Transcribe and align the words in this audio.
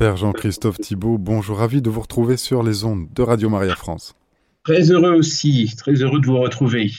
Père 0.00 0.16
Jean-Christophe 0.16 0.78
Thibault, 0.78 1.18
bonjour, 1.18 1.58
ravi 1.58 1.82
de 1.82 1.90
vous 1.90 2.00
retrouver 2.00 2.38
sur 2.38 2.62
les 2.62 2.84
ondes 2.84 3.08
de 3.14 3.22
Radio 3.22 3.50
Maria 3.50 3.76
France. 3.76 4.14
Très 4.64 4.90
heureux 4.90 5.12
aussi, 5.12 5.70
très 5.76 5.92
heureux 5.92 6.20
de 6.20 6.26
vous 6.26 6.38
retrouver. 6.38 6.90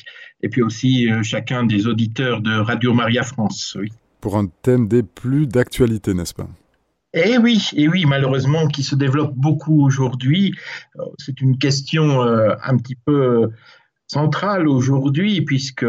Et 0.44 0.50
puis 0.50 0.62
aussi 0.62 1.12
euh, 1.12 1.24
chacun 1.24 1.66
des 1.66 1.88
auditeurs 1.88 2.42
de 2.42 2.52
Radio 2.60 2.94
Maria 2.94 3.24
France. 3.24 3.76
Oui. 3.80 3.90
Pour 4.20 4.38
un 4.38 4.46
thème 4.62 4.88
des 4.88 5.02
plus 5.02 5.48
d'actualité, 5.48 6.14
n'est-ce 6.14 6.36
pas? 6.36 6.48
Eh 7.16 7.40
oui, 7.40 7.70
et 7.76 7.88
oui, 7.88 8.06
malheureusement, 8.06 8.68
qui 8.68 8.84
se 8.84 8.94
développe 8.94 9.34
beaucoup 9.34 9.84
aujourd'hui. 9.84 10.54
Euh, 11.00 11.06
c'est 11.18 11.42
une 11.42 11.58
question 11.58 12.22
euh, 12.22 12.54
un 12.64 12.78
petit 12.78 12.98
peu 13.04 13.50
centrale 14.12 14.68
aujourd'hui, 14.68 15.42
puisque 15.42 15.86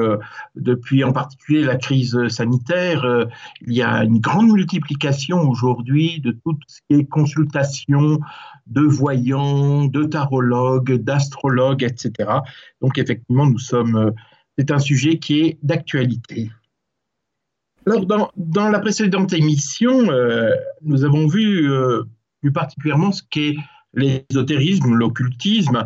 depuis 0.55 1.03
en 1.03 1.13
particulier 1.13 1.63
la 1.63 1.77
crise 1.77 2.29
sanitaire, 2.29 3.05
euh, 3.05 3.25
il 3.67 3.73
y 3.73 3.83
a 3.83 4.05
une 4.05 4.21
grande 4.21 4.53
multiplication 4.53 5.41
aujourd'hui 5.41 6.21
de 6.21 6.31
toutes 6.45 6.63
ces 6.89 7.05
consultations 7.05 8.21
de 8.69 8.83
voyants, 8.83 9.87
de 9.87 10.05
tarologues, 10.05 10.95
d'astrologues, 11.03 11.83
etc. 11.83 12.31
Donc 12.81 12.97
effectivement, 12.97 13.47
nous 13.47 13.59
sommes, 13.59 13.97
euh, 13.97 14.11
c'est 14.57 14.71
un 14.71 14.79
sujet 14.79 15.19
qui 15.19 15.41
est 15.41 15.59
d'actualité. 15.63 16.51
Alors 17.87 18.07
dans, 18.07 18.31
dans, 18.37 18.69
la 18.69 18.79
précédente 18.79 19.33
émission, 19.33 20.09
euh, 20.13 20.53
nous 20.83 21.05
avons 21.05 21.27
vu 21.27 21.69
plus 22.41 22.53
particulièrement 22.53 23.11
ce 23.11 23.25
qu'est 23.29 23.57
l'ésotérisme, 23.95 24.95
l'occultisme, 24.95 25.85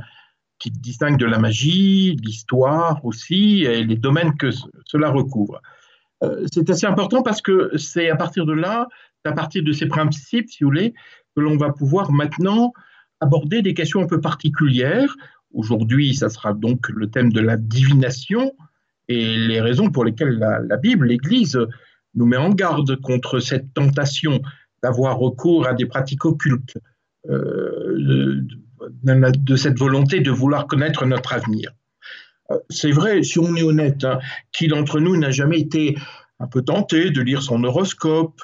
qui 0.58 0.70
distingue 0.70 1.18
de 1.18 1.26
la 1.26 1.38
magie, 1.38 2.16
l'histoire 2.22 3.04
aussi, 3.04 3.64
et 3.64 3.84
les 3.84 3.96
domaines 3.96 4.36
que 4.36 4.50
cela 4.84 5.10
recouvre. 5.10 5.60
Euh, 6.22 6.46
c'est 6.52 6.70
assez 6.70 6.86
important 6.86 7.22
parce 7.22 7.42
que 7.42 7.76
c'est 7.76 8.08
à 8.08 8.16
partir 8.16 8.46
de 8.46 8.52
là, 8.52 8.88
à 9.24 9.32
partir 9.32 9.62
de 9.62 9.72
ces 9.72 9.86
principes, 9.86 10.48
si 10.48 10.64
vous 10.64 10.70
voulez, 10.70 10.94
que 11.34 11.40
l'on 11.40 11.56
va 11.56 11.72
pouvoir 11.72 12.12
maintenant 12.12 12.72
aborder 13.20 13.62
des 13.62 13.74
questions 13.74 14.00
un 14.00 14.06
peu 14.06 14.20
particulières. 14.20 15.14
Aujourd'hui, 15.52 16.14
ça 16.14 16.28
sera 16.28 16.52
donc 16.52 16.88
le 16.88 17.10
thème 17.10 17.32
de 17.32 17.40
la 17.40 17.56
divination 17.56 18.52
et 19.08 19.36
les 19.36 19.60
raisons 19.60 19.90
pour 19.90 20.04
lesquelles 20.04 20.38
la, 20.38 20.76
Bible, 20.76 21.06
l'Église, 21.06 21.58
nous 22.14 22.26
met 22.26 22.36
en 22.36 22.50
garde 22.50 22.96
contre 23.00 23.38
cette 23.40 23.72
tentation 23.74 24.40
d'avoir 24.82 25.18
recours 25.18 25.66
à 25.66 25.74
des 25.74 25.86
pratiques 25.86 26.24
occultes, 26.24 26.76
euh, 27.28 28.40
de 29.02 29.56
cette 29.56 29.78
volonté 29.78 30.20
de 30.20 30.30
vouloir 30.30 30.66
connaître 30.66 31.06
notre 31.06 31.32
avenir. 31.32 31.70
Euh, 32.50 32.58
c'est 32.70 32.92
vrai, 32.92 33.22
si 33.22 33.38
on 33.38 33.56
est 33.56 33.62
honnête, 33.62 34.04
hein, 34.04 34.18
qui 34.52 34.68
d'entre 34.68 35.00
nous 35.00 35.16
n'a 35.16 35.30
jamais 35.30 35.60
été 35.60 35.96
un 36.38 36.46
peu 36.46 36.62
tenté 36.62 37.10
de 37.10 37.20
lire 37.20 37.42
son 37.42 37.64
horoscope 37.64 38.40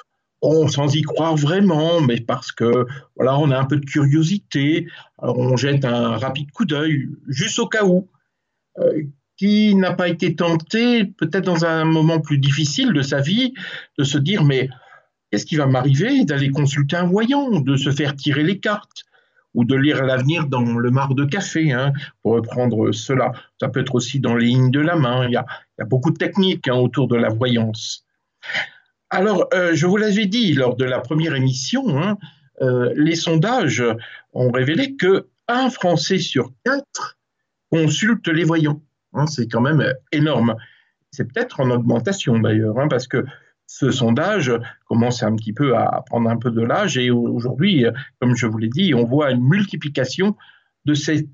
sans 0.67 0.93
y 0.93 1.01
croire 1.03 1.35
vraiment, 1.35 2.01
mais 2.01 2.19
parce 2.19 2.51
que 2.51 2.85
voilà, 3.15 3.37
on 3.39 3.49
a 3.51 3.57
un 3.57 3.65
peu 3.65 3.77
de 3.77 3.85
curiosité, 3.85 4.87
on 5.19 5.55
jette 5.55 5.85
un 5.85 6.17
rapide 6.17 6.51
coup 6.51 6.65
d'œil, 6.65 7.07
juste 7.27 7.59
au 7.59 7.67
cas 7.67 7.85
où. 7.85 8.09
Euh, 8.79 9.03
qui 9.35 9.73
n'a 9.75 9.93
pas 9.93 10.09
été 10.09 10.35
tenté, 10.35 11.05
peut-être 11.05 11.45
dans 11.45 11.65
un 11.65 11.85
moment 11.85 12.19
plus 12.19 12.37
difficile 12.37 12.93
de 12.93 13.01
sa 13.01 13.19
vie, 13.19 13.53
de 13.97 14.03
se 14.03 14.19
dire 14.19 14.43
mais 14.43 14.69
qu'est-ce 15.31 15.47
qui 15.47 15.55
va 15.55 15.65
m'arriver 15.65 16.23
D'aller 16.23 16.49
consulter 16.49 16.97
un 16.97 17.05
voyant, 17.05 17.59
de 17.59 17.75
se 17.75 17.89
faire 17.89 18.15
tirer 18.15 18.43
les 18.43 18.59
cartes, 18.59 19.03
ou 19.53 19.65
de 19.65 19.75
lire 19.75 20.03
l'avenir 20.03 20.47
dans 20.47 20.77
le 20.77 20.91
mar 20.91 21.13
de 21.15 21.25
café, 21.25 21.71
hein, 21.71 21.93
pour 22.21 22.33
reprendre 22.33 22.91
cela. 22.91 23.33
Ça 23.59 23.69
peut 23.69 23.81
être 23.81 23.95
aussi 23.95 24.19
dans 24.19 24.35
les 24.35 24.47
lignes 24.47 24.71
de 24.71 24.79
la 24.79 24.95
main. 24.95 25.25
Il 25.27 25.31
y 25.31 25.37
a, 25.37 25.45
beaucoup 25.85 26.11
de 26.11 26.17
techniques 26.17 26.67
hein, 26.67 26.75
autour 26.75 27.07
de 27.07 27.15
la 27.15 27.29
voyance. 27.29 28.05
Alors, 29.09 29.47
euh, 29.53 29.71
je 29.75 29.85
vous 29.85 29.97
l'avais 29.97 30.25
dit 30.25 30.53
lors 30.53 30.75
de 30.75 30.85
la 30.85 30.99
première 30.99 31.35
émission, 31.35 31.83
hein, 32.01 32.17
euh, 32.61 32.91
les 32.95 33.15
sondages 33.15 33.83
ont 34.33 34.51
révélé 34.51 34.95
que 34.95 35.27
un 35.47 35.69
Français 35.69 36.19
sur 36.19 36.51
quatre 36.65 37.17
consulte 37.71 38.27
les 38.27 38.43
voyants. 38.43 38.81
C'est 39.27 39.47
quand 39.47 39.61
même 39.61 39.93
énorme. 40.11 40.55
C'est 41.11 41.31
peut-être 41.31 41.59
en 41.59 41.69
augmentation 41.69 42.39
d'ailleurs, 42.39 42.75
parce 42.89 43.07
que 43.07 43.25
ce 43.75 43.89
sondage 43.89 44.51
commence 44.85 45.23
un 45.23 45.35
petit 45.35 45.51
peu 45.51 45.75
à 45.75 46.03
prendre 46.05 46.29
un 46.29 46.37
peu 46.37 46.51
de 46.51 46.61
l'âge 46.61 46.95
et 46.99 47.09
aujourd'hui, 47.09 47.85
comme 48.19 48.35
je 48.35 48.45
vous 48.45 48.59
l'ai 48.59 48.69
dit, 48.69 48.93
on 48.93 49.03
voit 49.03 49.31
une 49.31 49.43
multiplication 49.43 50.35
de 50.85 50.93
ces, 50.93 51.27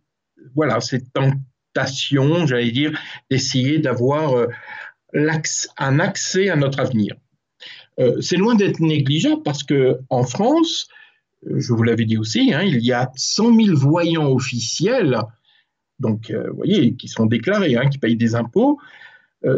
voilà, 0.56 0.80
ces 0.80 1.04
tentations, 1.04 2.48
j'allais 2.48 2.72
dire, 2.72 2.98
d'essayer 3.30 3.80
d'avoir 3.80 4.38
euh, 4.38 4.48
un 5.78 6.00
accès 6.00 6.48
à 6.48 6.56
notre 6.56 6.80
avenir. 6.80 7.16
Euh, 8.00 8.22
c'est 8.22 8.38
loin 8.38 8.56
d'être 8.56 8.80
négligeable 8.80 9.44
parce 9.44 9.64
que 9.64 10.00
en 10.10 10.24
France, 10.24 10.88
euh, 11.46 11.60
je 11.60 11.74
vous 11.74 11.84
l'avais 11.84 12.06
dit 12.06 12.18
aussi, 12.18 12.54
hein, 12.54 12.62
il 12.64 12.80
y 12.80 12.94
a 12.94 13.12
100 13.18 13.54
000 13.54 13.78
voyants 13.78 14.32
officiels, 14.32 15.18
donc 16.00 16.32
vous 16.32 16.56
voyez, 16.56 16.96
qui 16.96 17.10
sont 17.10 17.26
déclarés, 17.26 17.76
hein, 17.76 17.90
qui 17.90 17.98
payent 17.98 18.16
des 18.16 18.36
impôts, 18.36 18.80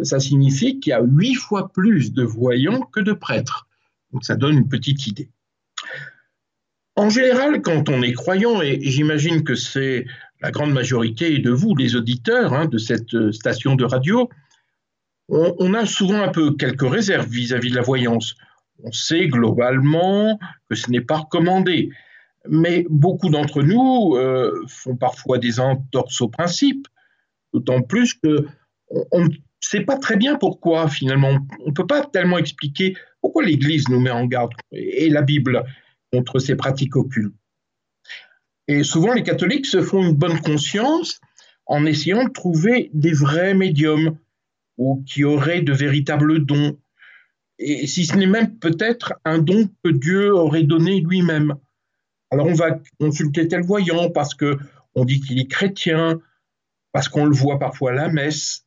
ça 0.04 0.20
signifie 0.20 0.80
qu'il 0.80 0.92
y 0.92 0.94
a 0.94 1.02
huit 1.02 1.34
fois 1.34 1.72
plus 1.74 2.14
de 2.14 2.24
voyants 2.24 2.82
que 2.82 3.00
de 3.00 3.14
prêtres. 3.14 3.68
Donc 4.12 4.24
ça 4.24 4.36
donne 4.36 4.58
une 4.58 4.70
petite 4.70 5.08
idée. 5.08 5.30
En 6.96 7.10
général, 7.10 7.62
quand 7.62 7.90
on 7.90 8.02
est 8.02 8.14
croyant, 8.14 8.62
et 8.62 8.80
j'imagine 8.82 9.44
que 9.44 9.56
c'est 9.56 10.06
la 10.42 10.52
grande 10.52 10.74
majorité 10.74 11.40
de 11.40 11.52
vous, 11.52 11.76
les 11.76 11.96
auditeurs 11.96 12.54
hein, 12.54 12.66
de 12.66 12.78
cette 12.78 13.14
euh, 13.14 13.32
station 13.32 13.76
de 13.76 13.86
radio, 13.86 14.30
on, 15.30 15.74
a 15.74 15.86
souvent 15.86 16.22
un 16.22 16.28
peu 16.28 16.56
quelques 16.56 16.90
réserves 16.90 17.30
vis-à-vis 17.30 17.70
de 17.70 17.76
la 17.76 17.82
voyance. 17.82 18.36
On 18.84 18.92
sait 18.92 19.30
globalement 19.30 20.38
que 20.70 20.76
ce 20.76 20.92
n'est 20.92 21.00
pas 21.00 21.20
recommandé, 21.20 21.90
mais 22.50 22.86
beaucoup 22.90 23.30
d'entre 23.30 23.62
nous 23.64 24.18
euh, 24.18 24.52
font 24.68 24.98
parfois 24.98 25.38
des 25.38 25.62
entorses 25.62 26.20
au 26.20 26.28
principe, 26.28 26.86
d'autant 27.54 27.82
plus 27.82 28.14
que 28.14 28.46
on, 28.90 29.30
sais 29.70 29.82
pas 29.82 29.98
très 29.98 30.18
bien 30.18 30.36
pourquoi 30.36 30.90
finalement. 30.90 31.38
On 31.64 31.70
ne 31.70 31.74
peut 31.74 31.88
pas 31.88 32.06
tellement 32.06 32.38
expliquer 32.38 32.96
pourquoi 33.22 33.44
l'Église 33.44 33.88
nous 33.90 34.00
met 34.00 34.12
en 34.12 34.26
garde 34.26 34.52
et 34.72 35.10
la 35.10 35.22
Bible 35.22 35.64
contre 36.12 36.40
ces 36.40 36.56
pratiques 36.56 36.96
occultes. 36.96 37.36
Et 38.68 38.84
souvent, 38.84 39.14
les 39.14 39.24
catholiques 39.24 39.66
se 39.66 39.82
font 39.82 40.04
une 40.04 40.16
bonne 40.16 40.40
conscience 40.40 41.20
en 41.66 41.86
essayant 41.86 42.24
de 42.24 42.32
trouver 42.32 42.90
des 42.94 43.14
vrais 43.14 43.54
médiums 43.54 44.18
ou 44.78 45.04
qui 45.08 45.24
auraient 45.24 45.62
de 45.62 45.74
véritables 45.74 46.46
dons. 46.46 46.78
Et 47.60 47.86
si 47.86 48.06
ce 48.06 48.16
n'est 48.16 48.28
même 48.28 48.58
peut-être 48.58 49.14
un 49.26 49.40
don 49.40 49.70
que 49.84 49.92
Dieu 49.92 50.34
aurait 50.34 50.64
donné 50.64 51.02
lui-même. 51.02 51.56
Alors 52.32 52.48
on 52.48 52.54
va 52.54 52.80
consulter 53.00 53.48
tel 53.48 53.62
voyant 53.62 54.10
parce 54.10 54.34
que 54.34 54.58
on 54.96 55.06
dit 55.06 55.22
qu'il 55.22 55.40
est 55.40 55.48
chrétien, 55.48 56.20
parce 56.92 57.08
qu'on 57.08 57.26
le 57.26 57.36
voit 57.36 57.60
parfois 57.60 57.92
à 57.92 57.94
la 57.94 58.10
messe, 58.10 58.66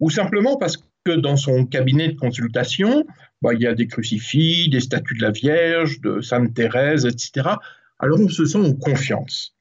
ou 0.00 0.10
simplement 0.10 0.56
parce 0.56 0.76
que 1.04 1.12
dans 1.12 1.36
son 1.36 1.66
cabinet 1.66 2.08
de 2.08 2.18
consultation, 2.18 3.04
bah, 3.42 3.54
il 3.54 3.60
y 3.60 3.66
a 3.66 3.74
des 3.74 3.86
crucifix, 3.86 4.68
des 4.68 4.80
statues 4.80 5.14
de 5.14 5.22
la 5.22 5.30
Vierge, 5.30 6.00
de 6.00 6.20
Sainte 6.20 6.54
Thérèse, 6.54 7.06
etc. 7.06 7.56
Alors 7.98 8.20
on 8.20 8.28
se 8.28 8.44
sent 8.44 8.58
en 8.58 8.74
confiance. 8.74 9.54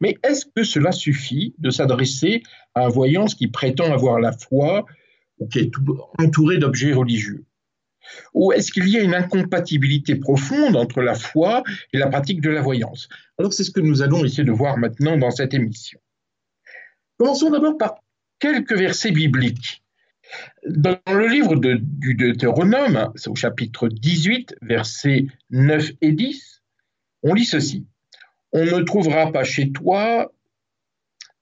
Mais 0.00 0.16
est-ce 0.22 0.46
que 0.54 0.64
cela 0.64 0.92
suffit 0.92 1.54
de 1.58 1.70
s'adresser 1.70 2.42
à 2.74 2.86
un 2.86 2.88
voyant 2.88 3.26
qui 3.26 3.48
prétend 3.48 3.92
avoir 3.92 4.20
la 4.20 4.32
foi 4.32 4.86
ou 5.38 5.48
qui 5.48 5.60
est 5.60 5.72
entouré 6.18 6.58
d'objets 6.58 6.92
religieux? 6.92 7.44
Ou 8.34 8.52
est-ce 8.52 8.72
qu'il 8.72 8.88
y 8.88 8.98
a 8.98 9.02
une 9.02 9.14
incompatibilité 9.14 10.16
profonde 10.16 10.76
entre 10.76 11.02
la 11.02 11.14
foi 11.14 11.62
et 11.92 11.98
la 11.98 12.08
pratique 12.08 12.40
de 12.40 12.50
la 12.50 12.60
voyance? 12.60 13.08
Alors 13.38 13.52
c'est 13.52 13.64
ce 13.64 13.70
que 13.70 13.80
nous 13.80 14.02
allons 14.02 14.24
essayer 14.24 14.44
de 14.44 14.52
voir 14.52 14.76
maintenant 14.76 15.16
dans 15.16 15.30
cette 15.30 15.54
émission. 15.54 16.00
Commençons 17.18 17.50
d'abord 17.50 17.78
par 17.78 18.01
quelques 18.42 18.76
versets 18.76 19.12
bibliques. 19.12 19.84
Dans 20.66 20.98
le 21.06 21.28
livre 21.28 21.54
du 21.54 22.14
Deutéronome, 22.14 23.12
au 23.26 23.36
chapitre 23.36 23.88
18, 23.88 24.56
versets 24.62 25.26
9 25.50 25.92
et 26.00 26.10
10, 26.10 26.62
on 27.22 27.34
lit 27.34 27.44
ceci. 27.44 27.86
On 28.50 28.64
ne 28.64 28.82
trouvera 28.82 29.30
pas 29.30 29.44
chez 29.44 29.70
toi 29.70 30.32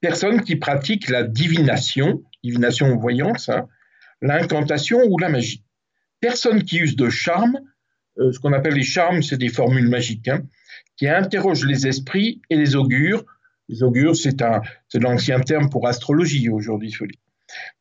personne 0.03 0.43
qui 0.43 0.57
pratique 0.57 1.09
la 1.09 1.23
divination, 1.23 2.23
divination 2.45 2.93
ou 2.93 3.01
voyance, 3.01 3.49
hein, 3.49 3.67
l'incantation 4.21 5.01
ou 5.09 5.17
la 5.19 5.31
magie. 5.31 5.65
Personne 6.21 6.65
qui 6.65 6.79
use 6.79 6.97
de 6.97 7.09
charme, 7.09 7.61
euh, 8.19 8.31
ce 8.31 8.39
qu'on 8.41 8.53
appelle 8.53 8.75
les 8.75 8.83
charmes, 8.83 9.23
c'est 9.23 9.39
des 9.39 9.49
formules 9.49 9.89
magiques, 9.89 10.29
hein, 10.29 10.43
qui 10.97 11.09
interroge 11.09 11.65
les 11.65 11.87
esprits 11.87 12.43
et 12.51 12.57
les 12.57 12.77
augures 12.77 13.25
les 13.71 13.83
augures, 13.85 14.17
c'est 14.17 14.43
l'ancien 14.95 15.41
terme 15.41 15.71
pour 15.71 15.87
astrologie 15.87 16.49
aujourd'hui, 16.49 16.93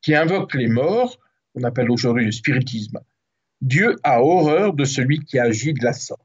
qui 0.01 0.13
invoque 0.13 0.53
les 0.53 0.68
morts, 0.68 1.18
qu'on 1.53 1.63
appelle 1.63 1.89
aujourd'hui 1.89 2.25
le 2.25 2.31
spiritisme. 2.31 3.00
Dieu 3.62 3.95
a 4.03 4.21
horreur 4.21 4.74
de 4.74 4.86
celui 4.86 5.19
qui 5.19 5.39
agit 5.39 5.74
de 5.74 5.83
la 5.83 5.94
sorte. 5.94 6.21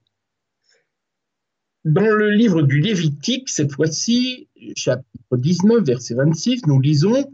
Dans 1.85 2.07
le 2.07 2.31
livre 2.31 2.63
du 2.63 2.81
Lévitique, 2.81 3.49
cette 3.49 3.73
fois-ci, 3.73 4.49
chapitre 4.77 5.37
19, 5.37 5.83
verset 5.85 6.15
26, 6.15 6.67
nous 6.67 6.81
lisons 6.81 7.31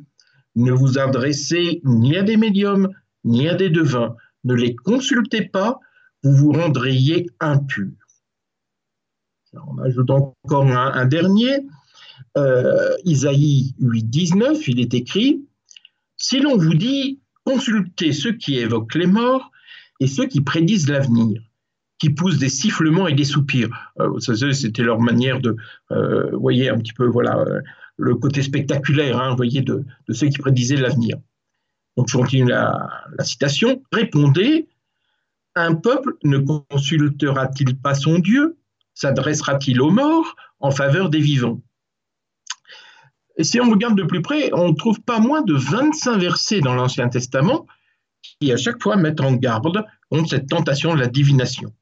Ne 0.55 0.73
vous 0.73 0.99
adressez 0.99 1.81
ni 1.85 2.17
à 2.17 2.23
des 2.23 2.37
médiums, 2.37 2.91
ni 3.25 3.49
à 3.49 3.55
des 3.55 3.71
devins, 3.71 4.17
ne 4.45 4.55
les 4.55 4.75
consultez 4.75 5.43
pas, 5.43 5.81
vous 6.23 6.33
vous 6.33 6.53
rendriez 6.53 7.29
impurs. 7.41 7.91
On 9.53 9.79
ajoute 9.79 10.11
encore 10.11 10.67
un, 10.67 11.07
dernier. 11.07 11.67
Euh, 12.37 12.95
Isaïe 13.05 13.75
8, 13.81 14.03
19, 14.05 14.69
il 14.69 14.81
est 14.81 14.95
écrit 14.95 15.45
Si 16.17 16.41
l'on 16.41 16.57
vous 16.57 16.75
dit 16.75 17.21
consultez 17.45 18.13
ceux 18.13 18.33
qui 18.33 18.59
évoquent 18.59 18.95
les 18.95 19.07
morts 19.07 19.51
et 19.99 20.07
ceux 20.07 20.27
qui 20.27 20.41
prédisent 20.41 20.89
l'avenir, 20.89 21.41
qui 21.99 22.11
poussent 22.11 22.39
des 22.39 22.49
sifflements 22.49 23.09
et 23.09 23.15
des 23.15 23.25
soupirs. 23.25 23.71
Euh, 23.99 24.19
c'était 24.53 24.83
leur 24.83 25.01
manière 25.01 25.41
de, 25.41 25.57
euh, 25.91 26.31
voyez, 26.37 26.69
un 26.69 26.79
petit 26.79 26.93
peu, 26.93 27.07
voilà, 27.07 27.45
le 27.97 28.15
côté 28.15 28.43
spectaculaire, 28.43 29.21
hein, 29.21 29.35
voyez, 29.35 29.63
de, 29.63 29.85
ceux 30.11 30.29
qui 30.29 30.39
prédisaient 30.39 30.77
l'avenir. 30.77 31.17
Donc, 31.97 32.09
je 32.09 32.17
continue 32.17 32.49
la 32.49 33.25
citation. 33.25 33.83
Répondez 33.93 34.69
un 35.57 35.75
peuple 35.75 36.17
ne 36.23 36.39
consultera-t-il 36.39 37.77
pas 37.77 37.95
son 37.95 38.19
Dieu? 38.19 38.57
S'adressera-t-il 38.95 39.81
aux 39.81 39.91
morts 39.91 40.37
en 40.61 40.71
faveur 40.71 41.11
des 41.11 41.21
vivants? 41.21 41.61
Et 43.41 43.45
si 43.45 43.59
on 43.59 43.71
regarde 43.71 43.97
de 43.97 44.03
plus 44.03 44.21
près, 44.21 44.51
on 44.53 44.69
ne 44.69 44.75
trouve 44.75 45.01
pas 45.01 45.19
moins 45.19 45.41
de 45.41 45.55
25 45.55 46.19
versets 46.19 46.61
dans 46.61 46.75
l'Ancien 46.75 47.09
Testament 47.09 47.67
qui 48.39 48.53
à 48.53 48.59
chaque 48.59 48.83
fois 48.83 48.97
mettent 48.97 49.23
en 49.23 49.33
garde 49.33 49.83
contre 50.11 50.29
cette 50.29 50.47
tentation 50.47 50.95
de 50.95 51.01
la 51.01 51.07
divination. 51.07 51.73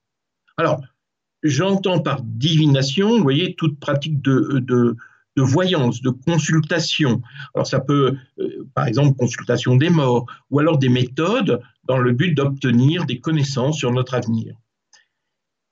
Alors, 0.57 0.81
j'entends 1.43 1.99
par 1.99 2.23
divination, 2.23 3.17
vous 3.17 3.25
voyez, 3.25 3.57
toute 3.57 3.81
pratique 3.81 4.23
de, 4.23 4.61
de, 4.61 4.95
voyance, 5.37 6.01
de 6.01 6.11
consultation. 6.11 7.23
Alors 7.57 7.67
ça 7.67 7.81
peut, 7.81 8.17
euh, 8.39 8.69
par 8.75 8.87
exemple, 8.87 9.17
consultation 9.17 9.75
des 9.75 9.91
morts, 9.91 10.27
ou 10.51 10.61
alors 10.61 10.79
des 10.79 10.89
méthodes 10.89 11.61
dans 11.83 11.99
le 11.99 12.13
but 12.13 12.35
d'obtenir 12.35 13.05
des 13.05 13.19
connaissances 13.19 13.79
sur 13.79 13.91
notre 13.91 14.15
avenir. 14.15 14.55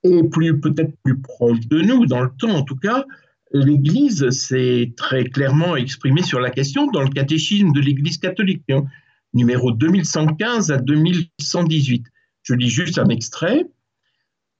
Et 0.03 0.21
plus 0.23 0.59
peut-être 0.59 0.93
plus 1.05 1.21
proche 1.21 1.65
de 1.67 1.79
nous, 1.79 2.05
dans 2.07 2.23
le 2.23 2.31
temps 2.37 2.55
en 2.55 2.63
tout 2.63 2.75
cas, 2.75 3.05
l'Église 3.51 4.29
s'est 4.29 4.93
très 4.97 5.25
clairement 5.25 5.75
exprimée 5.75 6.23
sur 6.23 6.39
la 6.39 6.49
question 6.49 6.87
dans 6.87 7.01
le 7.01 7.09
catéchisme 7.09 7.71
de 7.71 7.79
l'Église 7.79 8.17
catholique, 8.17 8.63
hein, 8.69 8.85
numéro 9.33 9.71
2115 9.71 10.71
à 10.71 10.77
2118. 10.77 12.05
Je 12.43 12.53
lis 12.53 12.69
juste 12.69 12.99
un 12.99 13.09
extrait. 13.09 13.65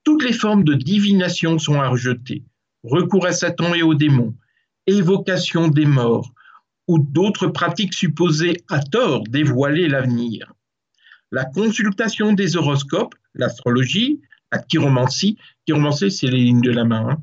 Toutes 0.04 0.24
les 0.24 0.34
formes 0.34 0.64
de 0.64 0.74
divination 0.74 1.60
sont 1.60 1.80
à 1.82 1.90
rejeter. 1.90 2.44
Recours 2.84 3.26
à 3.26 3.34
Satan 3.34 3.74
et 3.74 3.82
aux 3.82 3.96
démons, 3.96 4.36
évocation 4.86 5.68
des 5.68 5.86
morts 5.86 6.32
ou 6.88 7.00
d'autres 7.00 7.48
pratiques 7.48 7.94
supposées 7.94 8.64
à 8.70 8.80
tort 8.80 9.24
dévoiler 9.24 9.90
l'avenir. 9.90 10.54
La 11.32 11.44
consultation 11.44 12.32
des 12.32 12.56
horoscopes, 12.56 13.16
l'astrologie, 13.34 14.22
la 14.54 14.60
chiromancie, 14.60 15.38
chiromancie 15.66 16.12
c'est 16.12 16.28
les 16.28 16.38
lignes 16.38 16.62
de 16.62 16.72
la 16.72 16.86
main, 16.86 17.10
hein. 17.10 17.22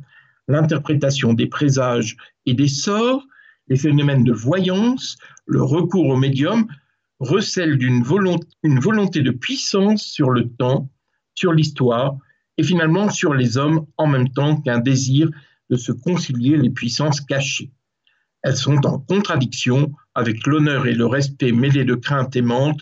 L'interprétation 0.49 1.33
des 1.33 1.47
présages 1.47 2.17
et 2.47 2.55
des 2.55 2.69
sorts, 2.69 3.25
les 3.69 3.77
phénomènes 3.77 4.25
de 4.25 4.33
voyance, 4.33 5.17
le 5.47 5.63
recours 5.63 6.09
au 6.09 6.17
médium 6.17 6.67
recèlent 7.19 7.79
d'une 7.79 8.05
une 8.63 8.81
volonté 8.81 9.23
de 9.23 9.31
puissance 9.31 10.03
sur 10.03 10.31
le 10.31 10.49
temps, 10.49 10.91
sur 11.35 11.53
l'histoire 11.53 12.17
et 12.59 12.63
finalement 12.63 13.11
sur 13.11 13.35
les 13.35 13.57
hommes 13.57 13.87
en 13.97 14.07
même 14.07 14.29
temps 14.29 14.61
qu'un 14.61 14.79
désir 14.79 15.31
de 15.71 15.77
se 15.77 15.93
concilier 15.93 16.57
les 16.57 16.71
puissances 16.71 17.21
cachées. 17.21 17.73
Elles 18.43 18.57
sont 18.57 18.85
en 18.87 18.99
contradiction 18.99 19.93
avec 20.15 20.47
l'honneur 20.47 20.87
et 20.87 20.93
le 20.93 21.07
respect 21.07 21.53
mêlés 21.53 21.85
de 21.85 21.95
crainte 21.95 22.37
aimante 22.37 22.81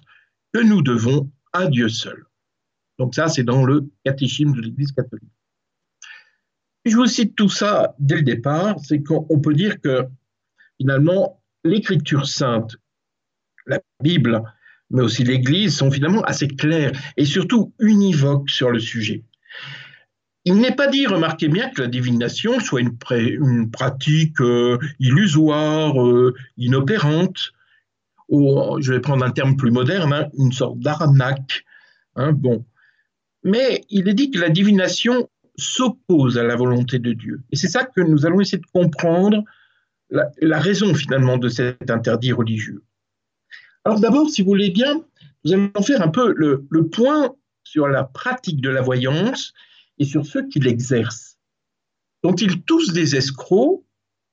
que 0.52 0.60
nous 0.60 0.82
devons 0.82 1.30
à 1.52 1.66
Dieu 1.66 1.88
seul. 1.88 2.26
Donc 2.98 3.14
ça, 3.14 3.28
c'est 3.28 3.44
dans 3.44 3.64
le 3.64 3.88
catéchisme 4.04 4.52
de 4.52 4.60
l'Église 4.60 4.92
catholique. 4.92 5.31
Je 6.84 6.96
vous 6.96 7.06
cite 7.06 7.34
tout 7.36 7.48
ça 7.48 7.94
dès 7.98 8.16
le 8.16 8.22
départ, 8.22 8.76
c'est 8.82 9.02
qu'on 9.02 9.40
peut 9.40 9.54
dire 9.54 9.80
que 9.80 10.04
finalement, 10.80 11.40
l'écriture 11.64 12.26
sainte, 12.26 12.76
la 13.66 13.80
Bible, 14.02 14.42
mais 14.90 15.02
aussi 15.02 15.24
l'Église 15.24 15.76
sont 15.76 15.90
finalement 15.90 16.22
assez 16.22 16.48
claires 16.48 16.92
et 17.16 17.24
surtout 17.24 17.72
univoques 17.78 18.50
sur 18.50 18.70
le 18.70 18.80
sujet. 18.80 19.24
Il 20.44 20.56
n'est 20.56 20.74
pas 20.74 20.88
dit, 20.88 21.06
remarquez 21.06 21.48
bien, 21.48 21.70
que 21.70 21.82
la 21.82 21.88
divination 21.88 22.58
soit 22.58 22.80
une, 22.80 23.70
pratique 23.70 24.40
euh, 24.40 24.76
illusoire, 24.98 26.02
euh, 26.04 26.34
inopérante, 26.56 27.52
ou 28.28 28.80
je 28.80 28.92
vais 28.92 29.00
prendre 29.00 29.24
un 29.24 29.30
terme 29.30 29.56
plus 29.56 29.70
moderne, 29.70 30.12
hein, 30.12 30.28
une 30.36 30.52
sorte 30.52 30.80
d'arnaque. 30.80 31.64
Hein, 32.16 32.32
bon. 32.32 32.64
Mais 33.44 33.84
il 33.88 34.08
est 34.08 34.14
dit 34.14 34.30
que 34.30 34.38
la 34.38 34.48
divination 34.48 35.28
s'oppose 35.56 36.38
à 36.38 36.44
la 36.44 36.56
volonté 36.56 36.98
de 36.98 37.12
Dieu. 37.12 37.42
Et 37.50 37.56
c'est 37.56 37.68
ça 37.68 37.84
que 37.84 38.00
nous 38.00 38.26
allons 38.26 38.40
essayer 38.40 38.58
de 38.58 38.66
comprendre, 38.72 39.44
la, 40.10 40.58
raison 40.58 40.94
finalement 40.94 41.38
de 41.38 41.48
cet 41.48 41.90
interdit 41.90 42.32
religieux. 42.32 42.82
Alors 43.84 44.00
d'abord, 44.00 44.28
si 44.28 44.42
vous 44.42 44.48
voulez 44.48 44.70
bien, 44.70 45.02
nous 45.44 45.52
allons 45.52 45.82
faire 45.82 46.02
un 46.02 46.08
peu 46.08 46.34
le, 46.36 46.66
le 46.70 46.86
point 46.88 47.34
sur 47.64 47.88
la 47.88 48.04
pratique 48.04 48.60
de 48.60 48.70
la 48.70 48.82
voyance 48.82 49.54
et 49.98 50.04
sur 50.04 50.26
ceux 50.26 50.46
qui 50.48 50.60
l'exercent. 50.60 51.38
Sont-ils 52.24 52.62
tous 52.62 52.92
des 52.92 53.16
escrocs 53.16 53.82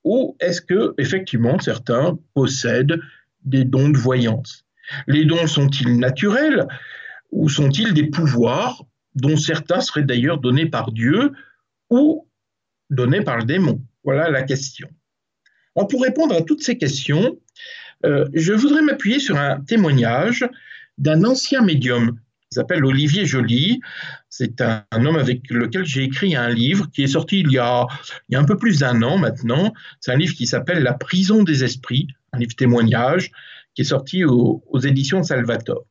ou 0.04 0.36
est-ce 0.39 0.62
que 0.62 0.94
effectivement 0.98 1.60
certains 1.60 2.18
possèdent 2.33 3.00
des 3.44 3.66
dons 3.66 3.89
de 3.89 3.98
voyance? 3.98 4.66
Les 5.07 5.25
dons 5.25 5.48
sont-ils 5.48 5.98
naturels 5.98 6.68
ou 7.31 7.50
sont-ils 7.50 7.94
des 7.94 8.07
pouvoirs 8.07 8.83
dont 9.19 9.38
certains 9.38 9.81
seraient 9.81 10.04
d'ailleurs 10.04 10.39
donnés 10.39 10.66
par 10.66 10.92
Dieu 10.92 11.31
ou 11.89 12.27
donnés 12.89 13.21
par 13.21 13.38
le 13.38 13.44
démon 13.44 13.81
Voilà 14.04 14.30
la 14.30 14.44
question. 14.44 14.89
pour 15.89 16.01
répondre 16.01 16.36
à 16.36 16.42
toutes 16.42 16.63
ces 16.63 16.77
questions, 16.77 17.38
euh, 18.06 18.25
je 18.33 18.54
voudrais 18.54 18.81
m'appuyer 18.81 19.19
sur 19.19 19.38
un 19.38 19.62
témoignage 19.62 20.48
d'un 20.98 21.24
ancien 21.24 21.62
médium 21.62 22.19
qui 22.50 22.56
s'appelle 22.56 22.83
Olivier 22.83 23.25
Joly. 23.25 23.80
C'est 24.30 24.62
un, 24.62 24.83
homme 24.92 25.18
avec 25.18 25.50
lequel 25.50 25.86
j'ai 25.86 26.04
écrit 26.04 26.36
un 26.36 26.50
livre 26.50 26.89
qui 26.92 27.04
est 27.04 27.07
sorti 27.07 27.42
il 27.42 27.51
y 27.51 27.57
a, 27.57 27.86
un 28.33 28.44
peu 28.44 28.57
plus 28.57 28.80
d'un 28.80 29.01
an 29.04 29.18
maintenant. 29.18 29.74
C'est 30.00 30.12
un 30.12 30.18
livre 30.18 30.33
qui 30.33 30.48
s'appelle 30.48 30.81
La 30.81 30.94
prison 30.94 31.44
des 31.44 31.63
esprits, 31.63 32.07
un 32.33 32.39
livre 32.39 32.56
témoignage 32.56 33.31
qui 33.75 33.83
est 33.83 33.86
sorti 33.86 34.25
aux, 34.25 34.80
éditions 34.83 35.24
Salvator. 35.24 35.86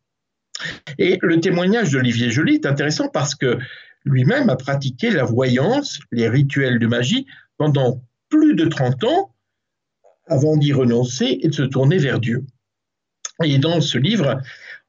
Et 0.99 1.19
le 1.23 1.41
témoignage 1.41 1.91
d'Olivier 1.91 2.31
Joly 2.31 2.55
est 2.55 2.67
intéressant 2.67 3.09
parce 3.09 3.35
que 3.35 3.59
lui-même 4.05 4.49
a 4.49 4.57
pratiqué 4.57 5.11
la 5.11 5.25
voyance, 5.25 6.01
les 6.13 6.29
rituels 6.29 6.79
de 6.79 6.87
magie 6.87 7.27
pendant 7.57 8.03
plus 8.29 8.55
de 8.55 8.65
30 8.67 9.05
ans 9.05 9.35
avant 10.27 10.57
d'y 10.57 10.73
renoncer 10.73 11.39
et 11.43 11.49
de 11.49 11.55
se 11.55 11.63
tourner 11.63 11.99
vers 11.99 12.21
Dieu. 12.21 12.45
Et 13.45 13.59
dans 13.59 13.81
ce 13.81 13.99
livre, 13.99 14.41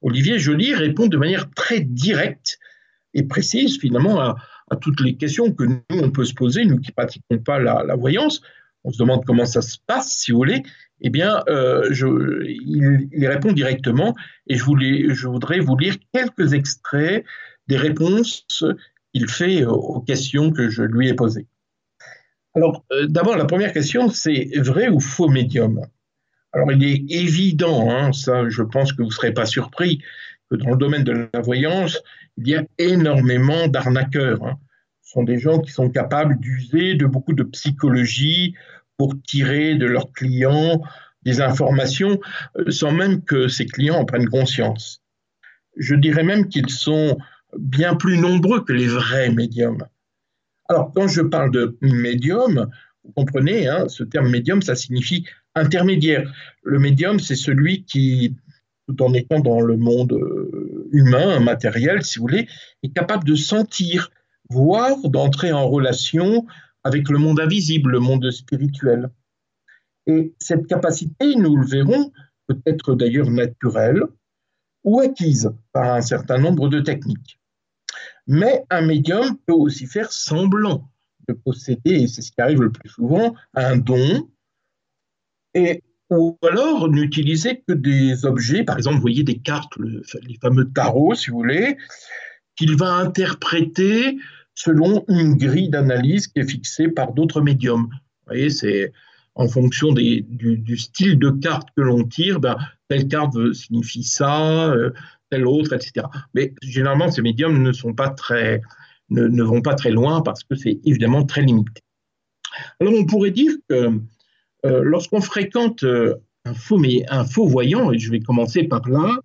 Olivier 0.02 0.40
Joly 0.40 0.74
répond 0.74 1.08
de 1.08 1.18
manière 1.18 1.50
très 1.52 1.80
directe 1.82 2.60
et 3.14 3.24
précise 3.24 3.80
finalement 3.80 4.20
à, 4.20 4.36
toutes 4.82 5.02
les 5.02 5.16
questions 5.16 5.52
que 5.52 5.64
nous, 5.64 5.82
on 5.90 6.12
peut 6.12 6.26
se 6.26 6.34
poser, 6.34 6.64
nous 6.64 6.80
qui 6.80 6.92
pratiquons 6.92 7.40
pas 7.40 7.60
la, 7.60 7.96
voyance. 7.96 8.42
On 8.90 8.92
se 8.92 8.98
demande 8.98 9.24
comment 9.24 9.46
ça 9.46 9.62
se 9.62 9.78
passe, 9.86 10.18
si 10.18 10.32
vous 10.32 10.40
voulez. 10.40 10.64
Eh 11.02 11.12
bien, 11.12 11.44
euh, 11.48 11.88
il, 11.94 13.28
répond 13.28 13.52
directement 13.52 14.16
et 14.48 14.56
je, 14.56 14.64
voulais, 14.64 15.14
je 15.14 15.28
voudrais 15.28 15.60
vous 15.60 15.78
lire 15.78 15.96
quelques 16.12 16.54
extraits 16.54 17.24
des 17.68 17.78
réponses 17.78 18.48
qu'il 19.14 19.30
fait 19.30 19.64
aux 19.64 20.02
questions 20.02 20.52
que 20.52 20.70
je 20.70 20.82
lui 20.82 21.08
ai 21.08 21.14
posées. 21.14 21.46
Alors, 22.56 22.84
euh, 22.92 23.06
d'abord, 23.06 23.38
la 23.38 23.46
première 23.46 23.74
question, 23.74 24.10
c'est 24.10 24.50
vrai 24.58 24.90
ou 24.90 25.00
faux 25.00 25.30
médium? 25.30 25.82
Alors 26.52 26.72
il 26.72 26.84
est 26.84 27.06
évident, 27.12 27.92
hein, 27.92 28.12
ça 28.12 28.50
je 28.50 28.64
pense 28.64 28.92
que 28.92 29.04
vous 29.04 29.10
ne 29.10 29.14
serez 29.14 29.36
pas 29.36 29.46
surpris, 29.46 30.02
que 30.50 30.56
dans 30.56 30.72
le 30.72 30.78
domaine 30.78 31.04
de 31.04 31.30
la 31.32 31.42
voyance, 31.42 32.02
il 32.38 32.48
y 32.48 32.56
a 32.56 32.66
énormément 32.80 33.68
d'arnaqueurs. 33.68 34.44
Hein. 34.44 34.58
Ce 35.04 35.12
sont 35.12 35.24
des 35.24 35.38
gens 35.38 35.60
qui 35.60 35.72
sont 35.72 35.92
capables 35.92 36.40
d'user 36.40 36.96
de 36.96 37.06
beaucoup 37.06 37.34
de 37.34 37.44
psychologie 37.44 38.56
pour 39.00 39.16
tirer 39.26 39.76
de 39.76 39.86
leurs 39.86 40.12
clients 40.12 40.82
des 41.24 41.40
informations 41.42 42.20
euh, 42.58 42.70
sans 42.70 42.92
même 42.92 43.24
que 43.24 43.48
ces 43.48 43.66
clients 43.66 43.96
en 43.96 44.06
prennent 44.06 44.30
conscience. 44.30 45.02
Je 45.78 45.96
dirais 45.96 46.24
même 46.24 46.50
qu'ils 46.50 46.70
sont 46.70 47.18
bien 47.58 47.96
plus 47.96 48.18
nombreux 48.18 48.64
que 48.64 48.74
les 48.74 48.88
vrais 48.88 49.32
médiums. 49.32 49.86
Alors, 50.68 50.92
quand 50.94 51.08
je 51.08 51.22
parle 51.22 51.52
de 51.52 51.78
médium, 51.82 52.70
vous 53.06 53.12
comprenez, 53.14 53.68
hein, 53.68 53.88
ce 53.88 54.04
terme 54.04 54.30
médium, 54.30 54.62
ça 54.62 54.76
signifie 54.76 55.26
intermédiaire. 55.56 56.32
Le 56.64 56.78
médium, 56.78 57.22
c'est 57.22 57.38
celui 57.38 57.86
qui, 57.86 58.36
tout 58.88 59.02
en 59.02 59.14
étant 59.14 59.40
dans 59.40 59.62
le 59.62 59.78
monde 59.78 60.12
euh, 60.12 60.90
humain, 60.92 61.40
matériel, 61.40 62.04
si 62.04 62.20
vous 62.20 62.24
voulez, 62.24 62.50
est 62.84 62.94
capable 62.94 63.24
de 63.24 63.36
sentir, 63.36 64.12
voire 64.50 64.98
d'entrer 65.06 65.54
en 65.54 65.70
relation 65.70 66.46
avec 66.84 67.10
le 67.10 67.18
monde 67.18 67.40
invisible, 67.40 67.92
le 67.92 68.00
monde 68.00 68.30
spirituel. 68.32 69.10
Et 70.08 70.34
cette 70.40 70.68
capacité, 70.68 71.36
nous 71.36 71.56
le 71.56 71.66
verrons, 71.66 72.12
peut 72.48 72.60
être 72.66 72.96
d'ailleurs 72.96 73.30
naturelle 73.30 74.04
ou 74.84 75.00
acquise 75.00 75.52
par 75.72 75.94
un 75.94 76.02
certain 76.02 76.38
nombre 76.38 76.70
de 76.70 76.80
techniques. 76.80 77.40
Mais 78.28 78.64
un 78.70 78.82
médium 78.82 79.38
peut 79.46 79.54
aussi 79.54 79.86
faire 79.86 80.12
semblant 80.12 80.90
de 81.28 81.34
posséder, 81.34 81.92
et 81.92 82.08
c'est 82.08 82.22
ce 82.22 82.32
qui 82.32 82.42
arrive 82.42 82.62
le 82.62 82.72
plus 82.72 82.90
souvent, 82.90 83.36
un 83.54 83.78
don, 83.78 84.30
et, 85.54 85.84
ou 86.10 86.38
alors 86.44 86.90
n'utiliser 86.90 87.64
que 87.68 87.74
des 87.74 88.26
objets, 88.26 88.64
par 88.64 88.78
exemple, 88.78 88.96
vous 88.96 89.02
voyez 89.02 89.24
des 89.24 89.40
cartes, 89.40 89.74
les 89.78 90.38
fameux 90.42 90.72
tarots, 90.72 91.16
si 91.16 91.30
vous 91.30 91.38
voulez, 91.38 91.78
qu'il 92.56 92.76
va 92.76 92.94
interpréter 92.96 94.18
selon 94.60 95.06
une 95.08 95.36
grille 95.36 95.70
d'analyse 95.70 96.28
qui 96.28 96.40
est 96.40 96.50
fixée 96.50 96.90
par 96.90 97.14
d'autres 97.14 97.42
médiums. 97.42 97.88
Vous 97.92 98.28
voyez, 98.28 98.50
c'est 98.50 98.92
en 99.36 99.48
fonction 99.48 99.94
du, 99.94 100.78
style 100.78 101.18
de 101.18 101.30
carte 101.30 101.70
que 101.78 101.82
l'on 101.82 102.04
tire, 102.04 102.42
ben, 102.42 102.58
telle 102.90 103.08
carte 103.08 103.54
signifie 103.54 104.04
ça, 104.04 104.70
euh, 104.70 104.92
telle 105.30 105.48
autre, 105.48 105.72
etc. 105.72 106.08
Mais 106.34 106.54
généralement, 106.62 107.10
ces 107.10 107.22
médiums 107.22 107.64
ne 107.64 107.72
sont 107.72 107.94
pas 107.94 108.10
très, 108.10 108.62
ne, 109.10 109.44
vont 109.44 109.62
pas 109.62 109.76
très 109.76 109.92
loin 109.92 110.22
parce 110.22 110.44
que 110.44 110.56
c'est 110.56 110.80
évidemment 110.84 111.24
très 111.24 111.42
limité. 111.42 111.82
Alors, 112.82 112.94
on 112.96 113.06
pourrait 113.06 113.32
dire 113.32 113.54
que 113.70 113.94
euh, 114.66 114.82
lorsqu'on 114.84 115.22
fréquente 115.22 115.86
euh, 115.86 116.16
un 116.44 116.54
faux, 116.54 116.78
mais 116.78 117.06
un 117.10 117.24
faux 117.24 117.48
voyant, 117.48 117.94
et 117.94 117.98
je 117.98 118.12
vais 118.12 118.20
commencer 118.20 118.64
par 118.64 118.90
là, 118.90 119.20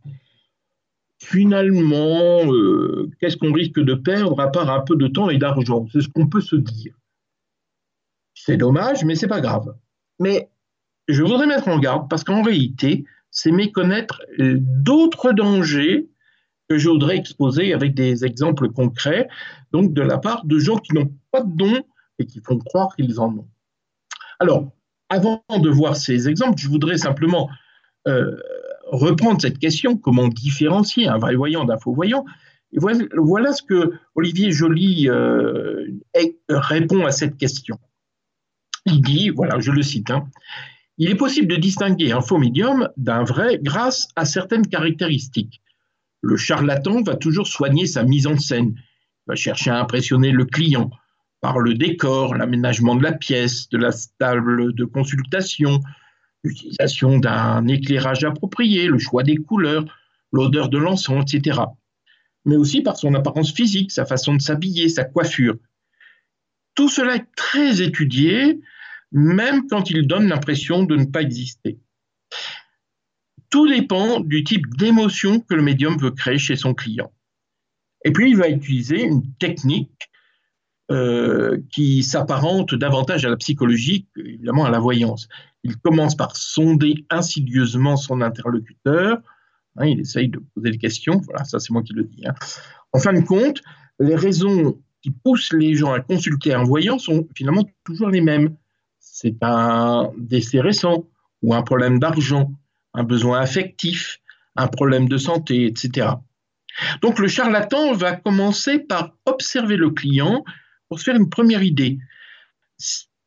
finalement, 1.25 2.52
euh, 2.52 3.11
qu'est-ce 3.21 3.37
qu'on 3.37 3.52
risque 3.52 3.81
de 3.81 3.95
perdre 3.95 4.38
à 4.40 4.50
part 4.50 4.71
un 4.71 4.81
peu 4.81 4.97
de 4.97 5.09
temps 5.09 5.31
et 5.31 5.38
d'argent? 5.38 5.87
C'est 5.93 6.02
ce 6.02 6.09
qu'on 6.09 6.28
peut 6.28 6.40
se 6.40 6.57
dire. 6.57 6.95
C'est 8.35 8.57
dommage, 8.57 9.04
mais 9.04 9.14
c'est 9.14 9.28
pas 9.28 9.40
grave. 9.40 9.75
Mais 10.21 10.49
je 11.09 11.23
voudrais 11.23 11.47
mettre 11.47 11.69
en 11.69 11.78
garde 11.78 12.09
parce 12.11 12.25
qu'en 12.25 12.43
réalité, 12.43 13.04
c'est 13.31 13.52
méconnaître 13.52 14.23
d'autres 14.38 15.33
dangers 15.33 16.09
que 16.69 16.78
je 16.78 16.88
voudrais 16.88 17.16
exposer 17.16 17.73
avec 17.73 17.95
des 17.95 18.25
exemples 18.25 18.71
concrets, 18.71 19.28
donc 19.73 19.93
de 19.93 20.02
la 20.02 20.19
part 20.19 20.45
de 20.45 20.59
gens 20.59 20.76
qui 20.76 20.95
n'ont 20.95 21.12
pas 21.31 21.43
de 21.43 21.57
dons 21.57 21.83
et 22.19 22.26
qui 22.26 22.40
font 22.40 22.59
croire 22.59 22.95
qu'ils 22.97 23.21
en 23.21 23.31
ont. 23.35 23.49
Alors, 24.40 24.71
avant 25.09 25.43
de 25.50 25.69
voir 25.69 25.97
ces 25.97 26.28
exemples, 26.28 26.59
je 26.59 26.69
voudrais 26.69 26.99
simplement 26.99 27.50
euh, 28.09 28.37
reprendre 28.91 29.41
cette 29.41 29.59
question, 29.59 29.97
comment 29.97 30.29
différencier 30.29 31.09
un 31.09 31.19
vrai 31.19 31.35
voyant 31.35 31.64
d'un 31.64 31.79
faux 31.79 31.95
voyant. 31.95 32.25
Voilà, 32.73 33.53
ce 33.53 33.62
que 33.62 33.93
Olivier 34.14 34.50
Joly 34.50 35.09
euh, 35.09 35.87
répond 36.49 37.07
à 37.07 37.12
cette 37.12 37.37
question. 37.37 37.79
Il 38.87 39.00
dit, 39.00 39.31
voilà, 39.31 39.61
je 39.61 39.71
le 39.71 39.83
cite, 39.83 40.11
hein, 40.11 40.29
il 40.99 41.11
est 41.11 41.17
possible 41.17 41.49
de 41.49 41.57
distinguer 41.57 42.12
un 42.12 42.21
faux 42.21 42.38
médium 42.38 42.88
d'un 42.97 43.25
vrai 43.25 43.59
grâce 43.62 44.09
à 44.17 44.25
certaines 44.25 44.67
caractéristiques. 44.67 45.61
Le 46.21 46.37
charlatan 46.37 47.03
va 47.03 47.17
toujours 47.17 47.47
soigner 47.47 47.87
sa 47.87 48.03
mise 48.03 48.26
en 48.26 48.38
scène, 48.38 48.75
va 49.26 49.35
chercher 49.35 49.71
à 49.71 49.81
impressionner 49.81 50.31
le 50.31 50.45
client 50.45 50.91
par 51.41 51.59
le 51.59 51.75
décor, 51.75 52.35
l'aménagement 52.35 52.95
de 52.95 53.03
la 53.03 53.12
pièce, 53.12 53.69
de 53.69 53.79
la 53.79 53.91
table 54.19 54.73
de 54.75 54.85
consultation, 54.85 55.81
l'utilisation 56.45 57.19
d'un 57.19 57.67
éclairage 57.67 58.25
approprié, 58.25 58.87
le 58.87 58.99
choix 58.99 59.23
des 59.23 59.37
couleurs, 59.37 59.85
l'odeur 60.33 60.69
de 60.69 60.79
l'encens, 60.79 61.25
etc. 61.33 61.61
Mais 62.45 62.57
aussi 62.57 62.83
par 62.83 62.97
son 62.99 63.15
apparence 63.15 63.53
physique, 63.53 63.91
sa 63.91 64.05
façon 64.05 64.35
de 64.35 64.43
s'habiller, 64.43 64.89
sa 64.89 65.05
coiffure. 65.05 65.57
Tout 66.75 66.89
cela 66.89 67.17
est 67.17 67.27
très 67.35 67.81
étudié, 67.81 68.61
même 69.13 69.67
quand 69.69 69.91
il 69.91 70.07
donne 70.07 70.29
l'impression 70.29 70.85
de 70.85 70.97
ne 70.97 71.05
pas 71.07 71.23
exister. 71.23 71.79
Tout 73.49 73.69
dépend 73.69 74.21
du 74.21 74.45
type 74.45 74.67
d'émotion 74.77 75.41
que 75.41 75.55
le 75.55 75.63
médium 75.63 75.97
veut 75.97 76.11
créer 76.11 76.39
chez 76.39 76.57
son 76.57 76.75
client. 76.75 77.13
Et 78.05 78.13
puis, 78.13 78.31
il 78.31 78.37
va 78.37 78.49
utiliser 78.49 79.03
une 79.03 79.33
technique 79.37 80.11
euh, 80.91 81.62
qui 81.73 82.03
s'apparente 82.03 82.75
davantage 82.75 83.25
à 83.25 83.31
la 83.31 83.37
psychologie 83.37 84.07
qu'évidemment 84.14 84.67
à 84.67 84.71
la 84.71 84.79
voyance. 84.79 85.29
Il 85.62 85.79
commence 85.79 86.14
par 86.14 86.37
sonder 86.37 87.07
insidieusement 87.09 87.97
son 87.97 88.21
interlocuteur. 88.21 89.19
Hein, 89.76 89.87
il 89.87 90.00
essaye 90.00 90.29
de 90.29 90.43
poser 90.55 90.73
des 90.73 90.79
questions. 90.79 91.23
Voilà, 91.25 91.45
ça 91.45 91.59
c'est 91.59 91.71
moi 91.71 91.83
qui 91.83 91.95
le 91.95 92.05
dis. 92.05 92.26
Hein. 92.26 92.35
En 92.93 92.99
fin 92.99 93.14
de 93.14 93.23
compte, 93.23 93.62
les 93.99 94.14
raisons 94.14 94.79
qui 95.00 95.11
poussent 95.11 95.55
les 95.55 95.75
gens 95.75 95.93
à 95.93 96.00
consulter 96.00 96.53
un 96.53 96.64
voyant 96.64 96.99
sont 96.99 97.26
finalement 97.35 97.67
toujours 97.85 98.11
les 98.11 98.21
mêmes. 98.21 98.55
C'est 99.00 99.37
un 99.41 100.11
décès 100.19 100.61
récent 100.61 101.07
ou 101.43 101.55
un 101.55 101.62
problème 101.62 101.99
d'argent, 101.99 102.53
un 102.93 103.05
besoin 103.05 103.41
affectif, 103.41 104.21
un 104.55 104.67
problème 104.67 105.09
de 105.09 105.17
santé, 105.17 105.64
etc. 105.64 106.09
Donc 107.00 107.19
le 107.19 107.29
charlatan 107.29 107.95
va 107.95 108.17
commencer 108.17 108.79
par 108.79 109.14
observer 109.25 109.76
le 109.76 109.91
client 109.91 110.45
pour 110.95 111.01
se 111.01 111.07
faire 111.07 111.17
une 111.17 111.29
première 111.29 111.65
idée. 111.65 111.99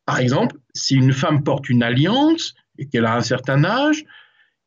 Par 0.05 0.19
exemple, 0.19 0.55
si 0.73 0.95
une 0.95 1.11
femme 1.11 1.43
porte 1.43 1.67
une 1.67 1.83
alliance 1.83 2.55
et 2.77 2.87
qu'elle 2.87 3.05
a 3.05 3.17
un 3.17 3.21
certain 3.21 3.65
âge, 3.65 4.05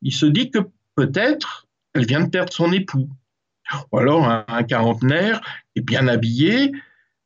il 0.02 0.12
se 0.12 0.26
dit 0.26 0.50
que 0.50 0.59
peut-être 0.97 1.66
elle 1.95 2.04
vient 2.04 2.21
de 2.21 2.28
perdre 2.28 2.52
son 2.52 2.71
époux. 2.73 3.09
Ou 3.90 3.99
alors 3.99 4.28
un, 4.28 4.62
quarantenaire 4.64 5.40
est 5.76 5.80
bien 5.80 6.09
habillé, 6.09 6.73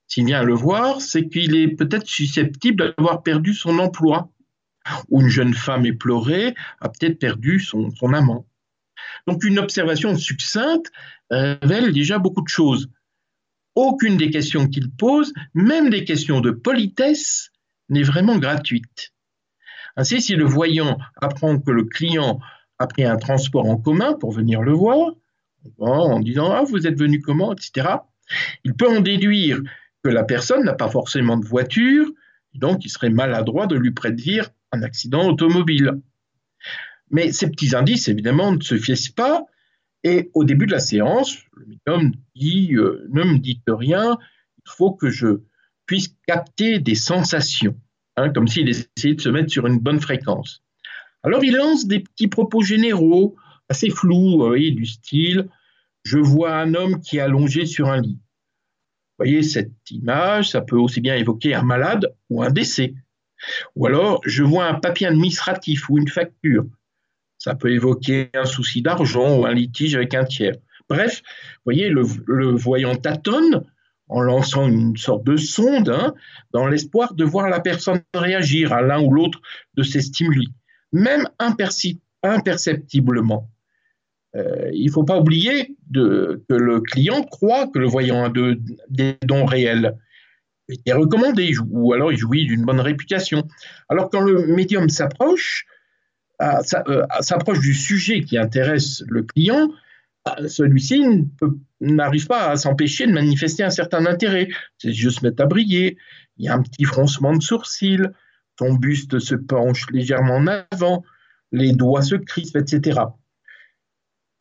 s'il 0.06 0.26
vient 0.26 0.44
le 0.44 0.54
voir, 0.54 1.00
c'est 1.00 1.28
qu'il 1.28 1.56
est 1.56 1.74
peut-être 1.74 2.06
susceptible 2.06 2.94
d'avoir 2.96 3.24
perdu 3.24 3.52
son 3.52 3.80
emploi. 3.80 4.30
Ou 5.08 5.22
une 5.22 5.28
jeune 5.28 5.54
femme 5.54 5.86
éplorée 5.86 6.54
a 6.80 6.88
peut-être 6.88 7.18
perdu 7.18 7.58
son, 7.58 7.90
son 7.90 8.12
amant. 8.12 8.46
Donc 9.26 9.42
une 9.42 9.58
observation 9.58 10.16
succincte 10.16 10.92
révèle 11.30 11.92
déjà 11.92 12.20
beaucoup 12.20 12.42
de 12.42 12.48
choses. 12.48 12.88
Aucune 13.74 14.16
des 14.16 14.30
questions 14.30 14.68
qu'il 14.68 14.90
pose, 14.90 15.32
même 15.54 15.90
des 15.90 16.04
questions 16.04 16.40
de 16.40 16.50
politesse, 16.50 17.50
n'est 17.88 18.02
vraiment 18.02 18.38
gratuite. 18.38 19.12
Ainsi, 19.96 20.20
si 20.20 20.34
le 20.34 20.44
voyant 20.44 20.98
apprend 21.20 21.58
que 21.58 21.70
le 21.70 21.84
client 21.84 22.40
a 22.78 22.86
pris 22.86 23.04
un 23.04 23.16
transport 23.16 23.66
en 23.66 23.76
commun 23.76 24.14
pour 24.14 24.32
venir 24.32 24.62
le 24.62 24.72
voir, 24.72 25.12
en 25.78 26.20
disant 26.20 26.52
Ah, 26.52 26.64
vous 26.64 26.86
êtes 26.86 26.98
venu 26.98 27.20
comment 27.20 27.52
etc., 27.52 27.88
il 28.64 28.74
peut 28.74 28.88
en 28.88 29.00
déduire 29.00 29.60
que 30.02 30.08
la 30.08 30.24
personne 30.24 30.64
n'a 30.64 30.74
pas 30.74 30.88
forcément 30.88 31.36
de 31.36 31.46
voiture, 31.46 32.06
donc 32.54 32.84
il 32.84 32.90
serait 32.90 33.10
maladroit 33.10 33.66
de 33.66 33.76
lui 33.76 33.90
prédire 33.90 34.50
un 34.72 34.82
accident 34.82 35.28
automobile. 35.28 36.00
Mais 37.10 37.32
ces 37.32 37.50
petits 37.50 37.74
indices, 37.76 38.08
évidemment, 38.08 38.52
ne 38.52 38.60
se 38.60 38.76
fient 38.76 39.12
pas. 39.14 39.46
Et 40.04 40.30
au 40.34 40.44
début 40.44 40.66
de 40.66 40.72
la 40.72 40.80
séance, 40.80 41.38
le 41.56 41.66
médium 41.66 42.12
dit 42.36 42.74
euh, 42.74 43.06
Ne 43.10 43.24
me 43.24 43.38
dites 43.38 43.64
rien, 43.66 44.18
il 44.58 44.70
faut 44.70 44.92
que 44.92 45.08
je 45.08 45.40
puisse 45.86 46.14
capter 46.26 46.78
des 46.78 46.94
sensations, 46.94 47.74
hein, 48.16 48.30
comme 48.30 48.46
s'il 48.46 48.68
essayait 48.68 49.14
de 49.14 49.20
se 49.20 49.30
mettre 49.30 49.50
sur 49.50 49.66
une 49.66 49.78
bonne 49.78 50.00
fréquence. 50.00 50.62
Alors 51.22 51.42
il 51.42 51.56
lance 51.56 51.86
des 51.86 52.00
petits 52.00 52.28
propos 52.28 52.60
généraux, 52.60 53.34
assez 53.70 53.88
flous, 53.88 54.54
du 54.56 54.86
style 54.86 55.48
Je 56.04 56.18
vois 56.18 56.54
un 56.54 56.74
homme 56.74 57.00
qui 57.00 57.16
est 57.16 57.20
allongé 57.20 57.64
sur 57.64 57.88
un 57.88 58.00
lit. 58.00 58.18
Vous 59.18 59.24
voyez, 59.24 59.42
cette 59.42 59.72
image, 59.90 60.50
ça 60.50 60.60
peut 60.60 60.76
aussi 60.76 61.00
bien 61.00 61.16
évoquer 61.16 61.54
un 61.54 61.62
malade 61.62 62.14
ou 62.28 62.42
un 62.42 62.50
décès. 62.50 62.94
Ou 63.74 63.86
alors, 63.86 64.20
je 64.26 64.42
vois 64.42 64.66
un 64.66 64.74
papier 64.74 65.06
administratif 65.06 65.88
ou 65.88 65.98
une 65.98 66.08
facture. 66.08 66.66
Ça 67.44 67.54
peut 67.54 67.70
évoquer 67.70 68.30
un 68.32 68.46
souci 68.46 68.80
d'argent 68.80 69.40
ou 69.40 69.44
un 69.44 69.52
litige 69.52 69.94
avec 69.96 70.14
un 70.14 70.24
tiers. 70.24 70.56
Bref, 70.88 71.20
vous 71.26 71.60
voyez, 71.66 71.90
le, 71.90 72.00
voyant 72.56 72.94
tâtonne 72.94 73.66
en 74.08 74.22
lançant 74.22 74.66
une 74.66 74.96
sorte 74.96 75.24
de 75.24 75.36
sonde, 75.36 75.90
hein, 75.90 76.14
dans 76.54 76.66
l'espoir 76.66 77.12
de 77.12 77.22
voir 77.22 77.50
la 77.50 77.60
personne 77.60 78.00
réagir 78.14 78.72
à 78.72 78.80
l'un 78.80 79.02
ou 79.02 79.12
l'autre 79.12 79.42
de 79.74 79.82
ces 79.82 80.00
stimuli, 80.00 80.54
même 80.90 81.28
imperceptiblement. 82.22 83.50
Euh, 84.36 84.70
il 84.72 84.86
ne 84.86 84.90
faut 84.90 85.04
pas 85.04 85.20
oublier 85.20 85.76
que 85.92 86.40
le 86.48 86.80
client 86.80 87.24
croit 87.24 87.66
que 87.66 87.78
le 87.78 87.86
voyant 87.86 88.24
a 88.24 88.30
des 88.88 89.18
dons 89.22 89.44
réels 89.44 89.98
est 90.86 90.92
recommandé, 90.94 91.52
ou 91.68 91.92
alors 91.92 92.10
il 92.10 92.16
jouit 92.16 92.46
d'une 92.46 92.64
bonne 92.64 92.80
réputation. 92.80 93.46
Alors 93.90 94.08
quand 94.08 94.22
le 94.22 94.46
médium 94.46 94.88
s'approche, 94.88 95.66
s'approche 97.20 97.60
du 97.60 97.74
sujet 97.74 98.22
qui 98.22 98.38
intéresse 98.38 99.02
le 99.08 99.22
client, 99.22 99.70
euh, 100.28 100.48
celui-ci 100.48 101.04
n'arrive 101.80 102.26
pas 102.26 102.50
à 102.50 102.56
s'empêcher 102.56 103.06
de 103.06 103.12
manifester 103.12 103.62
un 103.62 103.70
certain 103.70 104.06
intérêt. 104.06 104.48
Ses 104.78 104.88
yeux 104.88 105.10
se 105.10 105.24
mettent 105.24 105.40
à 105.40 105.46
briller, 105.46 105.98
il 106.38 106.46
y 106.46 106.48
a 106.48 106.54
un 106.54 106.62
petit 106.62 106.84
froncement 106.84 107.34
de 107.34 107.42
sourcils, 107.42 108.08
son 108.58 108.74
buste 108.74 109.18
se 109.18 109.34
penche 109.34 109.86
légèrement 109.90 110.36
en 110.36 110.46
avant, 110.46 111.04
les 111.52 111.72
doigts 111.72 112.02
se 112.02 112.14
crispent, 112.14 112.56
etc. 112.56 113.00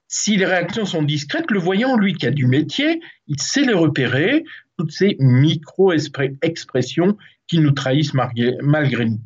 Si 0.07 0.38
les 0.38 0.45
réactions 0.45 0.86
sont 0.86 1.03
discrètes, 1.03 1.51
le 1.51 1.60
voyant, 1.60 1.98
lui 1.98 2.13
qui 2.13 2.27
a 2.27 2.31
du 2.31 2.45
métier, 2.45 3.01
il 3.27 3.41
sait 3.41 3.63
les 3.65 3.74
repérer, 3.74 4.43
toutes 4.77 4.91
ces 4.91 5.15
micro-expressions 5.19 7.17
qui 7.48 7.60
nous 7.60 7.72
trahissent 7.72 8.13
malgré 8.13 9.05
nous. 9.05 9.22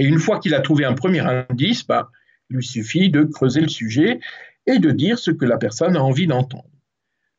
Et 0.00 0.04
une 0.04 0.18
fois 0.18 0.40
qu'il 0.40 0.54
a 0.54 0.60
trouvé 0.60 0.86
un 0.86 0.94
premier 0.94 1.20
indice, 1.20 1.86
bah, 1.86 2.10
il 2.48 2.56
lui 2.56 2.64
suffit 2.64 3.10
de 3.10 3.22
creuser 3.22 3.60
le 3.60 3.68
sujet 3.68 4.18
et 4.66 4.78
de 4.78 4.90
dire 4.92 5.18
ce 5.18 5.30
que 5.30 5.44
la 5.44 5.58
personne 5.58 5.94
a 5.94 6.02
envie 6.02 6.26
d'entendre. 6.26 6.70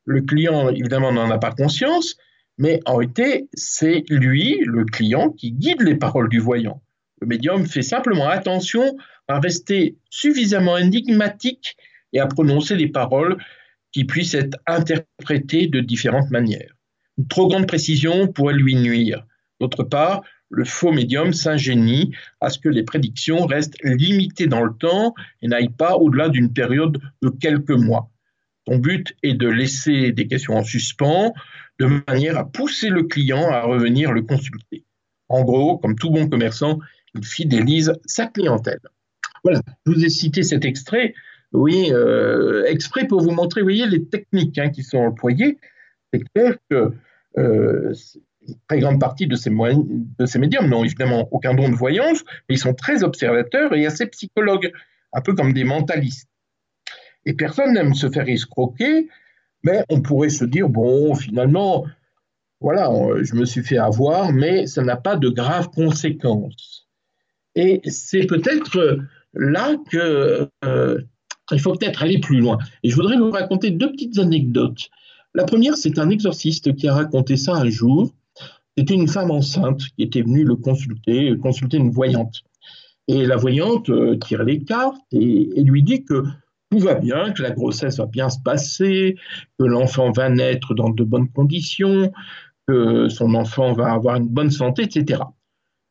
Le 0.04 0.22
client, 0.22 0.68
évidemment, 0.68 1.10
n'en 1.10 1.28
a 1.30 1.38
pas 1.38 1.50
conscience, 1.50 2.16
Mais 2.58 2.80
en 2.84 2.96
réalité, 2.96 3.48
c'est 3.54 4.04
lui, 4.10 4.60
le 4.64 4.84
client, 4.84 5.30
qui 5.30 5.52
guide 5.52 5.80
les 5.80 5.96
paroles 5.96 6.28
du 6.28 6.38
voyant. 6.38 6.82
Le 7.20 7.26
médium 7.26 7.66
fait 7.66 7.82
simplement 7.82 8.28
attention 8.28 8.96
à 9.26 9.40
rester 9.40 9.96
suffisamment 10.10 10.76
énigmatique 10.76 11.76
et 12.12 12.20
à 12.20 12.26
prononcer 12.26 12.76
des 12.76 12.88
paroles 12.88 13.38
qui 13.90 14.04
puissent 14.04 14.34
être 14.34 14.58
interprétées 14.66 15.66
de 15.66 15.80
différentes 15.80 16.30
manières. 16.30 16.74
Une 17.18 17.26
trop 17.26 17.48
grande 17.48 17.66
précision 17.66 18.28
pourrait 18.28 18.54
lui 18.54 18.76
nuire. 18.76 19.26
D'autre 19.58 19.82
part, 19.82 20.22
le 20.52 20.64
faux 20.64 20.92
médium 20.92 21.32
s'ingénie 21.32 22.14
à 22.40 22.50
ce 22.50 22.58
que 22.58 22.68
les 22.68 22.82
prédictions 22.82 23.46
restent 23.46 23.82
limitées 23.82 24.46
dans 24.46 24.62
le 24.62 24.74
temps 24.74 25.14
et 25.40 25.48
n'aillent 25.48 25.70
pas 25.70 25.96
au-delà 25.96 26.28
d'une 26.28 26.52
période 26.52 27.00
de 27.22 27.30
quelques 27.30 27.70
mois. 27.70 28.10
Son 28.68 28.76
but 28.76 29.16
est 29.22 29.34
de 29.34 29.48
laisser 29.48 30.12
des 30.12 30.28
questions 30.28 30.54
en 30.54 30.62
suspens 30.62 31.32
de 31.80 31.88
manière 32.06 32.36
à 32.38 32.48
pousser 32.48 32.90
le 32.90 33.04
client 33.04 33.50
à 33.50 33.62
revenir 33.62 34.12
le 34.12 34.22
consulter. 34.22 34.84
En 35.28 35.42
gros, 35.42 35.78
comme 35.78 35.96
tout 35.96 36.10
bon 36.10 36.28
commerçant, 36.28 36.78
il 37.14 37.24
fidélise 37.24 37.94
sa 38.04 38.26
clientèle. 38.26 38.80
Voilà, 39.42 39.62
je 39.86 39.92
vous 39.92 40.04
ai 40.04 40.10
cité 40.10 40.42
cet 40.42 40.64
extrait, 40.64 41.14
oui, 41.52 41.88
euh, 41.90 42.64
exprès 42.66 43.06
pour 43.06 43.22
vous 43.22 43.32
montrer, 43.32 43.62
voyez, 43.62 43.86
les 43.86 44.04
techniques 44.04 44.58
hein, 44.58 44.68
qui 44.68 44.82
sont 44.82 44.98
employées. 44.98 45.58
C'est 46.12 46.22
clair 46.34 46.56
que 46.70 46.92
euh, 47.38 47.94
une 48.48 48.54
très 48.68 48.80
grande 48.80 49.00
partie 49.00 49.26
de 49.26 49.36
ces, 49.36 49.50
de 49.50 50.26
ces 50.26 50.38
médiums 50.38 50.68
n'ont 50.68 50.84
évidemment 50.84 51.28
aucun 51.30 51.54
don 51.54 51.68
de 51.68 51.74
voyance, 51.74 52.24
mais 52.48 52.56
ils 52.56 52.58
sont 52.58 52.74
très 52.74 53.02
observateurs 53.04 53.74
et 53.74 53.86
assez 53.86 54.06
psychologues, 54.06 54.72
un 55.12 55.20
peu 55.20 55.34
comme 55.34 55.52
des 55.52 55.64
mentalistes. 55.64 56.28
Et 57.24 57.34
personne 57.34 57.72
n'aime 57.72 57.94
se 57.94 58.10
faire 58.10 58.28
escroquer, 58.28 59.08
mais 59.62 59.84
on 59.88 60.00
pourrait 60.00 60.28
se 60.28 60.44
dire, 60.44 60.68
bon, 60.68 61.14
finalement, 61.14 61.86
voilà, 62.60 62.90
je 63.22 63.34
me 63.34 63.44
suis 63.44 63.62
fait 63.62 63.78
avoir, 63.78 64.32
mais 64.32 64.66
ça 64.66 64.82
n'a 64.82 64.96
pas 64.96 65.16
de 65.16 65.28
graves 65.28 65.70
conséquences. 65.70 66.88
Et 67.54 67.80
c'est 67.84 68.26
peut-être 68.26 69.00
là 69.34 69.76
que 69.90 70.48
euh, 70.64 71.00
il 71.50 71.60
faut 71.60 71.74
peut-être 71.74 72.02
aller 72.02 72.18
plus 72.18 72.38
loin. 72.38 72.58
Et 72.82 72.90
je 72.90 72.96
voudrais 72.96 73.16
vous 73.16 73.30
raconter 73.30 73.70
deux 73.70 73.90
petites 73.90 74.18
anecdotes. 74.18 74.88
La 75.34 75.44
première, 75.44 75.76
c'est 75.76 75.98
un 75.98 76.10
exorciste 76.10 76.74
qui 76.76 76.88
a 76.88 76.94
raconté 76.94 77.36
ça 77.36 77.54
un 77.54 77.68
jour. 77.68 78.12
C'était 78.76 78.94
une 78.94 79.08
femme 79.08 79.30
enceinte 79.30 79.82
qui 79.96 80.02
était 80.02 80.22
venue 80.22 80.44
le 80.44 80.56
consulter, 80.56 81.36
consulter 81.38 81.76
une 81.76 81.90
voyante. 81.90 82.42
Et 83.08 83.26
la 83.26 83.36
voyante 83.36 83.90
euh, 83.90 84.16
tire 84.16 84.44
les 84.44 84.64
cartes 84.64 85.02
et, 85.12 85.62
lui 85.62 85.82
dit 85.82 86.04
que 86.04 86.24
tout 86.70 86.78
va 86.78 86.94
bien, 86.94 87.32
que 87.32 87.42
la 87.42 87.50
grossesse 87.50 87.98
va 87.98 88.06
bien 88.06 88.30
se 88.30 88.38
passer, 88.42 89.16
que 89.58 89.64
l'enfant 89.64 90.10
va 90.12 90.30
naître 90.30 90.74
dans 90.74 90.88
de 90.88 91.04
bonnes 91.04 91.28
conditions, 91.28 92.12
que 92.66 93.08
son 93.08 93.34
enfant 93.34 93.74
va 93.74 93.92
avoir 93.92 94.16
une 94.16 94.28
bonne 94.28 94.50
santé, 94.50 94.84
etc. 94.84 95.22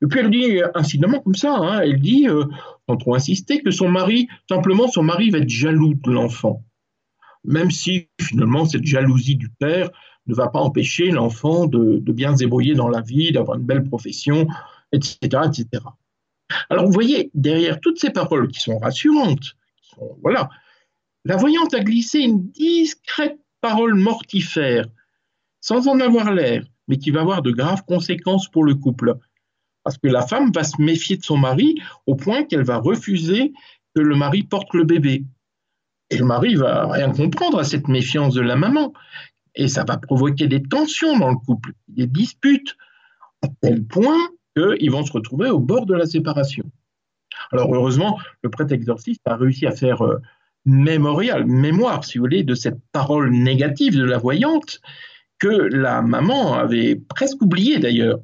Et 0.01 0.07
puis 0.07 0.19
elle 0.19 0.31
dit 0.31 0.59
incidemment 0.73 1.19
comme 1.19 1.35
ça, 1.35 1.55
hein, 1.55 1.81
elle 1.81 1.99
dit, 1.99 2.27
euh, 2.27 2.45
sans 2.89 2.97
trop 2.97 3.13
insister, 3.13 3.61
que 3.61 3.69
son 3.69 3.89
mari, 3.89 4.27
simplement 4.49 4.87
son 4.87 5.03
mari 5.03 5.29
va 5.29 5.39
être 5.39 5.49
jaloux 5.49 5.93
de 5.93 6.11
l'enfant. 6.11 6.63
Même 7.43 7.69
si 7.69 8.07
finalement 8.19 8.65
cette 8.65 8.85
jalousie 8.85 9.35
du 9.35 9.49
père 9.49 9.91
ne 10.31 10.35
va 10.35 10.47
pas 10.47 10.59
empêcher 10.59 11.11
l'enfant 11.11 11.67
de, 11.67 11.99
bien 12.11 12.33
se 12.33 12.39
débrouiller 12.39 12.73
dans 12.73 12.87
la 12.87 13.01
vie, 13.01 13.31
d'avoir 13.31 13.57
une 13.57 13.65
belle 13.65 13.83
profession, 13.83 14.47
etc., 14.91 15.17
etc. 15.45 15.83
Alors 16.69 16.85
vous 16.85 16.91
voyez, 16.91 17.29
derrière 17.33 17.79
toutes 17.79 17.99
ces 17.99 18.09
paroles 18.09 18.49
qui 18.49 18.59
sont 18.59 18.77
rassurantes, 18.77 19.55
voilà, 20.21 20.49
la 21.25 21.37
voyante 21.37 21.73
a 21.73 21.81
glissé 21.81 22.19
une 22.19 22.49
discrète 22.51 23.39
parole 23.61 23.93
mortifère, 23.93 24.87
sans 25.59 25.87
en 25.87 25.99
avoir 25.99 26.33
l'air, 26.33 26.63
mais 26.87 26.97
qui 26.97 27.11
va 27.11 27.21
avoir 27.21 27.41
de 27.41 27.51
graves 27.51 27.83
conséquences 27.85 28.49
pour 28.49 28.63
le 28.63 28.75
couple. 28.75 29.15
Parce 29.83 29.97
que 29.97 30.07
la 30.07 30.25
femme 30.25 30.51
va 30.51 30.63
se 30.63 30.81
méfier 30.81 31.17
de 31.17 31.23
son 31.23 31.37
mari 31.37 31.75
au 32.05 32.15
point 32.15 32.43
qu'elle 32.43 32.63
va 32.63 32.77
refuser 32.77 33.53
que 33.95 34.01
le 34.01 34.15
mari 34.15 34.43
porte 34.43 34.73
le 34.73 34.83
bébé. 34.83 35.25
Et 36.09 36.17
le 36.17 36.25
mari 36.25 36.55
va 36.55 36.87
rien 36.87 37.11
comprendre 37.11 37.59
à 37.59 37.63
cette 37.63 37.87
méfiance 37.87 38.33
de 38.33 38.41
la 38.41 38.55
maman. 38.55 38.93
Et 39.55 39.67
ça 39.67 39.83
va 39.83 39.97
provoquer 39.97 40.47
des 40.47 40.63
tensions 40.63 41.17
dans 41.17 41.29
le 41.29 41.35
couple, 41.35 41.73
des 41.87 42.07
disputes, 42.07 42.75
à 43.41 43.47
tel 43.61 43.83
point 43.83 44.17
qu'ils 44.55 44.91
vont 44.91 45.05
se 45.05 45.11
retrouver 45.11 45.49
au 45.49 45.59
bord 45.59 45.85
de 45.85 45.93
la 45.93 46.05
séparation. 46.05 46.63
Alors 47.51 47.73
heureusement, 47.73 48.19
le 48.43 48.49
prêtre 48.49 48.73
exorciste 48.73 49.21
a 49.25 49.35
réussi 49.35 49.65
à 49.65 49.71
faire 49.71 50.03
euh, 50.05 50.21
mémorial, 50.65 51.45
mémoire, 51.45 52.03
si 52.03 52.17
vous 52.17 52.23
voulez, 52.23 52.43
de 52.43 52.55
cette 52.55 52.79
parole 52.91 53.31
négative 53.31 53.97
de 53.97 54.03
la 54.03 54.17
voyante 54.17 54.81
que 55.39 55.47
la 55.47 56.01
maman 56.01 56.53
avait 56.53 56.95
presque 56.95 57.41
oubliée 57.41 57.79
d'ailleurs, 57.79 58.19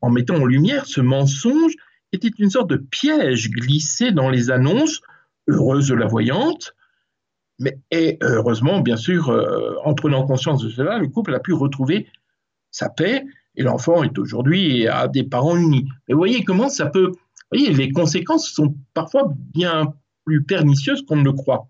en 0.00 0.10
mettant 0.10 0.36
en 0.36 0.46
lumière 0.46 0.86
ce 0.86 1.00
mensonge 1.00 1.74
était 2.12 2.30
une 2.38 2.50
sorte 2.50 2.70
de 2.70 2.76
piège 2.76 3.50
glissé 3.50 4.12
dans 4.12 4.30
les 4.30 4.50
annonces 4.50 5.02
heureuses 5.48 5.88
de 5.88 5.94
la 5.94 6.06
voyante. 6.06 6.74
Mais, 7.58 7.78
et 7.90 8.18
heureusement, 8.22 8.80
bien 8.80 8.96
sûr, 8.96 9.30
euh, 9.30 9.74
en 9.84 9.94
prenant 9.94 10.26
conscience 10.26 10.62
de 10.62 10.70
cela, 10.70 10.98
le 10.98 11.08
couple 11.08 11.34
a 11.34 11.40
pu 11.40 11.52
retrouver 11.52 12.08
sa 12.70 12.88
paix 12.88 13.24
et 13.56 13.62
l'enfant 13.62 14.04
est 14.04 14.16
aujourd'hui 14.18 14.86
à 14.86 15.08
des 15.08 15.24
parents 15.24 15.56
unis. 15.56 15.88
Mais 16.06 16.14
voyez 16.14 16.44
comment 16.44 16.68
ça 16.68 16.86
peut. 16.86 17.08
Vous 17.10 17.58
voyez, 17.58 17.72
les 17.72 17.90
conséquences 17.90 18.48
sont 18.48 18.76
parfois 18.94 19.32
bien 19.54 19.94
plus 20.24 20.44
pernicieuses 20.44 21.04
qu'on 21.04 21.16
ne 21.16 21.24
le 21.24 21.32
croit. 21.32 21.68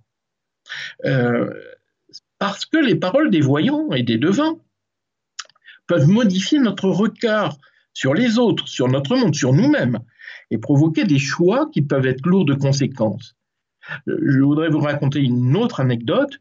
Euh, 1.06 1.50
parce 2.38 2.66
que 2.66 2.76
les 2.76 2.96
paroles 2.96 3.30
des 3.30 3.40
voyants 3.40 3.90
et 3.92 4.02
des 4.02 4.18
devins 4.18 4.58
peuvent 5.86 6.08
modifier 6.08 6.58
notre 6.58 6.88
regard 6.90 7.56
sur 7.94 8.12
les 8.14 8.38
autres, 8.38 8.68
sur 8.68 8.88
notre 8.88 9.16
monde, 9.16 9.34
sur 9.34 9.52
nous-mêmes, 9.52 9.98
et 10.50 10.58
provoquer 10.58 11.04
des 11.04 11.18
choix 11.18 11.68
qui 11.72 11.82
peuvent 11.82 12.06
être 12.06 12.26
lourds 12.26 12.44
de 12.44 12.54
conséquences. 12.54 13.37
Euh, 14.08 14.18
je 14.22 14.40
voudrais 14.40 14.68
vous 14.68 14.80
raconter 14.80 15.20
une 15.20 15.56
autre 15.56 15.80
anecdote. 15.80 16.38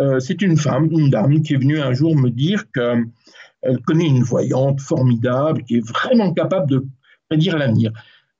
Euh, 0.00 0.20
c'est 0.20 0.42
une 0.42 0.56
femme, 0.56 0.88
une 0.90 1.10
dame, 1.10 1.42
qui 1.42 1.54
est 1.54 1.58
venue 1.58 1.80
un 1.80 1.92
jour 1.92 2.16
me 2.16 2.30
dire 2.30 2.64
qu'elle 2.72 3.80
connaît 3.86 4.06
une 4.06 4.22
voyante 4.22 4.80
formidable 4.80 5.62
qui 5.64 5.76
est 5.76 5.88
vraiment 5.88 6.32
capable 6.32 6.68
de 6.70 6.86
prédire 7.28 7.56
l'avenir. 7.58 7.92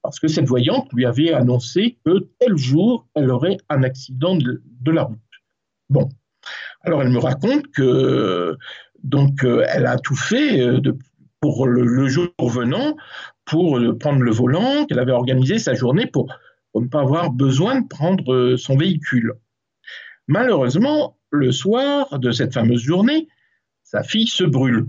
Parce 0.02 0.20
que 0.20 0.28
cette 0.28 0.46
voyante 0.46 0.92
lui 0.92 1.06
avait 1.06 1.32
annoncé 1.32 1.96
que 2.04 2.28
tel 2.38 2.56
jour, 2.56 3.06
elle 3.14 3.30
aurait 3.30 3.56
un 3.70 3.82
accident 3.82 4.36
de, 4.36 4.60
la 4.90 5.04
route. 5.04 5.18
Bon. 5.88 6.08
Alors 6.82 7.00
elle 7.00 7.08
me 7.08 7.18
raconte 7.18 7.68
que 7.68 8.58
donc 9.02 9.44
euh, 9.44 9.64
elle 9.68 9.86
a 9.86 9.96
tout 9.96 10.16
fait 10.16 10.60
pour 11.40 11.66
le, 11.66 12.06
jour 12.08 12.28
venant 12.38 12.96
pour 13.44 13.78
euh, 13.78 13.96
prendre 13.98 14.22
le 14.22 14.30
volant, 14.30 14.86
qu'elle 14.86 14.98
avait 14.98 15.12
organisé 15.12 15.58
sa 15.58 15.74
journée 15.74 16.06
pour, 16.06 16.34
ne 16.82 16.88
pas 16.88 17.00
avoir 17.00 17.30
besoin 17.30 17.80
de 17.80 17.86
prendre 17.86 18.32
euh, 18.32 18.56
son 18.56 18.76
véhicule. 18.76 19.34
Malheureusement, 20.26 21.18
le 21.30 21.52
soir 21.52 22.18
de 22.18 22.30
cette 22.30 22.54
fameuse 22.54 22.82
journée, 22.82 23.28
sa 23.82 24.02
fille 24.02 24.26
se 24.26 24.44
brûle 24.44 24.86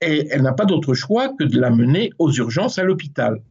et 0.00 0.28
elle 0.30 0.42
n'a 0.42 0.52
pas 0.52 0.64
d'autre 0.64 0.94
choix 0.94 1.34
que 1.38 1.44
de 1.44 1.60
la 1.60 1.70
mener 1.70 2.10
aux 2.18 2.32
urgences 2.32 2.78
à 2.78 2.84
l'hôpital. 2.84 3.42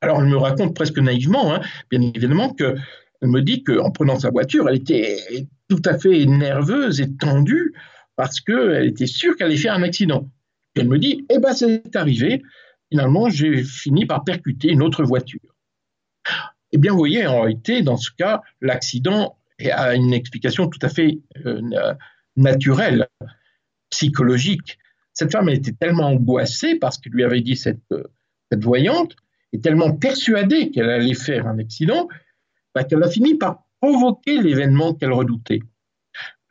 Alors 0.00 0.22
elle 0.22 0.28
me 0.28 0.36
raconte 0.36 0.74
presque 0.74 0.98
naïvement, 0.98 1.54
hein, 1.54 1.60
bien 1.90 2.00
évidemment, 2.00 2.52
qu'elle 2.54 2.78
me 3.22 3.40
dit 3.40 3.64
qu'en 3.64 3.90
prenant 3.90 4.18
sa 4.18 4.30
voiture, 4.30 4.68
elle 4.68 4.76
était 4.76 5.48
tout 5.68 5.82
à 5.84 5.98
fait 5.98 6.24
nerveuse 6.24 7.00
et 7.00 7.16
tendue 7.16 7.74
parce 8.16 8.40
qu'elle 8.40 8.86
était 8.86 9.06
sûre 9.06 9.36
qu'elle 9.36 9.48
allait 9.48 9.56
faire 9.56 9.74
un 9.74 9.82
accident. 9.82 10.30
Elle 10.74 10.88
me 10.88 10.98
dit, 10.98 11.26
eh 11.30 11.38
bien, 11.38 11.52
c'est 11.52 11.94
arrivé. 11.96 12.42
Finalement, 12.90 13.28
j'ai 13.28 13.64
fini 13.64 14.06
par 14.06 14.24
percuter 14.24 14.70
une 14.70 14.82
autre 14.82 15.02
voiture. 15.02 15.40
Eh 16.72 16.78
bien, 16.78 16.92
vous 16.92 16.98
voyez, 16.98 17.26
en 17.26 17.42
réalité, 17.42 17.82
dans 17.82 17.96
ce 17.96 18.10
cas, 18.10 18.42
l'accident 18.60 19.38
a 19.70 19.94
une 19.94 20.12
explication 20.12 20.68
tout 20.68 20.78
à 20.82 20.88
fait 20.88 21.18
euh, 21.46 21.60
naturelle, 22.36 23.08
psychologique. 23.90 24.78
Cette 25.12 25.32
femme, 25.32 25.48
était 25.48 25.72
tellement 25.72 26.08
angoissée 26.08 26.76
parce 26.76 26.98
que 26.98 27.08
lui 27.08 27.24
avait 27.24 27.40
dit 27.40 27.56
cette, 27.56 27.80
euh, 27.92 28.04
cette 28.50 28.62
voyante, 28.62 29.16
et 29.52 29.60
tellement 29.60 29.92
persuadée 29.92 30.70
qu'elle 30.70 30.90
allait 30.90 31.14
faire 31.14 31.46
un 31.46 31.58
accident, 31.58 32.08
bah, 32.74 32.84
qu'elle 32.84 33.02
a 33.02 33.10
fini 33.10 33.34
par 33.34 33.64
provoquer 33.80 34.40
l'événement 34.40 34.94
qu'elle 34.94 35.12
redoutait. 35.12 35.60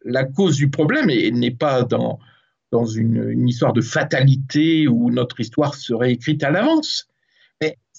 La 0.04 0.24
cause 0.24 0.56
du 0.56 0.70
problème 0.70 1.08
n'est 1.08 1.52
pas 1.52 1.84
dans 1.84 2.20
une, 2.86 3.48
histoire 3.48 3.74
de 3.74 3.82
fatalité 3.82 4.88
où 4.88 5.12
notre 5.12 5.40
histoire 5.40 5.76
serait 5.76 6.14
écrite 6.14 6.44
à 6.44 6.52
l'avance. 6.52 7.08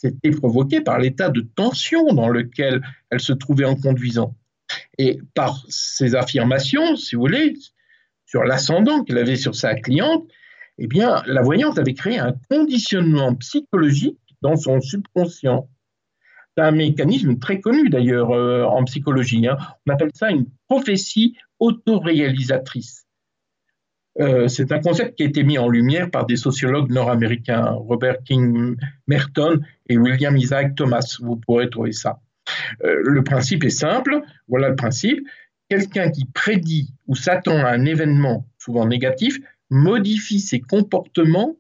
C'était 0.01 0.31
provoqué 0.31 0.81
par 0.81 1.01
l'état 1.01 1.29
de 1.29 1.41
tension 1.41 2.13
dans 2.13 2.29
lequel 2.29 2.83
elle 3.11 3.19
se 3.19 3.33
trouvait 3.33 3.65
en 3.65 3.75
conduisant. 3.75 4.37
Et 4.97 5.19
par 5.35 5.65
ses 5.69 6.15
affirmations, 6.15 6.95
si 6.95 7.17
vous 7.17 7.23
voulez, 7.23 7.55
sur 8.25 8.45
l'ascendant 8.45 9.03
qu'elle 9.03 9.19
avait 9.19 9.37
sur 9.37 9.57
sa 9.57 9.75
cliente, 9.75 10.29
eh 10.79 10.87
bien, 10.87 11.23
la 11.27 11.43
voyante 11.43 11.81
avait 11.81 11.95
créé 11.95 12.19
un 12.19 12.35
conditionnement 12.49 13.35
psychologique 13.35 14.21
dans 14.41 14.55
son 14.55 14.81
subconscient. 14.81 15.69
C'est 16.57 16.63
un 16.63 16.71
mécanisme 16.71 17.39
très 17.39 17.61
connu 17.61 17.89
d'ailleurs 17.89 18.31
euh, 18.31 18.65
en 18.65 18.85
psychologie. 18.85 19.49
Hein. 19.49 19.57
On 19.87 19.93
appelle 19.93 20.13
ça 20.15 20.31
une 20.31 20.47
prophétie 20.69 21.37
autoréalisatrice. 21.59 23.08
Euh, 24.21 24.49
c'est 24.49 24.73
un 24.73 24.81
concept 24.81 25.17
qui 25.17 25.23
a 25.23 25.27
été 25.27 25.45
mis 25.45 25.59
en 25.59 25.69
lumière 25.69 26.11
par 26.11 26.27
des 26.27 26.37
sociologues 26.37 26.91
nord-américains, 26.91 27.71
Robert 27.71 28.23
King 28.25 28.77
Merton 29.07 29.61
et 29.89 29.97
William 29.97 30.37
Isaac 30.37 30.75
Thomas. 30.75 31.19
Vous 31.21 31.37
pourrez 31.37 31.71
trouver 31.71 31.93
ça. 31.93 32.21
Euh, 32.85 33.01
le 33.05 33.23
principe 33.23 33.65
est 33.65 33.71
simple. 33.71 34.21
Voilà 34.49 34.71
le 34.71 34.77
principe. 34.77 35.21
Quelqu'un 35.69 36.11
qui 36.11 36.25
prédit 36.25 36.95
ou 37.07 37.15
s'attend 37.15 37.59
à 37.59 37.71
un 37.71 37.85
événement, 37.85 38.47
souvent 38.59 38.87
négatif, 38.87 39.39
modifie 39.71 40.41
ses 40.41 40.61
comportements 40.61 41.57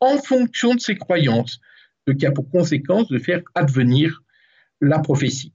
en 0.00 0.16
fonction 0.16 0.74
de 0.74 0.80
ses 0.80 0.96
croyances, 0.96 1.60
ce 2.08 2.12
qui 2.14 2.26
a 2.26 2.32
pour 2.32 2.48
conséquence 2.50 3.08
de 3.08 3.18
faire 3.18 3.42
advenir 3.54 4.22
la 4.80 4.98
prophétie. 4.98 5.52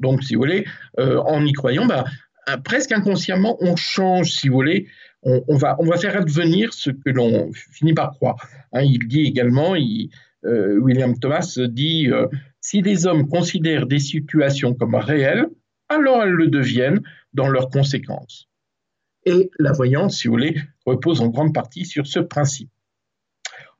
Donc, 0.00 0.24
si 0.24 0.34
vous 0.34 0.40
voulez, 0.40 0.66
euh, 0.98 1.20
en 1.20 1.44
y 1.46 1.52
croyant, 1.52 1.86
bah, 1.86 2.04
presque 2.64 2.90
inconsciemment, 2.90 3.56
on 3.60 3.76
change, 3.76 4.32
si 4.32 4.48
vous 4.48 4.54
voulez, 4.54 4.88
on, 5.24 5.56
va, 5.56 5.76
faire 5.98 6.16
advenir 6.16 6.72
ce 6.72 6.90
que 6.90 7.10
l'on 7.10 7.50
finit 7.52 7.94
par 7.94 8.12
croire. 8.12 8.36
Hein, 8.72 8.82
il 8.82 9.06
dit 9.08 9.22
également, 9.22 9.74
euh, 10.44 10.78
William 10.78 11.18
Thomas 11.18 11.58
dit, 11.68 12.10
euh, 12.10 12.26
si 12.60 12.82
les 12.82 13.06
hommes 13.06 13.28
considèrent 13.28 13.86
des 13.86 13.98
situations 13.98 14.74
comme 14.74 14.94
réelles, 14.94 15.46
alors 15.88 16.22
elles 16.22 16.30
le 16.30 16.48
deviennent 16.48 17.02
dans 17.32 17.48
leurs 17.48 17.70
conséquences. 17.70 18.48
Et 19.26 19.50
la 19.58 19.72
voyance, 19.72 20.18
si 20.18 20.28
vous 20.28 20.34
voulez, 20.34 20.56
repose 20.84 21.20
en 21.20 21.28
grande 21.28 21.54
partie 21.54 21.86
sur 21.86 22.06
ce 22.06 22.20
principe. 22.20 22.70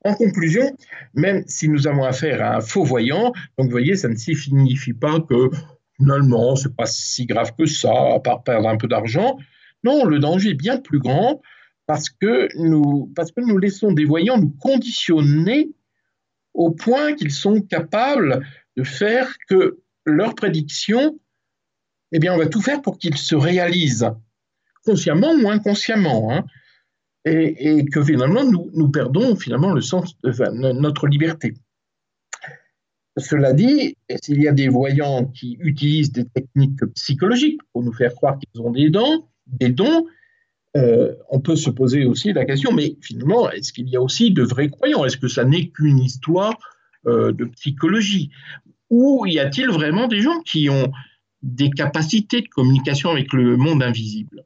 En 0.04 0.14
conclusion, 0.14 0.76
même 1.14 1.44
si 1.46 1.68
nous 1.68 1.86
avons 1.86 2.04
affaire 2.04 2.42
à 2.42 2.56
un 2.56 2.60
faux 2.60 2.84
voyant, 2.84 3.32
donc 3.58 3.66
vous 3.66 3.70
voyez, 3.70 3.96
ça 3.96 4.08
ne 4.08 4.16
signifie 4.16 4.92
pas 4.92 5.20
que 5.20 5.50
finalement, 5.96 6.56
c'est 6.56 6.74
pas 6.74 6.86
si 6.86 7.24
grave 7.24 7.54
que 7.56 7.66
ça, 7.66 8.14
à 8.14 8.20
part 8.20 8.42
perdre 8.42 8.68
un 8.68 8.76
peu 8.76 8.88
d'argent. 8.88 9.38
Non, 9.84 10.04
le 10.04 10.18
danger 10.18 10.50
est 10.50 10.54
bien 10.54 10.78
plus 10.78 10.98
grand 10.98 11.40
parce 11.86 12.08
que 12.08 12.48
nous, 12.56 13.12
laissons 13.58 13.92
des 13.92 14.06
voyants 14.06 14.38
nous 14.38 14.50
conditionner 14.50 15.70
au 16.54 16.70
point 16.70 17.14
qu'ils 17.14 17.32
sont 17.32 17.60
capables 17.60 18.46
de 18.76 18.84
faire 18.84 19.36
que 19.48 19.80
leurs 20.06 20.34
prédictions, 20.34 21.18
eh 22.12 22.18
bien, 22.18 22.32
on 22.32 22.38
va 22.38 22.46
tout 22.46 22.62
faire 22.62 22.80
pour 22.80 22.98
qu'ils 22.98 23.18
se 23.18 23.34
réalisent, 23.34 24.10
consciemment 24.84 25.34
ou 25.34 25.50
inconsciemment, 25.50 26.32
hein, 26.32 26.44
et, 27.26 27.84
que 27.86 28.02
finalement, 28.02 28.44
nous, 28.44 28.88
perdons 28.90 29.36
finalement 29.36 29.72
le 29.72 29.80
sens 29.80 30.18
de 30.22 30.72
notre 30.72 31.06
liberté. 31.06 31.54
Cela 33.16 33.52
dit, 33.52 33.96
s'il 34.22 34.42
y 34.42 34.48
a 34.48 34.52
des 34.52 34.68
voyants 34.68 35.26
qui 35.26 35.56
utilisent 35.60 36.12
des 36.12 36.26
techniques 36.26 36.84
psychologiques 36.94 37.60
pour 37.72 37.82
nous 37.82 37.92
faire 37.92 38.14
croire 38.14 38.38
qu'ils 38.38 38.60
ont 38.60 38.72
des 38.72 38.90
dons, 38.90 39.26
des 39.46 39.70
dons, 39.70 40.06
euh, 40.76 41.14
on 41.30 41.40
peut 41.40 41.56
se 41.56 41.70
poser 41.70 42.04
aussi 42.04 42.32
la 42.32 42.44
question, 42.44 42.72
mais 42.72 42.96
finalement, 43.00 43.50
est-ce 43.50 43.72
qu'il 43.72 43.88
y 43.88 43.96
a 43.96 44.02
aussi 44.02 44.32
de 44.32 44.42
vrais 44.42 44.68
croyants? 44.68 45.04
Est-ce 45.04 45.16
que 45.16 45.28
ça 45.28 45.44
n'est 45.44 45.68
qu'une 45.68 46.00
histoire 46.00 46.58
euh, 47.06 47.32
de 47.32 47.44
psychologie? 47.44 48.30
Ou 48.90 49.24
y 49.26 49.38
a-t-il 49.38 49.68
vraiment 49.68 50.08
des 50.08 50.20
gens 50.20 50.40
qui 50.40 50.68
ont 50.68 50.92
des 51.42 51.70
capacités 51.70 52.40
de 52.40 52.48
communication 52.48 53.10
avec 53.10 53.32
le 53.32 53.56
monde 53.56 53.82
invisible? 53.82 54.44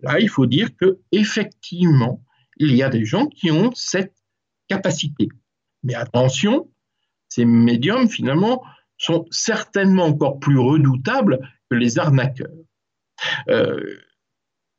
Là, 0.00 0.18
il 0.18 0.30
faut 0.30 0.46
dire 0.46 0.74
que 0.76 0.98
effectivement, 1.12 2.24
il 2.56 2.74
y 2.74 2.82
a 2.82 2.88
des 2.88 3.04
gens 3.04 3.26
qui 3.26 3.50
ont 3.50 3.70
cette 3.74 4.14
capacité. 4.68 5.28
Mais 5.82 5.94
attention, 5.94 6.70
ces 7.28 7.44
médiums, 7.44 8.08
finalement, 8.08 8.62
sont 8.96 9.26
certainement 9.30 10.06
encore 10.06 10.38
plus 10.38 10.58
redoutables 10.58 11.38
que 11.70 11.76
les 11.76 11.98
arnaqueurs. 11.98 12.48
Euh, 13.48 13.98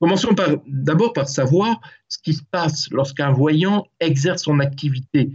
commençons 0.01 0.35
d'abord 0.65 1.13
par 1.13 1.29
savoir 1.29 1.79
ce 2.09 2.17
qui 2.17 2.33
se 2.33 2.43
passe 2.43 2.89
lorsqu'un 2.91 3.31
voyant 3.31 3.85
exerce 3.99 4.43
son 4.43 4.59
activité. 4.59 5.31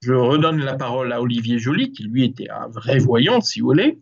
Je 0.00 0.14
redonne 0.14 0.60
la 0.60 0.74
parole 0.74 1.12
à 1.12 1.20
Olivier 1.20 1.58
Joly, 1.58 1.92
qui 1.92 2.04
lui 2.04 2.24
était 2.24 2.48
un 2.48 2.68
vrai 2.68 2.98
voyant, 2.98 3.42
si 3.42 3.60
vous 3.60 3.66
voulez. 3.66 4.00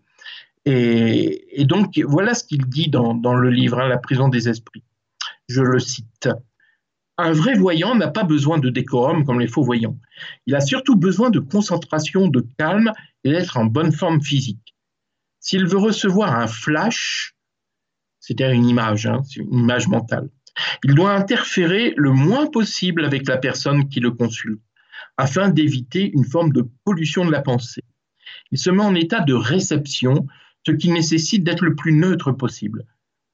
Et, 0.64 1.64
donc, 1.64 1.98
voilà 2.06 2.34
ce 2.34 2.44
qu'il 2.44 2.66
dit 2.66 2.88
dans, 2.88 3.34
le 3.34 3.50
livre 3.50 3.80
hein, 3.80 3.88
La 3.88 3.98
prison 3.98 4.28
des 4.28 4.48
esprits. 4.48 4.84
Je 5.48 5.62
le 5.62 5.80
cite. 5.80 6.28
Un 7.16 7.32
vrai 7.32 7.54
voyant 7.54 7.96
n'a 7.96 8.08
pas 8.08 8.22
besoin 8.22 8.58
de 8.58 8.70
décorum 8.70 9.24
comme 9.24 9.40
les 9.40 9.48
faux 9.48 9.64
voyants. 9.64 9.98
Il 10.46 10.54
a 10.54 10.60
surtout 10.60 10.94
besoin 10.94 11.30
de 11.30 11.40
concentration, 11.40 12.28
de 12.28 12.46
calme 12.58 12.92
et 13.24 13.32
d'être 13.32 13.56
en 13.56 13.64
bonne 13.64 13.90
forme 13.90 14.22
physique. 14.22 14.76
S'il 15.40 15.66
veut 15.66 15.78
recevoir 15.78 16.38
un 16.38 16.46
flash, 16.46 17.34
c'est-à-dire 18.28 18.54
une 18.54 18.66
image, 18.66 19.06
hein, 19.06 19.22
une 19.36 19.60
image 19.60 19.88
mentale, 19.88 20.28
il 20.84 20.94
doit 20.94 21.14
interférer 21.14 21.94
le 21.96 22.10
moins 22.10 22.46
possible 22.46 23.06
avec 23.06 23.26
la 23.26 23.38
personne 23.38 23.88
qui 23.88 24.00
le 24.00 24.10
consulte, 24.10 24.60
afin 25.16 25.48
d'éviter 25.48 26.10
une 26.12 26.26
forme 26.26 26.52
de 26.52 26.68
pollution 26.84 27.24
de 27.24 27.32
la 27.32 27.40
pensée. 27.40 27.84
Il 28.50 28.58
se 28.58 28.68
met 28.68 28.82
en 28.82 28.94
état 28.94 29.20
de 29.20 29.32
réception, 29.32 30.26
ce 30.66 30.72
qui 30.72 30.90
nécessite 30.90 31.42
d'être 31.42 31.64
le 31.64 31.74
plus 31.74 31.92
neutre 31.92 32.32
possible. 32.32 32.84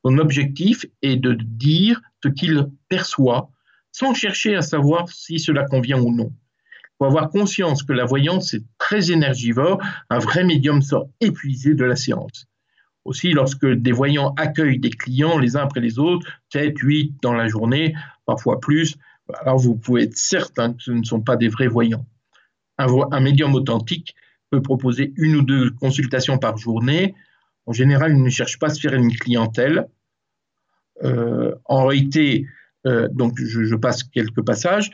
Son 0.04 0.18
objectif 0.18 0.86
est 1.02 1.16
de 1.16 1.32
dire 1.32 2.00
ce 2.22 2.28
qu'il 2.28 2.68
perçoit 2.88 3.50
sans 3.90 4.14
chercher 4.14 4.54
à 4.54 4.62
savoir 4.62 5.08
si 5.08 5.40
cela 5.40 5.64
convient 5.64 5.98
ou 5.98 6.14
non. 6.14 6.30
Il 6.30 6.96
faut 6.98 7.06
avoir 7.06 7.30
conscience 7.30 7.82
que 7.82 7.92
la 7.92 8.04
voyance 8.04 8.54
est 8.54 8.62
très 8.78 9.10
énergivore, 9.10 9.82
un 10.08 10.18
vrai 10.20 10.44
médium 10.44 10.82
sort 10.82 11.08
épuisé 11.20 11.74
de 11.74 11.84
la 11.84 11.96
séance. 11.96 12.46
Aussi, 13.04 13.32
lorsque 13.32 13.66
des 13.66 13.92
voyants 13.92 14.34
accueillent 14.36 14.78
des 14.78 14.90
clients 14.90 15.38
les 15.38 15.56
uns 15.56 15.62
après 15.62 15.80
les 15.80 15.98
autres, 15.98 16.26
7, 16.52 16.78
8 16.78 17.16
dans 17.22 17.34
la 17.34 17.48
journée, 17.48 17.94
parfois 18.24 18.60
plus, 18.60 18.96
alors 19.40 19.58
vous 19.58 19.76
pouvez 19.76 20.04
être 20.04 20.16
certain 20.16 20.72
que 20.72 20.82
ce 20.82 20.90
ne 20.90 21.04
sont 21.04 21.20
pas 21.20 21.36
des 21.36 21.48
vrais 21.48 21.66
voyants. 21.66 22.06
Un, 22.78 23.20
médium 23.20 23.54
authentique 23.54 24.14
peut 24.50 24.62
proposer 24.62 25.12
une 25.16 25.36
ou 25.36 25.42
deux 25.42 25.70
consultations 25.70 26.38
par 26.38 26.56
journée. 26.56 27.14
En 27.66 27.72
général, 27.72 28.12
il 28.12 28.22
ne 28.22 28.30
cherche 28.30 28.58
pas 28.58 28.66
à 28.66 28.70
se 28.70 28.80
faire 28.80 28.94
une 28.94 29.14
clientèle. 29.14 29.86
Euh, 31.02 31.54
en 31.66 31.86
réalité, 31.86 32.46
euh, 32.86 33.08
donc 33.12 33.38
je, 33.38 33.74
passe 33.76 34.02
quelques 34.02 34.44
passages. 34.44 34.90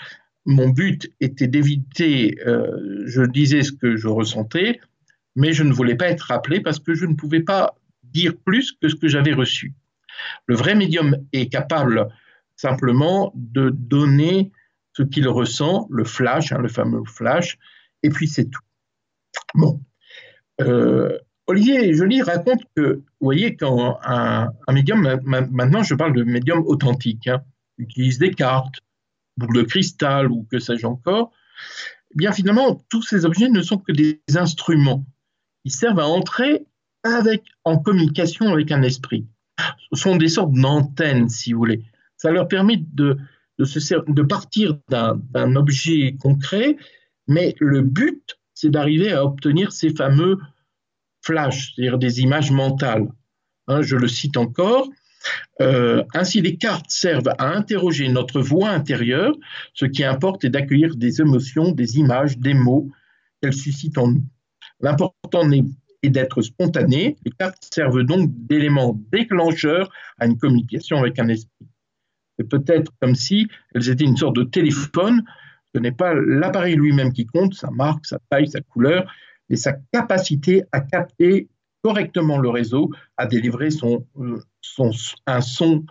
Mon 0.46 0.68
but 0.68 1.10
était 1.20 1.46
d'éviter, 1.46 2.38
euh, 2.46 3.02
je 3.06 3.22
disais 3.22 3.62
ce 3.62 3.72
que 3.72 3.96
je 3.96 4.08
ressentais, 4.08 4.80
mais 5.36 5.52
je 5.52 5.62
ne 5.62 5.72
voulais 5.72 5.96
pas 5.96 6.08
être 6.08 6.22
rappelé 6.22 6.60
parce 6.60 6.78
que 6.78 6.94
je 6.94 7.06
ne 7.06 7.14
pouvais 7.14 7.40
pas 7.40 7.74
dire 8.12 8.34
plus 8.44 8.72
que 8.72 8.88
ce 8.88 8.94
que 8.94 9.08
j'avais 9.08 9.32
reçu. 9.32 9.74
Le 10.46 10.54
vrai 10.54 10.74
médium 10.74 11.16
est 11.32 11.50
capable 11.50 12.08
simplement 12.56 13.32
de 13.34 13.70
donner 13.70 14.52
ce 14.92 15.02
qu'il 15.02 15.28
ressent, 15.28 15.86
le 15.90 16.04
flash, 16.04 16.52
hein, 16.52 16.58
le 16.58 16.68
fameux 16.68 17.02
flash, 17.04 17.58
et 18.02 18.10
puis 18.10 18.28
c'est 18.28 18.44
tout. 18.44 18.62
Bon. 19.54 19.80
Euh, 20.60 21.18
Olivier 21.46 21.94
Joly 21.94 22.22
raconte 22.22 22.62
que, 22.76 22.96
vous 22.96 23.04
voyez, 23.20 23.56
quand 23.56 23.98
un, 24.04 24.52
médium, 24.72 25.20
maintenant 25.24 25.82
je 25.82 25.94
parle 25.94 26.14
de 26.14 26.22
médium 26.22 26.62
authentique, 26.66 27.26
hein, 27.26 27.42
utilise 27.78 28.18
des 28.18 28.30
cartes, 28.30 28.76
boules 29.36 29.56
de 29.56 29.62
cristal 29.62 30.30
ou 30.30 30.46
que 30.50 30.58
sais-je 30.58 30.86
encore, 30.86 31.32
eh 32.12 32.16
bien 32.16 32.32
finalement, 32.32 32.80
tous 32.88 33.02
ces 33.02 33.24
objets 33.24 33.48
ne 33.48 33.62
sont 33.62 33.78
que 33.78 33.92
des 33.92 34.20
instruments. 34.36 35.04
Ils 35.64 35.72
servent 35.72 36.00
à 36.00 36.06
entrer 36.06 36.66
avec, 37.02 37.44
en 37.64 37.78
communication 37.78 38.52
avec 38.52 38.72
un 38.72 38.82
esprit. 38.82 39.26
Ce 39.92 40.00
sont 40.00 40.16
des 40.16 40.28
sortes 40.28 40.52
d'antennes, 40.52 41.28
si 41.28 41.52
vous 41.52 41.58
voulez. 41.58 41.84
Ça 42.16 42.30
leur 42.30 42.48
permet 42.48 42.76
de, 42.76 43.16
de, 43.58 44.22
partir 44.22 44.78
d'un 44.88 45.56
objet 45.56 46.16
concret, 46.20 46.76
mais 47.26 47.54
le 47.58 47.82
but, 47.82 48.38
c'est 48.54 48.70
d'arriver 48.70 49.12
à 49.12 49.24
obtenir 49.24 49.72
ces 49.72 49.90
fameux 49.90 50.38
flashs, 51.22 51.74
c'est-à-dire 51.74 51.98
des 51.98 52.20
images 52.20 52.50
mentales. 52.50 53.08
Hein, 53.68 53.82
je 53.82 53.96
le 53.96 54.08
cite 54.08 54.36
encore, 54.36 54.88
euh, 55.60 56.02
ainsi, 56.14 56.40
les 56.40 56.56
cartes 56.56 56.90
servent 56.90 57.32
à 57.38 57.54
interroger 57.54 58.08
notre 58.08 58.40
voix 58.40 58.70
intérieure. 58.70 59.34
Ce 59.74 59.84
qui 59.84 60.04
importe 60.04 60.44
est 60.44 60.50
d'accueillir 60.50 60.96
des 60.96 61.20
émotions, 61.20 61.72
des 61.72 61.98
images, 61.98 62.38
des 62.38 62.54
mots 62.54 62.90
qu'elles 63.40 63.52
suscitent 63.52 63.98
en 63.98 64.08
nous. 64.08 64.24
L'important 64.80 65.44
est 66.02 66.10
d'être 66.10 66.42
spontané. 66.42 67.16
Les 67.24 67.32
cartes 67.32 67.68
servent 67.72 68.02
donc 68.04 68.30
d'éléments 68.46 68.98
déclencheurs 69.12 69.90
à 70.18 70.26
une 70.26 70.38
communication 70.38 70.98
avec 70.98 71.18
un 71.18 71.28
esprit. 71.28 71.66
C'est 72.38 72.48
peut-être 72.48 72.92
comme 73.00 73.14
si 73.14 73.48
elles 73.74 73.90
étaient 73.90 74.04
une 74.04 74.16
sorte 74.16 74.36
de 74.36 74.44
téléphone. 74.44 75.22
Ce 75.74 75.80
n'est 75.80 75.92
pas 75.92 76.14
l'appareil 76.14 76.74
lui-même 76.74 77.12
qui 77.12 77.26
compte, 77.26 77.54
sa 77.54 77.70
marque, 77.70 78.06
sa 78.06 78.18
taille, 78.30 78.48
sa 78.48 78.60
couleur, 78.60 79.12
mais 79.48 79.56
sa 79.56 79.74
capacité 79.92 80.64
à 80.72 80.80
capter 80.80 81.48
correctement 81.82 82.38
le 82.38 82.48
réseau, 82.48 82.90
à 83.16 83.26
délivrer 83.26 83.70
son, 83.70 84.06
euh, 84.18 84.40
un 85.26 85.40
son 85.40 85.84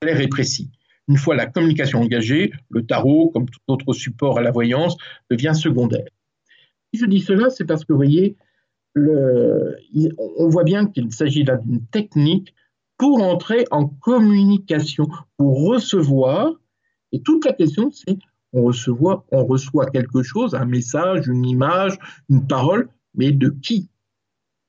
clair 0.00 0.20
et 0.20 0.28
précis. 0.28 0.70
Une 1.08 1.16
fois 1.16 1.34
la 1.34 1.46
communication 1.46 2.00
engagée, 2.00 2.52
le 2.70 2.84
tarot, 2.84 3.30
comme 3.30 3.48
tout 3.48 3.60
autre 3.68 3.92
support 3.92 4.38
à 4.38 4.42
la 4.42 4.50
voyance, 4.50 4.96
devient 5.30 5.52
secondaire. 5.54 6.08
Si 6.92 7.00
je 7.00 7.06
dis 7.06 7.20
cela, 7.20 7.50
c'est 7.50 7.64
parce 7.64 7.84
que, 7.84 7.92
vous 7.92 7.98
voyez, 7.98 8.36
on 8.96 10.48
voit 10.48 10.64
bien 10.64 10.86
qu'il 10.86 11.12
s'agit 11.12 11.44
là 11.44 11.56
d'une 11.56 11.84
technique 11.86 12.54
pour 12.96 13.22
entrer 13.22 13.64
en 13.70 13.86
communication, 13.86 15.08
pour 15.36 15.66
recevoir. 15.66 16.52
Et 17.12 17.20
toute 17.20 17.44
la 17.44 17.52
question, 17.52 17.90
c'est 17.90 18.18
on 18.52 18.70
on 19.32 19.44
reçoit 19.46 19.86
quelque 19.86 20.22
chose, 20.22 20.54
un 20.54 20.64
message, 20.64 21.26
une 21.26 21.44
image, 21.44 21.98
une 22.30 22.46
parole, 22.46 22.88
mais 23.14 23.32
de 23.32 23.50
qui? 23.50 23.88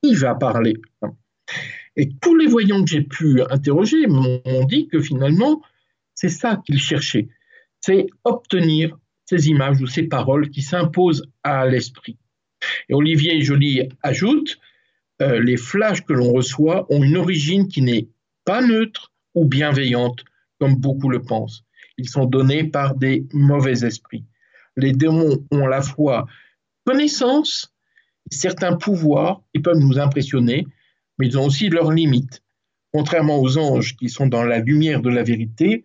Qui 0.01 0.15
va 0.15 0.33
parler? 0.33 0.73
Et 1.95 2.09
tous 2.19 2.35
les 2.35 2.47
voyants 2.47 2.83
que 2.83 2.89
j'ai 2.89 3.03
pu 3.03 3.41
interroger 3.49 4.07
m'ont 4.07 4.65
dit 4.67 4.87
que 4.87 4.99
finalement, 4.99 5.61
c'est 6.15 6.29
ça 6.29 6.61
qu'ils 6.65 6.79
cherchaient, 6.79 7.29
c'est 7.79 8.07
obtenir 8.23 8.97
ces 9.25 9.49
images 9.49 9.81
ou 9.81 9.87
ces 9.87 10.03
paroles 10.03 10.49
qui 10.49 10.61
s'imposent 10.61 11.29
à 11.43 11.65
l'esprit. 11.67 12.17
Et 12.89 12.93
Olivier 12.93 13.41
Joly 13.41 13.89
ajoute, 14.01 14.57
euh, 15.21 15.39
les 15.41 15.57
flashs 15.57 16.01
que 16.01 16.13
l'on 16.13 16.31
reçoit 16.31 16.85
ont 16.89 17.03
une 17.03 17.17
origine 17.17 17.67
qui 17.67 17.81
n'est 17.81 18.07
pas 18.43 18.61
neutre 18.61 19.11
ou 19.33 19.45
bienveillante, 19.45 20.23
comme 20.59 20.75
beaucoup 20.75 21.09
le 21.09 21.21
pensent. 21.21 21.63
Ils 21.97 22.09
sont 22.09 22.25
donnés 22.25 22.65
par 22.65 22.95
des 22.95 23.25
mauvais 23.33 23.85
esprits. 23.85 24.25
Les 24.75 24.91
démons 24.91 25.45
ont 25.51 25.65
à 25.65 25.69
la 25.69 25.81
fois 25.81 26.27
connaissance, 26.85 27.73
certains 28.29 28.75
pouvoirs, 28.75 29.41
ils 29.53 29.61
peuvent 29.61 29.79
nous 29.79 29.99
impressionner, 29.99 30.65
mais 31.17 31.27
ils 31.27 31.37
ont 31.37 31.45
aussi 31.45 31.69
leurs 31.69 31.91
limites. 31.91 32.43
Contrairement 32.91 33.39
aux 33.39 33.57
anges 33.57 33.95
qui 33.95 34.09
sont 34.09 34.27
dans 34.27 34.43
la 34.43 34.59
lumière 34.59 35.01
de 35.01 35.09
la 35.09 35.23
vérité, 35.23 35.83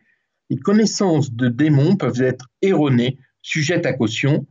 les 0.48 0.56
connaissances 0.56 1.32
de 1.32 1.48
démons 1.48 1.96
peuvent 1.96 2.22
être 2.22 2.46
erronées, 2.62 3.18
sujettes 3.42 3.86
à 3.86 3.92
caution. 3.92 4.46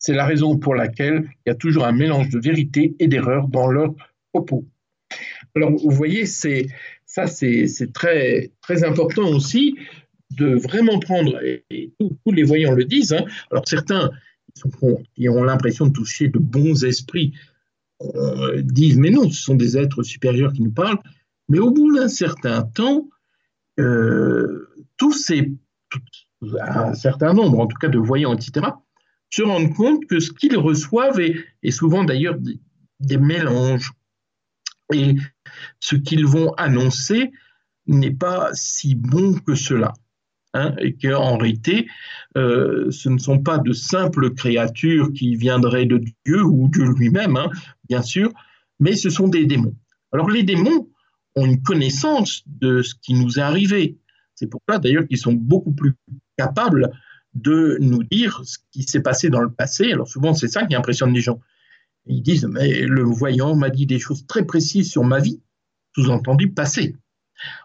C'est 0.00 0.14
la 0.14 0.24
raison 0.24 0.56
pour 0.56 0.74
laquelle 0.74 1.28
il 1.46 1.50
y 1.50 1.52
a 1.52 1.54
toujours 1.54 1.84
un 1.84 1.92
mélange 1.92 2.30
de 2.30 2.40
vérité 2.40 2.96
et 2.98 3.06
d'erreur 3.06 3.46
dans 3.48 3.68
leurs 3.68 3.94
propos. 4.32 4.66
Alors, 5.54 5.70
vous 5.72 5.90
voyez, 5.90 6.26
c'est 6.26 6.66
ça, 7.04 7.26
c'est 7.26 7.66
très, 7.92 8.50
important 8.84 9.28
aussi 9.28 9.76
de 10.30 10.54
vraiment 10.54 10.98
prendre, 11.00 11.38
et 11.42 11.92
tous, 11.98 12.32
les 12.32 12.44
voyants 12.44 12.72
le 12.72 12.84
disent, 12.84 13.12
hein. 13.12 13.24
alors 13.50 13.66
certains 13.68 14.10
qui 15.14 15.28
ont 15.28 15.42
l'impression 15.42 15.86
de 15.86 15.92
toucher 15.92 16.28
de 16.28 16.38
bons 16.38 16.84
esprits 16.84 17.34
euh, 18.02 18.62
disent, 18.62 18.96
mais 18.96 19.10
non, 19.10 19.28
ce 19.28 19.42
sont 19.42 19.54
des 19.54 19.76
êtres 19.76 20.02
supérieurs 20.02 20.52
qui 20.52 20.62
nous 20.62 20.70
parlent, 20.72 21.00
mais 21.48 21.58
au 21.58 21.72
bout 21.72 21.94
d'un 21.94 22.08
certain 22.08 22.62
temps, 22.62 23.08
euh, 23.78 24.68
tous 24.96 25.12
ces, 25.12 25.52
un 26.60 26.94
certain 26.94 27.34
nombre, 27.34 27.58
en 27.58 27.66
tout 27.66 27.76
cas 27.76 27.88
de 27.88 27.98
voyants, 27.98 28.34
etc., 28.34 28.66
se 29.30 29.42
rendent 29.42 29.74
compte 29.74 30.06
que 30.06 30.20
ce 30.20 30.32
qu'ils 30.32 30.58
reçoivent 30.58 31.20
est, 31.20 31.70
souvent 31.70 32.04
d'ailleurs 32.04 32.36
des, 32.38 33.16
mélanges. 33.16 33.92
Et 34.92 35.14
ce 35.78 35.94
qu'ils 35.94 36.26
vont 36.26 36.52
annoncer 36.54 37.30
n'est 37.86 38.10
pas 38.10 38.50
si 38.52 38.94
bon 38.94 39.34
que 39.34 39.54
cela. 39.54 39.92
Hein, 40.52 40.74
et 40.78 40.96
qu'en 40.96 41.36
réalité, 41.38 41.86
euh, 42.36 42.90
ce 42.90 43.08
ne 43.08 43.18
sont 43.18 43.38
pas 43.38 43.58
de 43.58 43.72
simples 43.72 44.34
créatures 44.34 45.12
qui 45.12 45.36
viendraient 45.36 45.86
de 45.86 46.02
Dieu 46.26 46.42
ou 46.42 46.68
Dieu 46.68 46.86
lui-même, 46.86 47.36
hein, 47.36 47.50
bien 47.88 48.02
sûr, 48.02 48.32
mais 48.80 48.96
ce 48.96 49.10
sont 49.10 49.28
des 49.28 49.46
démons. 49.46 49.76
Alors 50.10 50.28
les 50.28 50.42
démons 50.42 50.88
ont 51.36 51.46
une 51.46 51.62
connaissance 51.62 52.42
de 52.46 52.82
ce 52.82 52.96
qui 53.00 53.14
nous 53.14 53.38
est 53.38 53.42
arrivé. 53.42 53.96
C'est 54.34 54.48
pour 54.48 54.60
ça 54.68 54.78
d'ailleurs 54.78 55.06
qu'ils 55.06 55.18
sont 55.18 55.34
beaucoup 55.34 55.72
plus 55.72 55.94
capables 56.36 56.90
de 57.34 57.78
nous 57.80 58.02
dire 58.02 58.40
ce 58.44 58.58
qui 58.72 58.82
s'est 58.82 59.02
passé 59.02 59.30
dans 59.30 59.40
le 59.40 59.50
passé. 59.50 59.92
Alors 59.92 60.08
souvent 60.08 60.34
c'est 60.34 60.48
ça 60.48 60.64
qui 60.66 60.74
impressionne 60.74 61.12
les 61.12 61.20
gens. 61.20 61.40
Ils 62.06 62.22
disent, 62.22 62.46
mais 62.46 62.82
le 62.82 63.02
voyant 63.02 63.54
m'a 63.54 63.70
dit 63.70 63.86
des 63.86 63.98
choses 63.98 64.26
très 64.26 64.44
précises 64.44 64.90
sur 64.90 65.04
ma 65.04 65.20
vie, 65.20 65.40
sous-entendu 65.94 66.50
passé. 66.52 66.96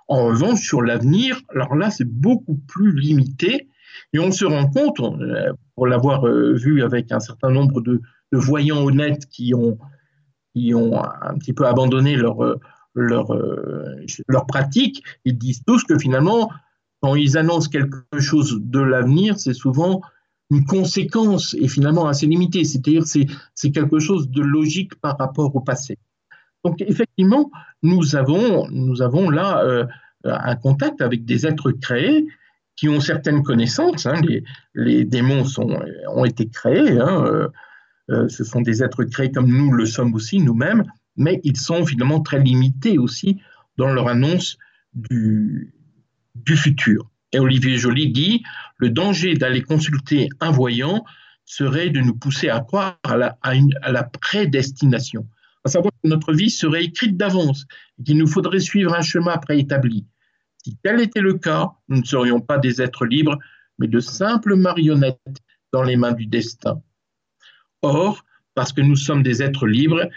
En 0.07 0.27
revanche, 0.27 0.61
sur 0.61 0.81
l'avenir, 0.81 1.41
alors 1.49 1.75
là, 1.75 1.89
c'est 1.89 2.07
beaucoup 2.07 2.55
plus 2.67 2.95
limité. 2.95 3.69
Et 4.13 4.19
on 4.19 4.31
se 4.31 4.45
rend 4.45 4.69
compte, 4.69 4.99
euh, 4.99 5.53
pour 5.75 5.87
l'avoir 5.87 6.27
euh, 6.27 6.53
vu 6.53 6.83
avec 6.83 7.11
un 7.11 7.19
certain 7.19 7.49
nombre 7.49 7.81
de, 7.81 8.01
voyants 8.31 8.83
honnêtes 8.83 9.27
qui 9.27 9.53
ont, 9.55 9.77
qui 10.53 10.73
ont 10.73 11.01
un 11.01 11.37
petit 11.37 11.53
peu 11.53 11.65
abandonné 11.65 12.17
leur, 12.17 12.43
euh, 12.43 12.59
leur, 12.93 13.33
leur 14.27 14.45
pratique, 14.45 15.03
ils 15.23 15.37
disent 15.37 15.63
tous 15.65 15.85
que 15.85 15.97
finalement, 15.97 16.49
quand 17.05 17.13
ils 17.13 17.37
annoncent 17.37 17.69
quelque 17.69 18.19
chose 18.19 18.57
de 18.59 18.79
l'avenir, 18.79 19.37
c'est 19.37 19.53
souvent 19.53 20.01
une 20.49 20.65
conséquence 20.65 21.55
et 21.59 21.67
finalement 21.67 22.07
assez 22.07 22.25
limitée, 22.25 22.63
c'est-à-dire 22.63 23.05
c'est, 23.05 23.27
c'est 23.53 23.69
quelque 23.69 23.99
chose 23.99 24.31
de 24.31 24.41
logique 24.41 24.95
par 24.95 25.15
rapport 25.19 25.55
au 25.55 25.59
passé. 25.59 25.99
Donc 26.63 26.81
effectivement, 26.81 27.51
nous 27.83 28.15
avons, 28.15 28.67
nous 28.71 29.03
avons 29.03 29.29
là 29.29 29.63
euh, 29.63 29.85
un 30.23 30.55
contact 30.55 30.99
avec 30.99 31.25
des 31.25 31.45
êtres 31.45 31.73
créés 31.73 32.25
qui 32.75 32.89
ont 32.89 33.01
certaines 33.01 33.43
connaissances. 33.43 34.07
Hein. 34.07 34.19
les, 34.73 35.05
démons 35.05 35.45
sont, 35.45 35.79
ont 36.07 36.25
été 36.25 36.49
créés, 36.49 36.99
hein, 36.99 37.23
euh, 37.23 37.49
euh, 38.09 38.27
ce 38.29 38.43
sont 38.43 38.61
des 38.61 38.81
êtres 38.81 39.03
créés 39.03 39.31
comme 39.31 39.55
nous 39.55 39.71
le 39.71 39.85
sommes 39.85 40.15
aussi 40.15 40.39
nous-mêmes, 40.39 40.85
mais 41.17 41.39
ils 41.43 41.57
sont 41.57 41.85
finalement 41.85 42.21
très 42.21 42.39
limités 42.39 42.97
aussi 42.97 43.39
dans 43.77 43.93
leur 43.93 44.07
annonce 44.07 44.57
du, 44.95 45.74
du 46.45 46.55
futur. 46.55 47.09
Et 47.31 47.39
Olivier 47.39 47.77
Joly 47.77 48.11
dit, 48.11 48.43
le 48.77 48.89
danger 48.89 49.35
d'aller 49.35 49.61
consulter 49.61 50.29
un 50.39 50.51
voyant 50.51 51.03
serait 51.45 51.89
de 51.89 51.99
nous 51.99 52.15
pousser 52.15 52.49
à 52.49 52.59
croire 52.61 52.97
à 53.03 53.17
la, 53.17 53.37
à 53.41 53.91
la 53.91 54.03
prédestination, 54.03 55.27
à 55.63 55.69
savoir 55.69 55.91
que 56.03 56.07
notre 56.07 56.33
vie 56.33 56.49
serait 56.49 56.85
écrite 56.85 57.17
d'avance 57.17 57.65
et 57.99 58.03
qu'il 58.03 58.17
nous 58.17 58.27
faudrait 58.27 58.59
suivre 58.59 58.93
un 58.93 59.01
chemin 59.01 59.37
préétabli. 59.37 60.05
Si 60.63 60.77
tel 60.81 60.99
était 61.01 61.21
le 61.21 61.35
cas, 61.35 61.71
nous 61.89 61.99
ne 61.99 62.05
serions 62.05 62.41
pas 62.41 62.57
des 62.57 62.81
êtres 62.81 63.05
libres, 63.05 63.37
mais 63.77 63.87
de 63.87 63.99
simples 63.99 64.55
marionnettes 64.55 65.43
dans 65.71 65.83
les 65.83 65.97
mains 65.97 66.13
du 66.13 66.25
destin. 66.25 66.81
Or, 67.81 68.23
parce 68.55 68.73
que 68.73 68.81
nous 68.81 68.95
sommes 68.95 69.21
des 69.21 69.43
êtres 69.43 69.67
libres, 69.67 70.09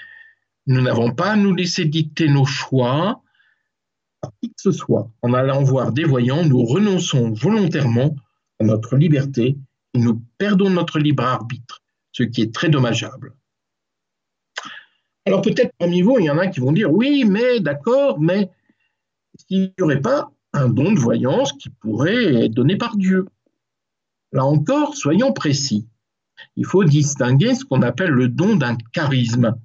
nous 0.67 0.81
n'avons 0.81 1.13
pas 1.13 1.33
à 1.33 1.37
nous 1.37 1.55
laisser 1.55 1.85
dicter 1.85 2.29
nos 2.29 2.47
choix, 2.47 3.23
qui 4.41 4.49
que 4.49 4.61
ce 4.61 4.73
soit, 4.73 5.11
en 5.23 5.33
allant 5.33 5.63
voir 5.63 5.93
des 5.93 6.05
voyants, 6.05 6.45
nous 6.45 6.65
renonçons 6.65 7.33
volontairement 7.33 8.17
à 8.59 8.65
notre 8.65 8.97
liberté 8.97 9.57
et 9.95 9.99
nous 9.99 10.23
perdons 10.39 10.71
notre 10.71 10.99
libre 10.99 11.25
arbitre, 11.25 11.83
ce 12.13 12.25
qui 12.25 12.43
est 12.43 12.55
très 12.55 12.69
dommageable. 12.69 13.35
Alors 15.27 15.43
peut-être 15.43 15.73
parmi 15.79 16.03
vous, 16.03 16.19
il 16.19 16.25
y 16.25 16.31
en 16.31 16.39
a 16.39 16.47
qui 16.47 16.61
vont 16.61 16.73
dire 16.73 16.93
oui, 16.93 17.25
mais 17.25 17.61
d'accord, 17.61 18.19
mais 18.19 18.51
s'il 19.39 19.73
n'y 19.77 19.83
aurait 19.83 20.01
pas 20.01 20.31
un 20.53 20.69
don 20.69 20.93
de 20.93 20.99
voyance 20.99 21.53
qui 21.53 21.69
pourrait 21.71 22.47
être 22.47 22.55
donné 22.55 22.77
par 22.77 22.97
Dieu 22.97 23.27
Là 24.33 24.45
encore, 24.45 24.95
soyons 24.95 25.33
précis. 25.33 25.87
Il 26.57 26.67
faut 26.67 26.85
distinguer 26.85 27.55
ce 27.55 27.65
qu'on 27.65 27.83
appelle 27.83 28.11
le 28.11 28.29
don 28.29 28.57
d'un 28.57 28.77
charisme. 28.93 29.57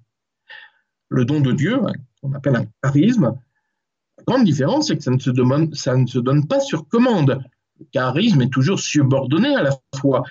Le 1.09 1.25
don 1.25 1.41
de 1.41 1.51
Dieu, 1.51 1.75
hein, 1.85 1.93
qu'on 2.21 2.33
appelle 2.33 2.55
un 2.55 2.65
charisme, 2.81 3.37
grande 4.27 4.45
différence, 4.45 4.87
c'est 4.87 4.97
que 4.97 5.03
ça 5.03 5.11
ne, 5.11 5.19
se 6.07 6.19
donne 6.19 6.47
pas 6.47 6.59
sur 6.59 6.87
commande. 6.87 7.43
Le 7.79 7.85
charisme 7.91 8.41
est 8.41 8.51
toujours 8.51 8.79
subordonné 8.79 9.55
à 9.55 9.63
la 9.63 9.71
foi. 9.99 10.23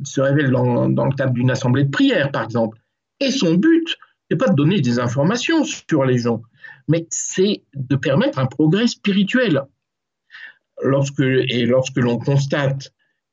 Il 0.00 0.06
se 0.06 0.20
révèle 0.20 0.50
dans, 0.50 0.86
le 0.86 1.14
cadre 1.14 1.32
d'une 1.32 1.50
assemblée 1.50 1.84
de 1.84 1.90
prière, 1.90 2.30
par 2.30 2.44
exemple. 2.44 2.78
Et 3.20 3.30
son 3.30 3.54
but 3.54 3.98
n'est 4.30 4.36
pas 4.36 4.48
de 4.48 4.54
donner 4.54 4.80
des 4.80 4.98
informations 4.98 5.64
sur 5.64 6.04
les 6.04 6.18
gens, 6.18 6.42
mais 6.88 7.06
c'est 7.10 7.64
de 7.74 7.96
permettre 7.96 8.38
un 8.38 8.46
progrès 8.46 8.86
spirituel. 8.86 9.62
Lorsque, 10.82 11.20
et 11.20 11.66
lorsque 11.66 11.98
l'on 11.98 12.18
constate 12.18 12.92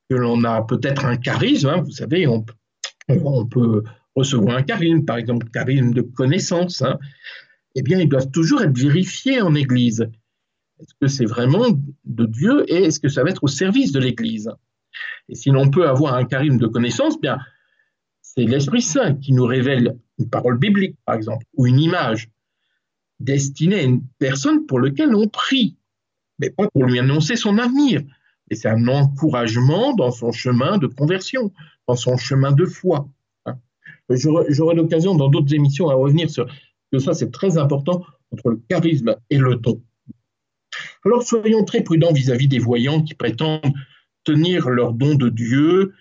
que 0.09 0.15
l'on 0.15 0.43
a 0.43 0.63
peut-être 0.63 1.05
un 1.05 1.15
charisme, 1.15 1.69
hein, 1.69 1.81
vous 1.81 1.91
savez, 1.91 2.27
on, 2.27 2.45
on, 3.07 3.45
peut 3.45 3.83
recevoir 4.15 4.57
un 4.57 4.63
charisme, 4.63 5.05
par 5.05 5.17
exemple, 5.17 5.49
charisme 5.49 5.93
de 5.93 6.01
connaissance, 6.01 6.81
hein, 6.81 6.99
eh 7.79 7.83
bien, 7.83 7.99
ils 7.99 8.09
doivent 8.09 8.31
toujours 8.31 8.63
être 8.63 8.75
vérifiés 8.75 9.39
en 9.39 9.53
Église. 9.53 10.09
Est-ce 10.79 10.95
que 10.99 11.07
c'est 11.07 11.25
vraiment 11.25 11.67
de 12.05 12.25
Dieu 12.25 12.65
et 12.67 12.85
est-ce 12.85 12.99
que 12.99 13.07
ça 13.07 13.23
va 13.23 13.29
être 13.29 13.43
au 13.43 13.47
service 13.47 13.91
de 13.91 13.99
l'Église? 13.99 14.51
Et 15.29 15.35
si 15.35 15.51
l'on 15.51 15.69
peut 15.69 15.87
avoir 15.87 16.15
un 16.15 16.25
charisme 16.25 16.57
de 16.57 16.65
connaissance, 16.65 17.21
bien, 17.21 17.37
c'est 18.23 18.45
l'Esprit 18.45 18.81
Saint 18.81 19.13
qui 19.13 19.31
nous 19.31 19.45
révèle 19.45 19.95
une 20.17 20.27
parole 20.27 20.57
biblique, 20.57 20.97
par 21.05 21.13
exemple, 21.13 21.45
ou 21.55 21.67
une 21.67 21.79
image 21.79 22.29
destinée 23.19 23.79
à 23.79 23.83
une 23.83 24.01
personne 24.17 24.65
pour 24.65 24.79
laquelle 24.79 25.13
on 25.13 25.27
prie, 25.27 25.77
mais 26.39 26.49
pas 26.49 26.67
pour 26.69 26.83
lui 26.83 26.97
annoncer 26.97 27.35
son 27.35 27.59
avenir. 27.59 28.01
Et 28.49 28.55
c'est 28.55 28.69
un 28.69 28.87
encouragement 28.87 29.93
dans 29.93 30.09
son 30.09 30.31
chemin 30.31 30.79
de 30.79 30.87
conversion, 30.87 31.53
dans 31.87 31.95
son 31.95 32.17
chemin 32.17 32.51
de 32.53 32.65
foi. 32.65 33.07
Hein. 33.45 33.59
J'aurai 34.09 34.73
l'occasion 34.73 35.13
dans 35.13 35.29
d'autres 35.29 35.53
émissions 35.53 35.89
à 35.89 35.93
revenir 35.93 36.31
sur 36.31 36.47
que 36.91 36.99
ça 36.99 37.13
c'est 37.13 37.31
très 37.31 37.57
important 37.57 38.03
entre 38.31 38.49
le 38.49 38.61
charisme 38.69 39.15
et 39.29 39.37
le 39.37 39.55
don. 39.55 39.81
Alors 41.05 41.23
soyons 41.23 41.63
très 41.63 41.81
prudents 41.81 42.13
vis-à-vis 42.13 42.47
des 42.47 42.59
voyants 42.59 43.01
qui 43.01 43.13
prétendent 43.13 43.73
tenir 44.23 44.69
leur 44.69 44.93
don 44.93 45.15
de 45.15 45.29
Dieu 45.29 45.93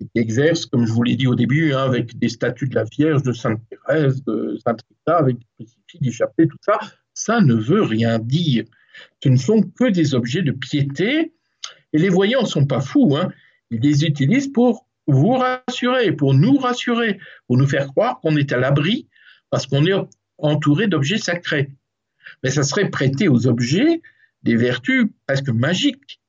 et 0.00 0.04
qui 0.04 0.18
exercent, 0.18 0.66
comme 0.66 0.86
je 0.86 0.92
vous 0.92 1.02
l'ai 1.02 1.16
dit 1.16 1.26
au 1.26 1.34
début, 1.34 1.72
hein, 1.72 1.82
avec 1.84 2.18
des 2.18 2.28
statues 2.28 2.68
de 2.68 2.74
la 2.74 2.84
Vierge, 2.84 3.22
de 3.22 3.32
Sainte 3.32 3.60
Thérèse, 3.68 4.22
de 4.24 4.58
Sainte 4.64 4.80
Rita, 4.88 5.18
avec 5.18 5.38
des 5.38 5.46
crucifix, 5.56 5.98
des 6.00 6.12
chapelets, 6.12 6.46
tout 6.46 6.58
ça, 6.60 6.78
ça 7.14 7.40
ne 7.40 7.54
veut 7.54 7.82
rien 7.82 8.18
dire. 8.18 8.64
Ce 9.22 9.28
ne 9.28 9.36
sont 9.36 9.62
que 9.62 9.90
des 9.90 10.14
objets 10.14 10.42
de 10.42 10.52
piété 10.52 11.32
Et 11.92 11.98
les 11.98 12.08
voyants 12.08 12.42
ne 12.42 12.46
sont 12.46 12.66
pas 12.66 12.80
fous, 12.80 13.16
hein. 13.16 13.30
ils 13.70 13.80
les 13.80 14.04
utilisent 14.04 14.52
pour 14.52 14.86
vous 15.06 15.32
rassurer, 15.32 16.12
pour 16.12 16.34
nous 16.34 16.58
rassurer, 16.58 17.18
pour 17.46 17.56
nous 17.56 17.66
faire 17.66 17.88
croire 17.88 18.20
qu'on 18.20 18.36
est 18.36 18.52
à 18.52 18.58
l'abri 18.58 19.08
parce 19.50 19.66
qu'on 19.66 19.84
est 19.86 19.94
entouré 20.38 20.86
d'objets 20.86 21.18
sacrés. 21.18 21.70
Mais 22.42 22.50
ça 22.50 22.62
serait 22.62 22.90
prêter 22.90 23.28
aux 23.28 23.46
objets 23.46 24.02
des 24.42 24.56
vertus 24.56 25.06
presque 25.26 25.48
magiques. 25.48 26.20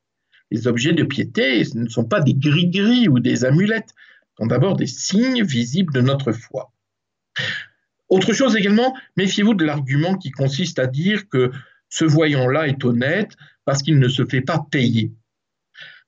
Les 0.52 0.68
objets 0.68 0.94
de 0.94 1.04
piété 1.04 1.64
ce 1.64 1.78
ne 1.78 1.88
sont 1.88 2.06
pas 2.06 2.22
des 2.22 2.34
gris-gris 2.34 3.08
ou 3.08 3.20
des 3.20 3.46
amulettes, 3.46 3.94
sont 4.38 4.48
d'abord 4.48 4.76
des 4.76 4.88
signes 4.88 5.44
visibles 5.44 5.94
de 5.94 6.02
notre 6.02 6.32
foi. 6.32 6.72
Autre 8.08 8.34
chose 8.34 8.56
également, 8.56 8.96
méfiez-vous 9.18 9.54
de 9.54 9.66
l'argument 9.66 10.16
qui 10.16 10.32
consiste 10.32 10.80
à 10.80 10.88
dire 10.88 11.28
que 11.30 11.52
ce 11.90 12.06
voyant-là 12.06 12.68
est 12.68 12.84
honnête 12.84 13.36
parce 13.66 13.84
qu'il 13.84 14.00
ne 14.00 14.08
se 14.08 14.26
fait 14.26 14.42
pas 14.42 14.66
payer. 14.72 15.12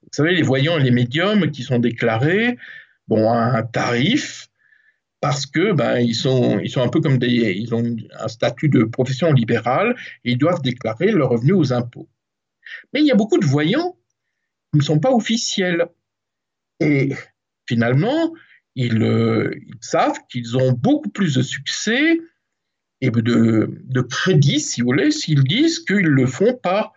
Vous 0.02 0.10
savez, 0.12 0.34
les 0.34 0.42
voyants 0.42 0.80
et 0.80 0.84
les 0.84 0.92
médiums 0.92 1.52
qui 1.52 1.64
sont 1.64 1.80
déclarés 1.80 2.58
bon, 3.08 3.32
à 3.32 3.58
un 3.58 3.64
tarif 3.64 4.48
parce 5.22 5.46
que 5.46 5.72
ben, 5.72 6.00
ils, 6.00 6.16
sont, 6.16 6.60
ils 6.60 6.70
sont 6.70 6.82
un 6.82 6.90
peu 6.90 7.00
comme 7.00 7.20
des. 7.20 7.54
Ils 7.56 7.74
ont 7.74 7.96
un 8.20 8.28
statut 8.28 8.68
de 8.68 8.84
profession 8.84 9.32
libérale 9.32 9.96
et 10.26 10.32
ils 10.32 10.38
doivent 10.38 10.62
déclarer 10.62 11.12
leurs 11.12 11.30
revenus 11.30 11.56
aux 11.56 11.74
impôts. 11.74 12.10
Mais 12.92 13.02
il 13.02 13.06
y 13.06 13.12
a 13.12 13.16
beaucoup 13.16 13.38
de 13.38 13.46
voyants 13.46 13.98
qui 14.72 14.80
ne 14.80 14.84
sont 14.84 15.00
pas 15.00 15.12
officiels. 15.12 15.86
Et 16.80 17.14
finalement, 17.68 18.34
ils, 18.76 19.04
euh, 19.04 19.54
ils 19.68 19.78
savent 19.80 20.20
qu'ils 20.30 20.58
ont 20.58 20.72
beaucoup 20.72 21.10
plus 21.10 21.36
de 21.36 21.44
succès 21.44 22.20
et 23.02 23.12
de, 23.12 23.80
de 23.84 24.02
crédit, 24.02 24.60
si 24.60 24.82
vous 24.82 24.88
voulez, 24.88 25.12
s'ils 25.12 25.44
disent 25.44 25.80
qu'ils 25.80 26.08
le 26.08 26.26
font 26.26 26.56
par 26.56 26.94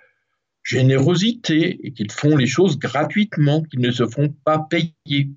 générosité 0.62 1.86
et 1.86 1.92
qu'ils 1.92 2.10
font 2.10 2.36
les 2.36 2.46
choses 2.46 2.78
gratuitement, 2.78 3.62
qu'ils 3.62 3.80
ne 3.80 3.90
se 3.90 4.06
font 4.06 4.34
pas 4.44 4.58
payer. 4.58 5.30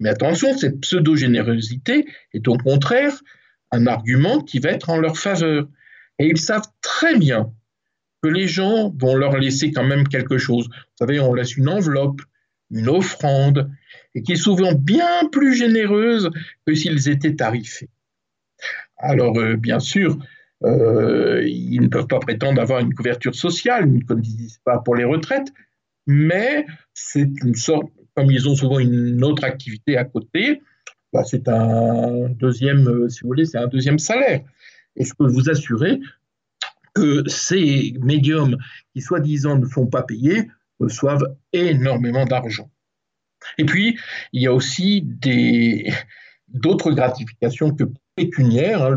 Mais 0.00 0.08
attention, 0.08 0.56
cette 0.56 0.80
pseudo-générosité 0.80 2.06
est 2.32 2.48
au 2.48 2.56
contraire 2.56 3.14
un 3.70 3.86
argument 3.86 4.40
qui 4.40 4.58
va 4.58 4.70
être 4.70 4.90
en 4.90 4.98
leur 4.98 5.16
faveur. 5.16 5.68
Et 6.18 6.26
ils 6.26 6.38
savent 6.38 6.66
très 6.80 7.16
bien 7.16 7.52
que 8.22 8.28
les 8.28 8.48
gens 8.48 8.92
vont 8.98 9.14
leur 9.14 9.36
laisser 9.36 9.72
quand 9.72 9.84
même 9.84 10.08
quelque 10.08 10.38
chose. 10.38 10.68
Vous 10.68 11.06
savez, 11.06 11.20
on 11.20 11.32
laisse 11.34 11.56
une 11.56 11.68
enveloppe, 11.68 12.20
une 12.70 12.88
offrande, 12.88 13.70
et 14.14 14.22
qui 14.22 14.32
est 14.32 14.36
souvent 14.36 14.72
bien 14.72 15.28
plus 15.30 15.54
généreuse 15.54 16.30
que 16.66 16.74
s'ils 16.74 17.08
étaient 17.08 17.36
tarifés. 17.36 17.88
Alors, 18.98 19.38
euh, 19.38 19.56
bien 19.56 19.80
sûr, 19.80 20.18
euh, 20.64 21.42
ils 21.46 21.80
ne 21.80 21.88
peuvent 21.88 22.06
pas 22.06 22.18
prétendre 22.18 22.60
avoir 22.60 22.80
une 22.80 22.94
couverture 22.94 23.34
sociale, 23.34 23.88
ils 23.88 24.00
ne 24.00 24.04
connaissent 24.04 24.60
pas 24.64 24.78
pour 24.78 24.94
les 24.94 25.04
retraites, 25.04 25.52
mais 26.06 26.66
c'est 26.92 27.30
une 27.42 27.54
sorte, 27.54 27.90
comme 28.14 28.30
ils 28.30 28.48
ont 28.48 28.56
souvent 28.56 28.78
une 28.78 29.22
autre 29.24 29.44
activité 29.44 29.96
à 29.96 30.04
côté, 30.04 30.62
bah, 31.12 31.24
c'est 31.24 31.48
un 31.48 32.28
deuxième, 32.30 32.88
euh, 32.88 33.08
si 33.08 33.20
vous 33.22 33.28
voulez, 33.28 33.44
c'est 33.44 33.58
un 33.58 33.66
deuxième 33.66 33.98
salaire. 33.98 34.42
Et 34.96 35.04
je 35.04 35.12
peux 35.14 35.26
vous 35.26 35.50
assurer 35.50 36.00
que 36.94 37.28
ces 37.28 37.94
médiums 38.00 38.56
qui 38.92 39.00
soi-disant 39.00 39.58
ne 39.58 39.66
sont 39.66 39.86
pas 39.86 40.02
payés 40.02 40.48
reçoivent 40.78 41.36
énormément 41.52 42.24
d'argent. 42.24 42.70
Et 43.58 43.64
puis, 43.64 43.98
il 44.32 44.42
y 44.42 44.46
a 44.46 44.52
aussi 44.52 45.06
d'autres 46.48 46.92
gratifications 46.92 47.74
que 47.74 47.84
pécuniaires. 48.16 48.82
Hein. 48.82 48.94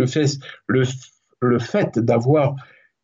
le 1.40 1.60
fait 1.60 2.00
d'avoir 2.00 2.56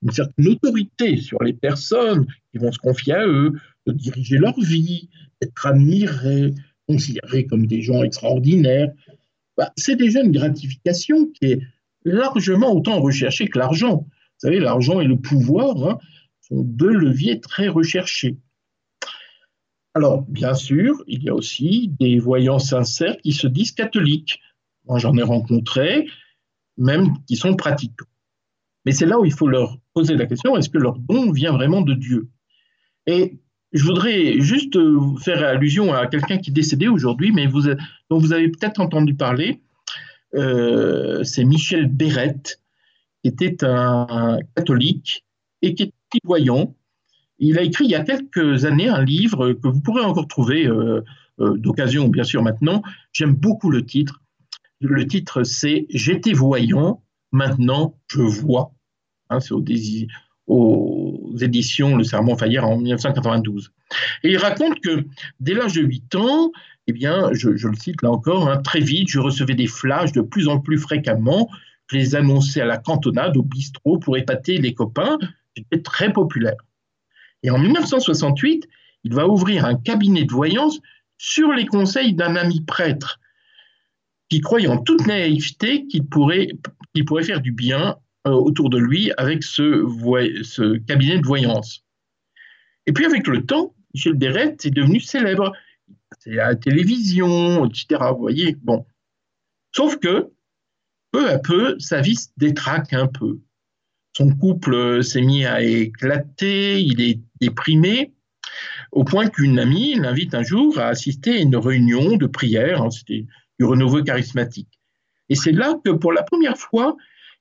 une 0.01 0.12
certaine 0.12 0.47
autorité 0.47 1.17
sur 1.17 1.41
les 1.43 1.53
personnes 1.53 2.25
qui 2.51 2.57
vont 2.57 2.71
se 2.71 2.77
confier 2.77 3.13
à 3.13 3.27
eux, 3.27 3.53
de 3.85 3.93
diriger 3.93 4.38
leur 4.38 4.59
vie, 4.59 5.09
d'être 5.41 5.65
admirés, 5.65 6.53
considérés 6.88 7.45
comme 7.45 7.67
des 7.67 7.81
gens 7.81 8.03
extraordinaires, 8.03 8.91
bah, 9.57 9.71
c'est 9.75 9.95
déjà 9.95 10.21
une 10.21 10.31
gratification 10.31 11.27
qui 11.27 11.45
est 11.45 11.62
largement 12.05 12.73
autant 12.73 12.99
recherchée 13.01 13.47
que 13.47 13.59
l'argent. 13.59 14.07
Vous 14.07 14.47
savez, 14.47 14.59
l'argent 14.59 15.01
et 15.01 15.05
le 15.05 15.17
pouvoir 15.17 15.75
hein, 15.88 15.99
sont 16.41 16.63
deux 16.63 16.93
leviers 16.93 17.39
très 17.41 17.67
recherchés. 17.67 18.38
Alors, 19.93 20.21
bien 20.23 20.53
sûr, 20.53 21.03
il 21.07 21.23
y 21.23 21.29
a 21.29 21.35
aussi 21.35 21.91
des 21.99 22.19
voyants 22.19 22.59
sincères 22.59 23.17
qui 23.17 23.33
se 23.33 23.47
disent 23.47 23.73
catholiques. 23.73 24.39
Moi, 24.85 24.97
j'en 24.97 25.15
ai 25.17 25.23
rencontré, 25.23 26.07
même 26.77 27.17
qui 27.27 27.35
sont 27.35 27.55
pratiquants. 27.55 28.05
Mais 28.85 28.91
c'est 28.91 29.05
là 29.05 29.19
où 29.19 29.25
il 29.25 29.33
faut 29.33 29.47
leur 29.47 29.77
poser 29.93 30.15
la 30.15 30.25
question, 30.25 30.55
est-ce 30.57 30.69
que 30.69 30.77
leur 30.77 30.97
don 30.97 31.31
vient 31.31 31.51
vraiment 31.51 31.81
de 31.81 31.93
Dieu? 31.93 32.29
Et 33.07 33.39
je 33.71 33.83
voudrais 33.83 34.39
juste 34.39 34.75
euh, 34.75 35.15
faire 35.17 35.43
allusion 35.43 35.93
à 35.93 36.07
quelqu'un 36.07 36.37
qui 36.37 36.49
est 36.49 36.53
décédé 36.53 36.87
aujourd'hui, 36.87 37.31
mais 37.31 37.47
dont 37.47 38.17
vous 38.17 38.33
avez 38.33 38.49
peut-être 38.49 38.79
entendu 38.79 39.13
parler. 39.13 39.61
Euh, 40.35 41.23
c'est 41.23 41.43
Michel 41.43 41.87
Berrette, 41.87 42.61
qui 43.23 43.29
était 43.29 43.63
un 43.63 44.39
catholique 44.55 45.25
et 45.61 45.75
qui 45.75 45.83
était 45.83 46.19
voyant. 46.23 46.75
Il 47.37 47.57
a 47.57 47.61
écrit 47.61 47.85
il 47.85 47.91
y 47.91 47.95
a 47.95 48.03
quelques 48.03 48.65
années 48.65 48.89
un 48.89 49.03
livre 49.03 49.53
que 49.53 49.67
vous 49.67 49.81
pourrez 49.81 50.03
encore 50.03 50.27
trouver 50.27 50.67
euh, 50.67 51.01
d'occasion, 51.37 52.09
bien 52.09 52.23
sûr, 52.23 52.43
maintenant. 52.43 52.81
J'aime 53.13 53.33
beaucoup 53.33 53.69
le 53.69 53.85
titre. 53.85 54.21
Le 54.81 55.05
titre, 55.07 55.43
c'est 55.43 55.85
J'étais 55.89 56.33
voyant, 56.33 57.03
maintenant 57.31 57.97
je 58.11 58.21
vois. 58.21 58.71
Hein, 59.29 59.39
c'est 59.39 59.53
aux, 59.53 61.35
éditions 61.39 61.95
Le 61.95 62.03
Sermon 62.03 62.35
Fayère 62.35 62.67
en 62.67 62.77
1992. 62.77 63.71
Et 64.23 64.31
il 64.31 64.37
raconte 64.37 64.79
que 64.79 65.05
dès 65.39 65.53
l'âge 65.53 65.73
de 65.73 65.81
8 65.81 66.15
ans, 66.15 66.51
eh 66.87 66.91
bien, 66.91 67.29
je, 67.33 67.49
le 67.49 67.75
cite 67.75 68.01
là 68.01 68.11
encore, 68.11 68.49
hein, 68.49 68.57
très 68.57 68.79
vite, 68.79 69.09
je 69.09 69.19
recevais 69.19 69.53
des 69.53 69.67
flashs 69.67 70.11
de 70.11 70.21
plus 70.21 70.47
en 70.47 70.59
plus 70.59 70.79
fréquemment. 70.79 71.49
Je 71.87 71.97
les 71.97 72.15
annonçais 72.15 72.61
à 72.61 72.65
la 72.65 72.77
cantonade, 72.77 73.37
au 73.37 73.43
bistrot, 73.43 73.99
pour 73.99 74.17
épater 74.17 74.57
les 74.57 74.73
copains. 74.73 75.17
J'étais 75.55 75.81
très 75.81 76.11
populaire. 76.11 76.57
Et 77.43 77.51
en 77.51 77.59
1968, 77.59 78.67
il 79.03 79.13
va 79.13 79.27
ouvrir 79.27 79.65
un 79.65 79.75
cabinet 79.75 80.23
de 80.23 80.31
voyance 80.31 80.79
sur 81.17 81.51
les 81.51 81.65
conseils 81.65 82.13
d'un 82.13 82.35
ami 82.35 82.61
prêtre 82.61 83.19
qui 84.29 84.41
croyait 84.41 84.67
en 84.67 84.77
toute 84.77 85.05
naïveté 85.07 85.85
qu'il 85.87 86.05
pourrait, 86.05 86.49
faire 87.23 87.41
du 87.41 87.51
bien 87.51 87.97
euh, 88.27 88.31
autour 88.31 88.69
de 88.69 88.77
lui 88.77 89.11
avec 89.17 89.43
ce, 89.43 90.77
cabinet 90.77 91.19
de 91.19 91.25
voyance. 91.25 91.83
Et 92.85 92.93
puis 92.93 93.05
avec 93.05 93.27
le 93.27 93.45
temps, 93.45 93.73
Michel 93.93 94.13
Béret 94.13 94.55
est 94.63 94.71
devenu 94.71 94.99
célèbre. 94.99 95.53
C'est 96.19 96.39
à 96.39 96.49
la 96.49 96.55
télévision, 96.55 97.65
etc. 97.65 98.11
Voyez, 98.17 98.55
bon. 98.61 98.85
Sauf 99.75 99.97
que, 99.97 100.31
peu 101.11 101.29
à 101.29 101.39
peu, 101.39 101.77
sa 101.79 102.01
vie 102.01 102.15
se 102.15 102.27
détraque 102.37 102.93
un 102.93 103.07
peu. 103.07 103.39
Son 104.13 104.35
couple 104.35 105.03
s'est 105.03 105.21
mis 105.21 105.45
à 105.45 105.61
éclater, 105.61 106.81
il 106.81 107.01
est 107.01 107.19
déprimé, 107.39 108.13
au 108.91 109.03
point 109.03 109.27
qu'une 109.27 109.59
amie 109.59 109.95
l'invite 109.95 110.33
un 110.33 110.43
jour 110.43 110.79
à 110.79 110.87
assister 110.87 111.37
à 111.37 111.41
une 111.41 111.55
réunion 111.55 112.17
de 112.17 112.25
prière, 112.25 112.81
hein, 112.81 112.89
du 113.59 113.65
renouveau 113.65 114.03
charismatique. 114.03 114.79
Et 115.29 115.35
c'est 115.35 115.51
là 115.51 115.75
que, 115.83 115.91
pour 115.91 116.11
la 116.13 116.23
première 116.23 116.57
fois, 116.57 116.95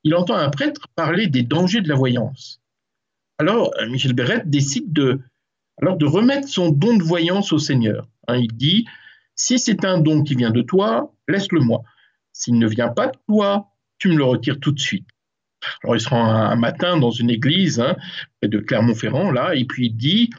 il 0.04 0.14
entend 0.14 0.36
un 0.36 0.50
prêtre 0.50 0.88
parler 0.94 1.26
des 1.26 1.42
dangers 1.42 1.80
de 1.80 1.88
la 1.88 1.94
voyance. 1.94 2.60
Alors, 3.38 3.72
euh, 3.80 3.88
Michel 3.88 4.12
Béret 4.12 4.42
décide 4.44 4.92
de, 4.92 5.20
alors 5.80 5.96
de 5.96 6.06
remettre 6.06 6.48
son 6.48 6.70
don 6.70 6.96
de 6.96 7.02
voyance 7.02 7.52
au 7.52 7.58
Seigneur. 7.58 8.08
Hein, 8.26 8.36
il 8.36 8.52
dit, 8.52 8.86
si 9.34 9.58
c'est 9.58 9.84
un 9.84 9.98
don 9.98 10.22
qui 10.22 10.34
vient 10.34 10.50
de 10.50 10.62
toi, 10.62 11.12
laisse-le-moi. 11.28 11.82
S'il 12.32 12.58
ne 12.58 12.66
vient 12.66 12.88
pas 12.88 13.08
de 13.08 13.18
toi, 13.28 13.68
tu 13.98 14.08
me 14.08 14.16
le 14.16 14.24
retires 14.24 14.60
tout 14.60 14.72
de 14.72 14.80
suite. 14.80 15.06
Alors, 15.82 15.96
il 15.96 16.00
se 16.00 16.08
rend 16.08 16.24
un, 16.24 16.56
matin 16.56 16.98
dans 16.98 17.10
une 17.10 17.30
église 17.30 17.80
hein, 17.80 17.96
près 18.40 18.48
de 18.48 18.58
Clermont-Ferrand, 18.58 19.30
là, 19.30 19.54
et 19.54 19.64
puis 19.64 19.86
il 19.86 19.96
dit, 19.96 20.30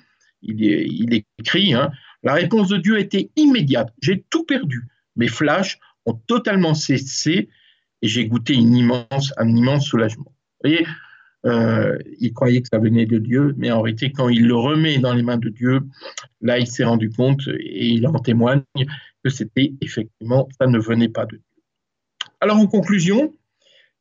il, 0.41 0.61
il 0.61 1.23
écrit, 1.39 1.73
hein, 1.73 1.91
la 2.23 2.34
réponse 2.34 2.69
de 2.69 2.77
Dieu 2.77 2.99
était 2.99 3.30
immédiate. 3.36 3.93
J'ai 4.01 4.25
tout 4.30 4.43
perdu. 4.43 4.88
Mes 5.20 5.28
flashs 5.28 5.78
ont 6.05 6.13
totalement 6.13 6.74
cessé 6.74 7.49
et 8.01 8.07
j'ai 8.07 8.26
goûté 8.26 8.53
immense, 8.53 9.34
un 9.36 9.53
immense 9.53 9.86
soulagement. 9.86 10.34
Euh, 11.45 11.97
il 12.20 12.34
croyait 12.34 12.61
que 12.61 12.70
ça 12.72 12.80
venait 12.80 13.05
de 13.05 13.17
Dieu, 13.17 13.53
mais 13.57 13.70
en 13.70 13.82
réalité, 13.82 14.11
quand 14.11 14.30
il 14.30 14.47
le 14.47 14.55
remet 14.55 14.97
dans 14.97 15.13
les 15.13 15.22
mains 15.22 15.38
de 15.38 15.49
Dieu, 15.49 15.82
là, 16.41 16.57
il 16.57 16.67
s'est 16.67 16.86
rendu 16.86 17.09
compte 17.09 17.41
et 17.47 17.88
il 17.88 18.07
en 18.07 18.20
témoigne 18.20 18.63
que 19.24 19.30
c'était 19.30 19.74
effectivement, 19.82 20.47
ça 20.57 20.67
ne 20.67 20.80
venait 20.80 21.09
pas 21.09 21.26
de 21.26 21.36
Dieu. 21.36 21.43
Alors, 22.39 22.57
en 22.57 22.67
conclusion, 22.67 23.36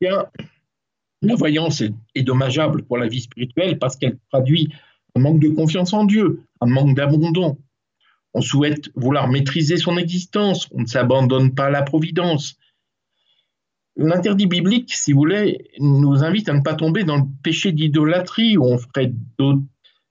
la 0.00 1.34
voyance 1.34 1.80
est, 1.80 1.92
est, 2.14 2.22
dommageable 2.22 2.84
pour 2.84 2.96
la 2.96 3.08
vie 3.08 3.22
spirituelle 3.22 3.78
parce 3.80 3.96
qu'elle 3.96 4.18
traduit 4.30 4.72
un 5.16 5.20
manque 5.20 5.40
de 5.40 5.48
confiance 5.48 5.92
en 5.92 6.04
Dieu, 6.04 6.42
un 6.60 6.66
manque 6.66 6.94
d'abandon. 6.94 7.58
On 8.38 8.40
souhaite 8.40 8.90
vouloir 8.94 9.26
maîtriser 9.26 9.76
son 9.76 9.96
existence, 9.96 10.68
on 10.70 10.82
ne 10.82 10.86
s'abandonne 10.86 11.54
pas 11.56 11.66
à 11.66 11.70
la 11.70 11.82
providence, 11.82 12.56
L'interdit 14.00 14.46
biblique, 14.46 14.94
si 14.94 15.12
vous 15.12 15.18
voulez, 15.18 15.72
nous 15.80 16.22
invite 16.22 16.48
à 16.48 16.52
ne 16.52 16.62
pas 16.62 16.74
tomber 16.74 17.02
dans 17.02 17.16
le 17.16 17.24
péché 17.42 17.72
d'idolâtrie 17.72 18.56
où 18.56 18.64
on 18.64 18.78
ferait 18.78 19.12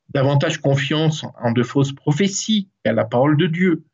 davantage 0.09 0.57
confiance 0.57 1.25
en 1.41 1.53
de 1.53 1.63
fausses 1.63 1.93
prophéties 1.93 2.67
qu'à 2.83 2.91
la 2.91 3.05
parole 3.05 3.37
de 3.37 3.47
Dieu. 3.47 3.85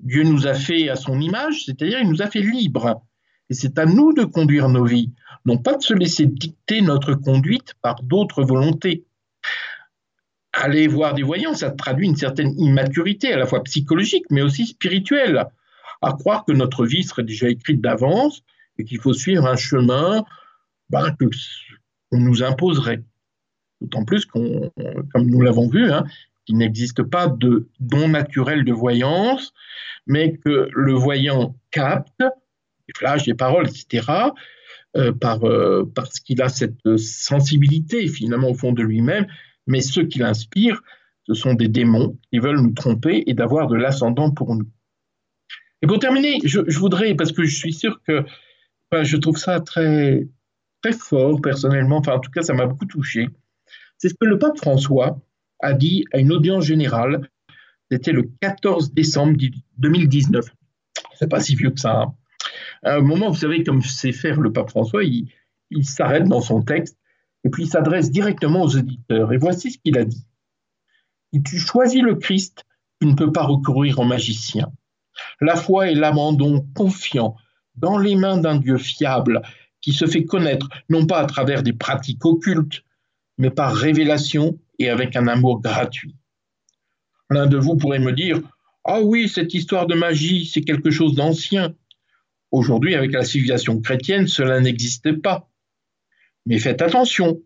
Dieu 0.00 0.24
nous 0.24 0.48
a 0.48 0.54
fait 0.54 0.88
à 0.88 0.96
son 0.96 1.20
image, 1.20 1.64
c'est-à-dire 1.64 2.00
il 2.00 2.08
nous 2.08 2.22
a 2.22 2.26
fait 2.26 2.40
libres. 2.40 3.04
Et 3.50 3.54
c'est 3.54 3.78
à 3.78 3.86
nous 3.86 4.12
de 4.14 4.24
conduire 4.24 4.68
nos 4.68 4.84
vies, 4.84 5.12
non 5.44 5.58
pas 5.58 5.76
de 5.76 5.82
se 5.82 5.94
laisser 5.94 6.26
dicter 6.26 6.82
notre 6.82 7.14
conduite 7.14 7.74
par 7.82 8.02
d'autres 8.02 8.42
volontés. 8.42 9.04
Aller 10.64 10.88
voir 10.88 11.12
des 11.12 11.22
voyants, 11.22 11.52
ça 11.52 11.70
traduit 11.70 12.06
une 12.06 12.16
certaine 12.16 12.58
immaturité, 12.58 13.30
à 13.34 13.36
la 13.36 13.44
fois 13.44 13.62
psychologique, 13.64 14.24
mais 14.30 14.40
aussi 14.40 14.64
spirituelle, 14.64 15.44
à 16.00 16.12
croire 16.12 16.46
que 16.46 16.52
notre 16.52 16.86
vie 16.86 17.04
serait 17.04 17.22
déjà 17.22 17.50
écrite 17.50 17.82
d'avance 17.82 18.42
et 18.78 18.84
qu'il 18.84 18.98
faut 18.98 19.12
suivre 19.12 19.44
un 19.46 19.56
chemin 19.56 20.24
ben, 20.88 21.14
qu'on 21.18 22.18
nous 22.18 22.42
imposerait. 22.42 23.02
D'autant 23.82 24.06
plus 24.06 24.24
qu'on, 24.24 24.72
comme 25.12 25.26
nous 25.26 25.42
l'avons 25.42 25.68
vu, 25.68 25.92
hein, 25.92 26.06
qu'il 26.46 26.56
n'existe 26.56 27.02
pas 27.02 27.26
de 27.26 27.68
don 27.80 28.08
naturel 28.08 28.64
de 28.64 28.72
voyance, 28.72 29.52
mais 30.06 30.38
que 30.38 30.70
le 30.72 30.94
voyant 30.94 31.56
capte 31.72 32.20
des 32.20 32.94
flashs, 32.96 33.24
des 33.24 33.34
paroles, 33.34 33.68
etc., 33.68 34.06
euh, 34.96 35.12
par, 35.12 35.44
euh, 35.44 35.90
parce 35.94 36.20
qu'il 36.20 36.40
a 36.40 36.48
cette 36.48 36.96
sensibilité 36.96 38.08
finalement 38.08 38.48
au 38.48 38.54
fond 38.54 38.72
de 38.72 38.82
lui-même, 38.82 39.26
mais 39.66 39.80
ceux 39.80 40.06
qui 40.06 40.18
l'inspirent, 40.18 40.82
ce 41.26 41.34
sont 41.34 41.54
des 41.54 41.68
démons 41.68 42.18
qui 42.30 42.38
veulent 42.38 42.60
nous 42.60 42.72
tromper 42.72 43.24
et 43.26 43.34
d'avoir 43.34 43.66
de 43.68 43.76
l'ascendant 43.76 44.30
pour 44.30 44.54
nous. 44.54 44.68
Et 45.82 45.86
pour 45.86 45.98
terminer, 45.98 46.40
je, 46.44 46.60
voudrais, 46.78 47.14
parce 47.14 47.32
que 47.32 47.44
je 47.44 47.56
suis 47.56 47.72
sûr 47.72 48.00
que 48.02 48.24
je 49.02 49.16
trouve 49.16 49.36
ça 49.36 49.60
très, 49.60 50.28
très 50.82 50.92
fort 50.92 51.40
personnellement, 51.40 51.98
enfin 51.98 52.14
en 52.14 52.20
tout 52.20 52.30
cas 52.30 52.42
ça 52.42 52.54
m'a 52.54 52.66
beaucoup 52.66 52.86
touché, 52.86 53.28
c'est 53.98 54.08
ce 54.08 54.14
que 54.14 54.26
le 54.26 54.38
pape 54.38 54.58
François 54.58 55.20
a 55.60 55.72
dit 55.72 56.04
à 56.12 56.18
une 56.18 56.32
audience 56.32 56.64
générale, 56.64 57.28
c'était 57.90 58.12
le 58.12 58.30
14 58.40 58.92
décembre 58.92 59.36
2019. 59.78 60.44
C'est 61.14 61.28
pas 61.28 61.40
si 61.40 61.54
vieux 61.54 61.70
que 61.70 61.80
ça. 61.80 62.02
Hein. 62.02 62.14
À 62.82 62.96
un 62.96 63.00
moment, 63.00 63.30
vous 63.30 63.38
savez, 63.38 63.62
comme 63.62 63.82
sait 63.82 64.12
faire 64.12 64.40
le 64.40 64.52
pape 64.52 64.70
François, 64.70 65.04
il, 65.04 65.28
il 65.70 65.84
s'arrête 65.84 66.24
dans 66.24 66.40
son 66.40 66.62
texte 66.62 66.98
et 67.44 67.50
puis 67.50 67.64
il 67.64 67.68
s'adresse 67.68 68.10
directement 68.10 68.62
aux 68.62 68.76
auditeurs. 68.76 69.32
Et 69.32 69.36
voici 69.36 69.70
ce 69.70 69.78
qu'il 69.78 69.98
a 69.98 70.04
dit. 70.04 70.26
Si 71.32 71.42
tu 71.42 71.58
choisis 71.58 72.02
le 72.02 72.16
Christ, 72.16 72.64
tu 73.00 73.06
ne 73.06 73.14
peux 73.14 73.32
pas 73.32 73.44
recourir 73.44 73.98
au 73.98 74.04
magicien. 74.04 74.72
La 75.40 75.56
foi 75.56 75.90
est 75.90 75.94
l'abandon 75.94 76.66
confiant 76.74 77.36
dans 77.76 77.98
les 77.98 78.16
mains 78.16 78.38
d'un 78.38 78.56
Dieu 78.56 78.78
fiable 78.78 79.42
qui 79.80 79.92
se 79.92 80.06
fait 80.06 80.24
connaître 80.24 80.68
non 80.88 81.06
pas 81.06 81.18
à 81.18 81.26
travers 81.26 81.62
des 81.62 81.72
pratiques 81.72 82.24
occultes, 82.24 82.82
mais 83.36 83.50
par 83.50 83.74
révélation 83.74 84.58
et 84.78 84.88
avec 84.88 85.16
un 85.16 85.28
amour 85.28 85.60
gratuit. 85.60 86.16
L'un 87.30 87.46
de 87.46 87.58
vous 87.58 87.76
pourrait 87.76 87.98
me 87.98 88.12
dire 88.12 88.40
Ah 88.84 89.00
oui, 89.02 89.28
cette 89.28 89.54
histoire 89.54 89.86
de 89.86 89.94
magie, 89.94 90.46
c'est 90.46 90.62
quelque 90.62 90.90
chose 90.90 91.14
d'ancien. 91.14 91.74
Aujourd'hui, 92.50 92.94
avec 92.94 93.12
la 93.12 93.24
civilisation 93.24 93.80
chrétienne, 93.80 94.28
cela 94.28 94.60
n'existait 94.60 95.14
pas. 95.14 95.48
Mais 96.46 96.58
faites 96.58 96.82
attention. 96.82 97.40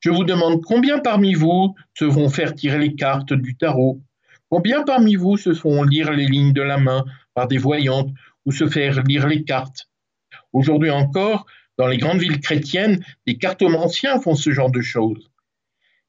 Je 0.00 0.10
vous 0.10 0.24
demande 0.24 0.62
combien 0.64 0.98
parmi 1.00 1.34
vous 1.34 1.74
se 1.94 2.04
vont 2.04 2.28
faire 2.28 2.54
tirer 2.54 2.78
les 2.78 2.94
cartes 2.94 3.32
du 3.32 3.56
tarot? 3.56 4.00
Combien 4.48 4.82
parmi 4.82 5.16
vous 5.16 5.36
se 5.36 5.52
font 5.54 5.82
lire 5.82 6.12
les 6.12 6.26
lignes 6.26 6.52
de 6.52 6.62
la 6.62 6.78
main 6.78 7.04
par 7.34 7.48
des 7.48 7.58
voyantes 7.58 8.10
ou 8.44 8.52
se 8.52 8.68
faire 8.68 9.02
lire 9.02 9.26
les 9.26 9.44
cartes? 9.44 9.88
Aujourd'hui 10.52 10.90
encore, 10.90 11.46
dans 11.76 11.86
les 11.86 11.98
grandes 11.98 12.20
villes 12.20 12.40
chrétiennes, 12.40 13.04
des 13.26 13.36
cartomanciens 13.36 14.20
font 14.20 14.34
ce 14.34 14.50
genre 14.50 14.70
de 14.70 14.80
choses. 14.80 15.30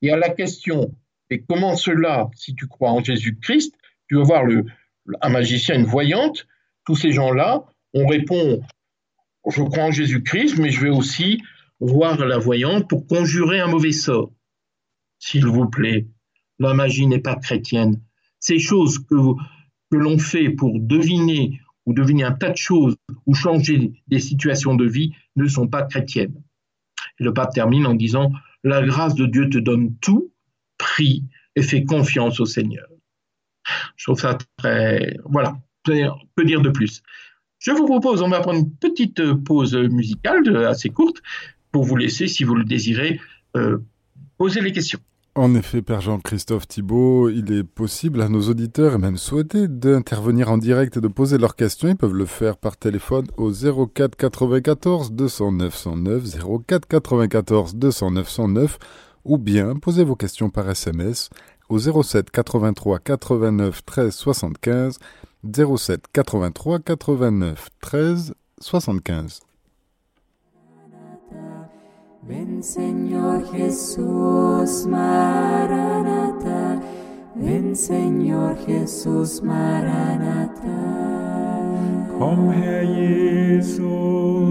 Et 0.02 0.12
à 0.12 0.18
la 0.18 0.30
question, 0.30 0.96
et 1.30 1.42
comment 1.42 1.76
cela, 1.76 2.30
si 2.36 2.56
tu 2.56 2.68
crois 2.68 2.92
en 2.92 3.04
Jésus-Christ, 3.04 3.76
tu 4.08 4.16
vas 4.16 4.24
voir 4.24 4.44
un 5.22 5.30
magicien, 5.30 5.76
une 5.76 5.86
voyante, 5.86 6.48
tous 6.86 6.96
ces 6.96 7.12
gens-là, 7.12 7.64
on 7.94 8.08
répond, 8.08 8.62
je 9.48 9.62
crois 9.64 9.84
en 9.84 9.92
Jésus-Christ, 9.92 10.58
mais 10.58 10.70
je 10.70 10.82
vais 10.82 10.90
aussi 10.90 11.42
voir 11.80 12.18
la 12.26 12.38
voyante 12.38 12.90
pour 12.90 13.08
conjurer 13.08 13.60
un 13.60 13.68
mauvais 13.68 13.92
sort. 13.92 14.32
S'il 15.20 15.46
vous 15.46 15.70
plaît, 15.70 16.08
la 16.60 16.74
magie 16.74 17.08
n'est 17.08 17.20
pas 17.20 17.36
chrétienne. 17.36 18.02
Ces 18.40 18.60
choses 18.60 19.00
que, 19.00 19.16
que 19.92 19.98
l'on 19.98 20.18
fait 20.18 20.50
pour 20.50 20.80
deviner 20.80 21.60
ou 21.86 21.94
deviner 21.94 22.24
un 22.24 22.34
tas 22.34 22.52
de 22.52 22.58
choses 22.58 22.96
ou 23.26 23.34
changer 23.34 23.92
des 24.08 24.20
situations 24.20 24.76
de 24.76 24.86
vie 24.86 25.14
ne 25.36 25.48
sont 25.48 25.68
pas 25.68 25.84
chrétiennes. 25.84 26.42
Et 27.20 27.24
le 27.24 27.34
pape 27.34 27.54
termine 27.54 27.86
en 27.86 27.96
disant 27.96 28.32
La 28.64 28.86
grâce 28.86 29.16
de 29.16 29.26
Dieu 29.26 29.50
te 29.50 29.58
donne 29.58 29.96
tout, 29.98 30.32
prie 30.78 31.26
et 31.56 31.62
fais 31.62 31.84
confiance 31.84 32.40
au 32.40 32.46
Seigneur. 32.46 32.88
Je 33.96 34.06
trouve 34.06 34.20
ça 34.20 34.38
très. 34.58 35.18
Voilà, 35.26 35.58
que 35.84 36.44
dire 36.44 36.62
de 36.62 36.70
plus 36.70 37.02
Je 37.60 37.72
vous 37.72 37.86
propose, 37.86 38.22
on 38.22 38.30
va 38.30 38.42
prendre 38.42 38.60
une 38.60 38.76
petite 38.76 39.34
pause 39.44 39.76
musicale 39.76 40.66
assez 40.66 40.90
courte 40.90 41.22
pour 41.72 41.84
vous 41.84 41.96
laisser, 41.96 42.28
si 42.28 42.44
vous 42.44 42.56
le 42.56 42.64
désirez, 42.64 43.20
euh, 43.56 43.78
poser 44.38 44.62
les 44.62 44.72
questions. 44.72 45.00
En 45.36 45.56
effet, 45.56 45.82
Père 45.82 46.02
Jean-Christophe 46.02 46.68
Thibault, 46.68 47.30
il 47.30 47.54
est 47.54 47.64
possible 47.64 48.22
à 48.22 48.30
nos 48.30 48.50
auditeurs 48.50 48.96
et 48.96 48.98
même 48.98 49.16
souhaité 49.16 49.68
d'intervenir 49.68 50.52
en 50.52 50.58
direct 50.58 50.98
et 50.98 51.02
de 51.02 51.08
poser 51.08 51.38
leurs 51.38 51.56
questions. 51.56 51.88
Ils 51.88 51.96
peuvent 51.96 52.14
le 52.14 52.26
faire 52.26 52.58
par 52.58 52.76
téléphone 52.76 53.28
au 53.38 53.52
04 53.52 54.18
94 54.18 55.12
209 55.14 55.76
109, 55.76 56.24
04 56.68 56.88
94 56.88 57.76
209 57.76 58.28
109 58.28 58.80
ou 59.24 59.38
bien 59.38 59.76
poser 59.76 60.04
vos 60.04 60.16
questions 60.16 60.50
par 60.50 60.70
SMS 60.70 61.30
au 61.70 61.78
07 61.80 62.32
83 62.32 63.00
89 63.00 63.86
13 63.86 64.14
75, 64.14 65.00
07 65.44 66.06
83 66.12 66.80
89 66.80 67.70
13 67.80 68.34
75. 68.60 69.40
Ven 72.22 72.62
Señor 72.62 73.46
Jesús 73.52 74.86
Maranata, 74.86 76.82
ven 77.34 77.74
Señor 77.76 78.58
Jesús 78.66 79.42
Maranata. 79.42 80.68
Kom 82.20 82.52
Herr 82.52 82.86
Jesus, 82.86 83.80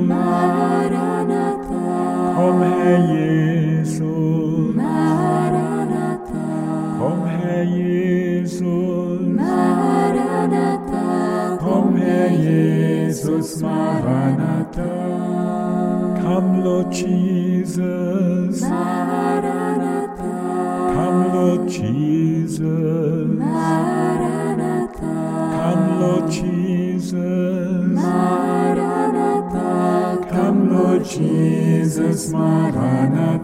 Maranata, 0.08 1.58
kom 2.34 2.62
Herr 2.62 3.06
Jesus, 3.06 4.74
Maranata, 4.74 6.46
kom 6.98 7.26
Herr 7.26 7.64
Jesus, 7.66 9.20
Maranata, 9.36 11.06
kom 11.60 11.96
Herr 11.96 12.30
Jesus, 12.30 13.60
Maranatha. 13.60 15.18
Come 16.22 16.64
Lord 16.64 16.90
Jesus, 16.92 17.27
Maranatha, 18.62 19.42
come 20.94 21.34
Lord 21.34 21.68
Jesus, 21.68 22.62
Maranatha, 23.38 24.96
come 25.52 26.00
Lord 26.00 26.30
Jesus, 26.30 27.14
Maranatha, 28.02 29.68
come 30.30 30.70
Lord 30.72 31.04
Jesus, 31.04 32.30
Maranatha. 32.30 33.37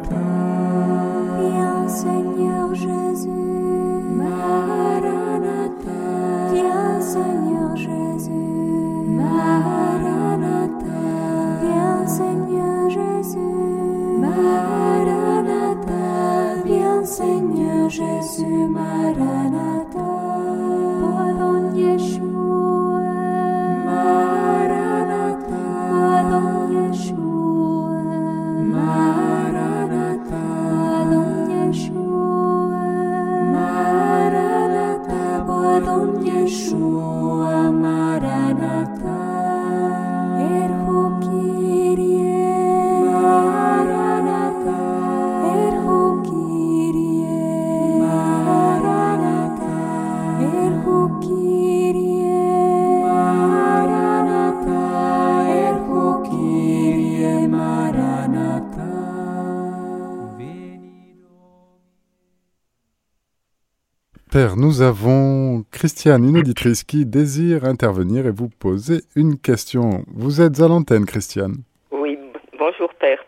Avons 64.85 65.65
Christiane, 65.73 66.25
une 66.25 66.39
auditrice 66.39 66.85
qui 66.85 67.07
désire 67.07 67.65
intervenir 67.65 68.27
et 68.27 68.31
vous 68.31 68.49
poser 68.49 69.01
une 69.17 69.39
question. 69.39 70.05
Vous 70.15 70.41
êtes 70.41 70.61
à 70.61 70.69
l'antenne, 70.69 71.07
Christiane. 71.07 71.55
Oui, 71.91 72.19
bonjour 72.59 72.93
Père. 72.95 73.25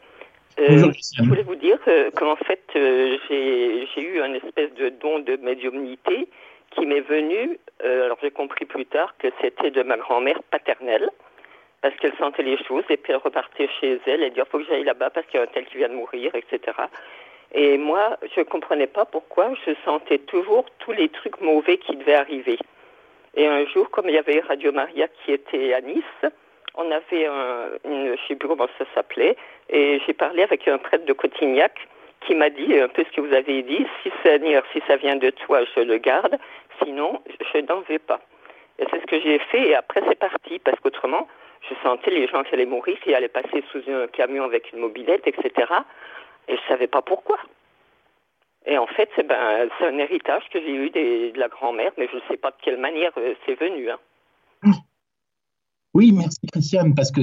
Euh, 0.59 0.67
Bonjour, 0.69 0.93
je 0.93 1.23
voulais 1.25 1.43
vous 1.43 1.57
dire 1.57 1.79
euh, 1.89 2.11
qu'en 2.15 2.37
fait, 2.37 2.63
euh, 2.77 3.17
j'ai 3.29 3.87
j'ai 3.95 4.03
eu 4.03 4.21
un 4.21 4.35
espèce 4.35 4.73
de 4.75 4.91
don 4.91 5.19
de 5.21 5.37
médiumnité 5.37 6.29
qui 6.71 6.87
m'est 6.87 7.01
venu, 7.01 7.59
euh, 7.85 8.05
alors 8.05 8.19
j'ai 8.23 8.31
compris 8.31 8.65
plus 8.65 8.87
tard 8.87 9.15
que 9.19 9.29
c'était 9.41 9.71
de 9.71 9.83
ma 9.83 9.97
grand-mère 9.97 10.43
paternelle, 10.51 11.09
parce 11.81 11.95
qu'elle 11.97 12.15
sentait 12.19 12.43
les 12.43 12.59
choses, 12.65 12.85
et 12.91 12.97
puis 12.97 13.13
elle 13.13 13.21
repartait 13.23 13.69
chez 13.81 14.01
elle, 14.07 14.23
et 14.23 14.31
dit, 14.31 14.39
il 14.39 14.51
faut 14.51 14.59
que 14.59 14.65
j'aille 14.65 14.85
là-bas 14.85 15.11
parce 15.11 15.27
qu'il 15.27 15.39
y 15.39 15.43
a 15.43 15.45
un 15.45 15.53
tel 15.53 15.65
qui 15.67 15.79
vient 15.79 15.89
de 15.89 15.95
mourir, 15.95 16.35
etc. 16.35 16.73
Et 17.59 17.79
moi, 17.79 18.19
je 18.35 18.41
ne 18.41 18.45
comprenais 18.45 18.87
pas 18.87 19.07
pourquoi 19.07 19.51
je 19.65 19.73
sentais 19.83 20.19
toujours 20.19 20.67
tous 20.79 20.93
les 20.93 21.09
trucs 21.09 21.41
mauvais 21.41 21.79
qui 21.79 21.97
devaient 21.97 22.15
arriver. 22.15 22.59
Et 23.35 23.47
un 23.47 23.65
jour, 23.67 23.91
comme 23.91 24.11
il 24.11 24.15
y 24.15 24.19
avait 24.19 24.41
Radio 24.41 24.73
Maria 24.73 25.09
qui 25.09 25.33
était 25.33 25.73
à 25.73 25.81
Nice, 25.81 26.05
on 26.75 26.91
avait 26.91 27.25
un, 27.27 27.71
une, 27.87 28.15
je 28.15 28.29
sais 28.29 28.35
plus 28.35 28.47
comment 28.47 28.69
ça 28.79 28.85
s'appelait, 28.95 29.37
et 29.71 30.01
j'ai 30.07 30.13
parlé 30.13 30.43
avec 30.43 30.69
un 30.69 30.77
prêtre 30.77 31.07
de 31.07 31.13
Cotignac 31.15 31.73
qui 32.27 32.35
m'a 32.35 32.51
dit 32.51 32.79
un 32.79 32.89
peu 32.89 33.05
ce 33.05 33.17
que 33.17 33.23
vous 33.23 33.33
avez 33.33 33.63
dit, 33.63 33.87
si 34.03 34.11
si 34.23 34.83
ça 34.87 34.97
vient 34.97 35.17
de 35.17 35.31
toi, 35.31 35.61
je 35.75 35.81
le 35.81 35.97
garde, 35.97 36.37
sinon 36.83 37.23
je 37.55 37.59
n'en 37.61 37.81
vais 37.89 37.99
pas. 37.99 38.21
Et 38.79 38.85
c'est 38.91 39.01
ce 39.01 39.07
que 39.07 39.19
j'ai 39.19 39.39
fait, 39.39 39.69
et 39.69 39.75
après 39.75 40.03
c'est 40.07 40.19
parti, 40.19 40.59
parce 40.59 40.79
qu'autrement, 40.81 41.27
je 41.69 41.75
sentais 41.83 42.11
les 42.11 42.27
gens 42.27 42.43
qui 42.43 42.53
allaient 42.53 42.67
mourir, 42.67 42.99
qui 43.01 43.15
allaient 43.15 43.29
passer 43.29 43.65
sous 43.73 43.81
un 43.91 44.07
camion 44.09 44.45
avec 44.45 44.73
une 44.73 44.81
mobilette, 44.81 45.27
etc. 45.27 45.73
Et 46.49 46.57
je 46.57 46.69
savais 46.69 46.87
pas 46.87 47.03
pourquoi. 47.03 47.37
Et 48.67 48.79
en 48.79 48.87
fait, 48.87 49.09
c'est 49.15 49.27
ben, 49.27 49.69
un 49.81 49.99
héritage 49.99 50.43
que 50.53 50.61
j'ai 50.61 50.75
eu 50.75 50.91
de 50.91 51.39
la 51.39 51.49
grand-mère, 51.49 51.93
mais 51.99 52.09
je 52.11 52.17
ne 52.17 52.23
sais 52.29 52.37
pas 52.37 52.51
de 52.51 52.57
quelle 52.63 52.81
manière 52.81 53.13
euh, 53.17 53.35
c'est 53.47 53.59
venu. 53.59 53.91
Hein. 53.91 54.73
Oui, 55.95 56.13
merci 56.13 56.41
Christiane, 56.53 56.95
parce 56.95 57.11
que 57.11 57.23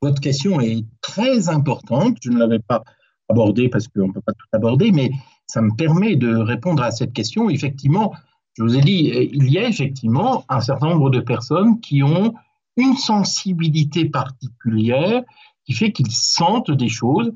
votre 0.00 0.20
question 0.20 0.60
est 0.60 0.84
très 1.00 1.48
importante. 1.48 2.16
Je 2.22 2.30
ne 2.30 2.38
l'avais 2.38 2.60
pas 2.60 2.82
abordée 3.28 3.68
parce 3.68 3.88
qu'on 3.88 4.08
ne 4.08 4.12
peut 4.12 4.20
pas 4.20 4.34
tout 4.34 4.46
aborder, 4.52 4.92
mais 4.92 5.10
ça 5.46 5.62
me 5.62 5.74
permet 5.74 6.14
de 6.14 6.36
répondre 6.36 6.82
à 6.82 6.90
cette 6.90 7.12
question. 7.12 7.50
Effectivement, 7.50 8.14
je 8.56 8.62
vous 8.62 8.76
ai 8.76 8.82
dit, 8.82 9.10
euh, 9.14 9.26
il 9.32 9.50
y 9.50 9.58
a 9.58 9.66
effectivement 9.66 10.44
un 10.48 10.60
certain 10.60 10.90
nombre 10.90 11.10
de 11.10 11.20
personnes 11.20 11.80
qui 11.80 12.02
ont 12.02 12.34
une 12.76 12.94
sensibilité 12.94 14.04
particulière 14.04 15.22
qui 15.64 15.72
fait 15.72 15.92
qu'ils 15.92 16.12
sentent 16.12 16.70
des 16.70 16.88
choses 16.88 17.32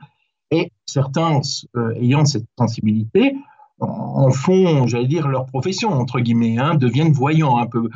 et 0.51 0.73
certains 0.87 1.41
euh, 1.77 1.95
ayant 1.97 2.25
cette 2.25 2.47
sensibilité 2.59 3.37
en, 3.81 4.31
font, 4.31 4.87
j'allais 4.87 5.07
dire, 5.07 5.29
leur 5.29 5.47
profession, 5.47 5.91
entre 5.91 6.19
guillemets, 6.21 6.59
hein, 6.59 6.75
deviennent 6.75 7.13
voyants 7.13 7.59
un 7.59 7.67
peu. 7.67 7.89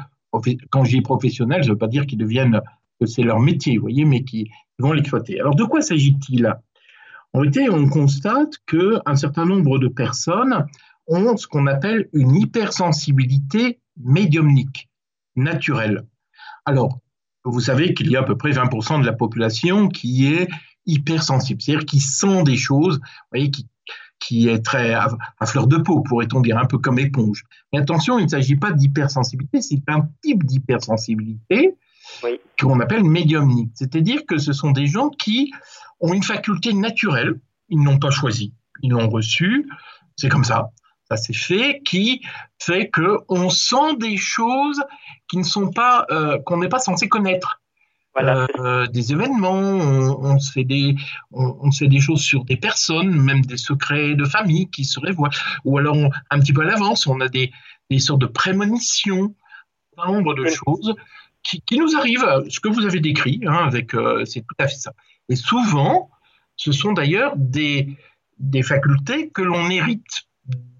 Quand 0.70 0.84
je 0.84 0.90
dis 0.90 1.02
professionnel, 1.02 1.62
je 1.62 1.68
ne 1.68 1.72
veux 1.72 1.78
pas 1.78 1.88
dire 1.88 2.06
qu'ils 2.06 2.18
deviennent, 2.18 2.60
que 3.00 3.06
c'est 3.06 3.22
leur 3.22 3.40
métier, 3.40 3.76
vous 3.76 3.82
voyez, 3.82 4.04
mais 4.04 4.22
qui 4.22 4.50
vont 4.78 4.92
l'exploiter. 4.92 5.40
Alors, 5.40 5.56
de 5.56 5.64
quoi 5.64 5.82
s'agit-il? 5.82 6.54
En 7.32 7.40
réalité, 7.40 7.68
on 7.68 7.88
constate 7.88 8.58
qu'un 8.66 9.16
certain 9.16 9.44
nombre 9.44 9.78
de 9.78 9.88
personnes 9.88 10.66
ont 11.08 11.36
ce 11.36 11.46
qu'on 11.46 11.66
appelle 11.66 12.08
une 12.12 12.36
hypersensibilité 12.36 13.80
médiumnique, 13.96 14.88
naturelle. 15.34 16.04
Alors, 16.64 17.00
vous 17.44 17.60
savez 17.60 17.92
qu'il 17.94 18.10
y 18.10 18.16
a 18.16 18.20
à 18.20 18.22
peu 18.22 18.36
près 18.36 18.50
20% 18.50 19.00
de 19.00 19.06
la 19.06 19.12
population 19.12 19.88
qui 19.88 20.32
est 20.32 20.48
hypersensible, 20.86 21.60
c'est-à-dire 21.62 21.86
qui 21.86 22.00
sent 22.00 22.42
des 22.44 22.56
choses, 22.56 22.96
vous 22.98 23.28
voyez, 23.32 23.50
qui, 23.50 23.66
qui 24.18 24.48
est 24.48 24.64
très 24.64 24.94
à, 24.94 25.08
à 25.40 25.46
fleur 25.46 25.66
de 25.66 25.76
peau, 25.78 26.00
pourrait-on 26.00 26.40
dire, 26.40 26.58
un 26.58 26.64
peu 26.66 26.78
comme 26.78 26.98
éponge. 26.98 27.44
Mais 27.72 27.80
attention, 27.80 28.18
il 28.18 28.24
ne 28.24 28.28
s'agit 28.30 28.56
pas 28.56 28.72
d'hypersensibilité, 28.72 29.60
c'est 29.60 29.82
un 29.88 30.08
type 30.22 30.44
d'hypersensibilité 30.44 31.74
Oui. 32.22 32.40
qu'on 32.60 32.80
appelle 32.80 33.04
médiumnique. 33.04 33.70
C'est-à-dire 33.74 34.24
que 34.26 34.38
ce 34.38 34.52
sont 34.52 34.70
des 34.70 34.86
gens 34.86 35.08
qui 35.10 35.52
ont 36.00 36.12
une 36.12 36.22
faculté 36.22 36.72
naturelle, 36.72 37.40
ils 37.68 37.80
n'ont 37.80 37.98
pas 37.98 38.10
choisi, 38.10 38.52
ils 38.82 38.90
l'ont 38.90 39.08
reçue, 39.08 39.68
c'est 40.16 40.28
comme 40.28 40.44
ça, 40.44 40.70
ça 41.08 41.16
s'est 41.16 41.32
fait, 41.32 41.80
qui 41.84 42.22
fait 42.58 42.90
qu'on 42.90 43.48
sent 43.50 43.96
des 43.98 44.16
choses 44.16 44.82
qui 45.28 45.38
ne 45.38 45.42
sont 45.42 45.70
pas, 45.70 46.06
euh, 46.10 46.38
qu'on 46.44 46.58
n'est 46.58 46.68
pas 46.68 46.78
censé 46.78 47.08
connaître. 47.08 47.61
Voilà. 48.14 48.46
Euh, 48.58 48.86
des 48.88 49.12
événements, 49.12 49.52
on, 49.52 50.24
on 50.24 50.38
se 50.38 50.52
fait 50.52 50.64
des, 50.64 50.94
on, 51.32 51.56
on 51.60 51.70
se 51.70 51.84
fait 51.84 51.88
des 51.88 52.00
choses 52.00 52.20
sur 52.22 52.44
des 52.44 52.56
personnes, 52.56 53.10
même 53.10 53.40
des 53.42 53.56
secrets 53.56 54.14
de 54.14 54.24
famille 54.24 54.68
qui 54.68 54.84
se 54.84 55.00
révèlent. 55.00 55.30
Ou 55.64 55.78
alors, 55.78 55.96
on- 55.96 56.10
un 56.30 56.38
petit 56.40 56.52
peu 56.52 56.60
à 56.62 56.64
l'avance, 56.66 57.06
on 57.06 57.20
a 57.20 57.28
des, 57.28 57.50
des 57.90 57.98
sortes 57.98 58.20
de 58.20 58.26
prémonitions, 58.26 59.34
un 59.98 60.12
nombre 60.12 60.34
de 60.34 60.42
Oui. 60.42 60.50
choses 60.54 60.94
qui, 61.42 61.62
qui 61.62 61.78
nous 61.78 61.96
arrivent. 61.96 62.26
Ce 62.48 62.60
que 62.60 62.68
vous 62.68 62.84
avez 62.84 63.00
décrit, 63.00 63.40
hein, 63.46 63.64
avec, 63.66 63.94
euh, 63.94 64.24
c'est 64.26 64.40
tout 64.40 64.56
à 64.58 64.68
fait 64.68 64.76
ça. 64.76 64.92
Et 65.28 65.36
souvent, 65.36 66.10
ce 66.56 66.70
sont 66.72 66.92
d'ailleurs 66.92 67.32
des, 67.36 67.96
des 68.38 68.62
facultés 68.62 69.30
que 69.30 69.40
l'on 69.42 69.70
hérite 69.70 70.24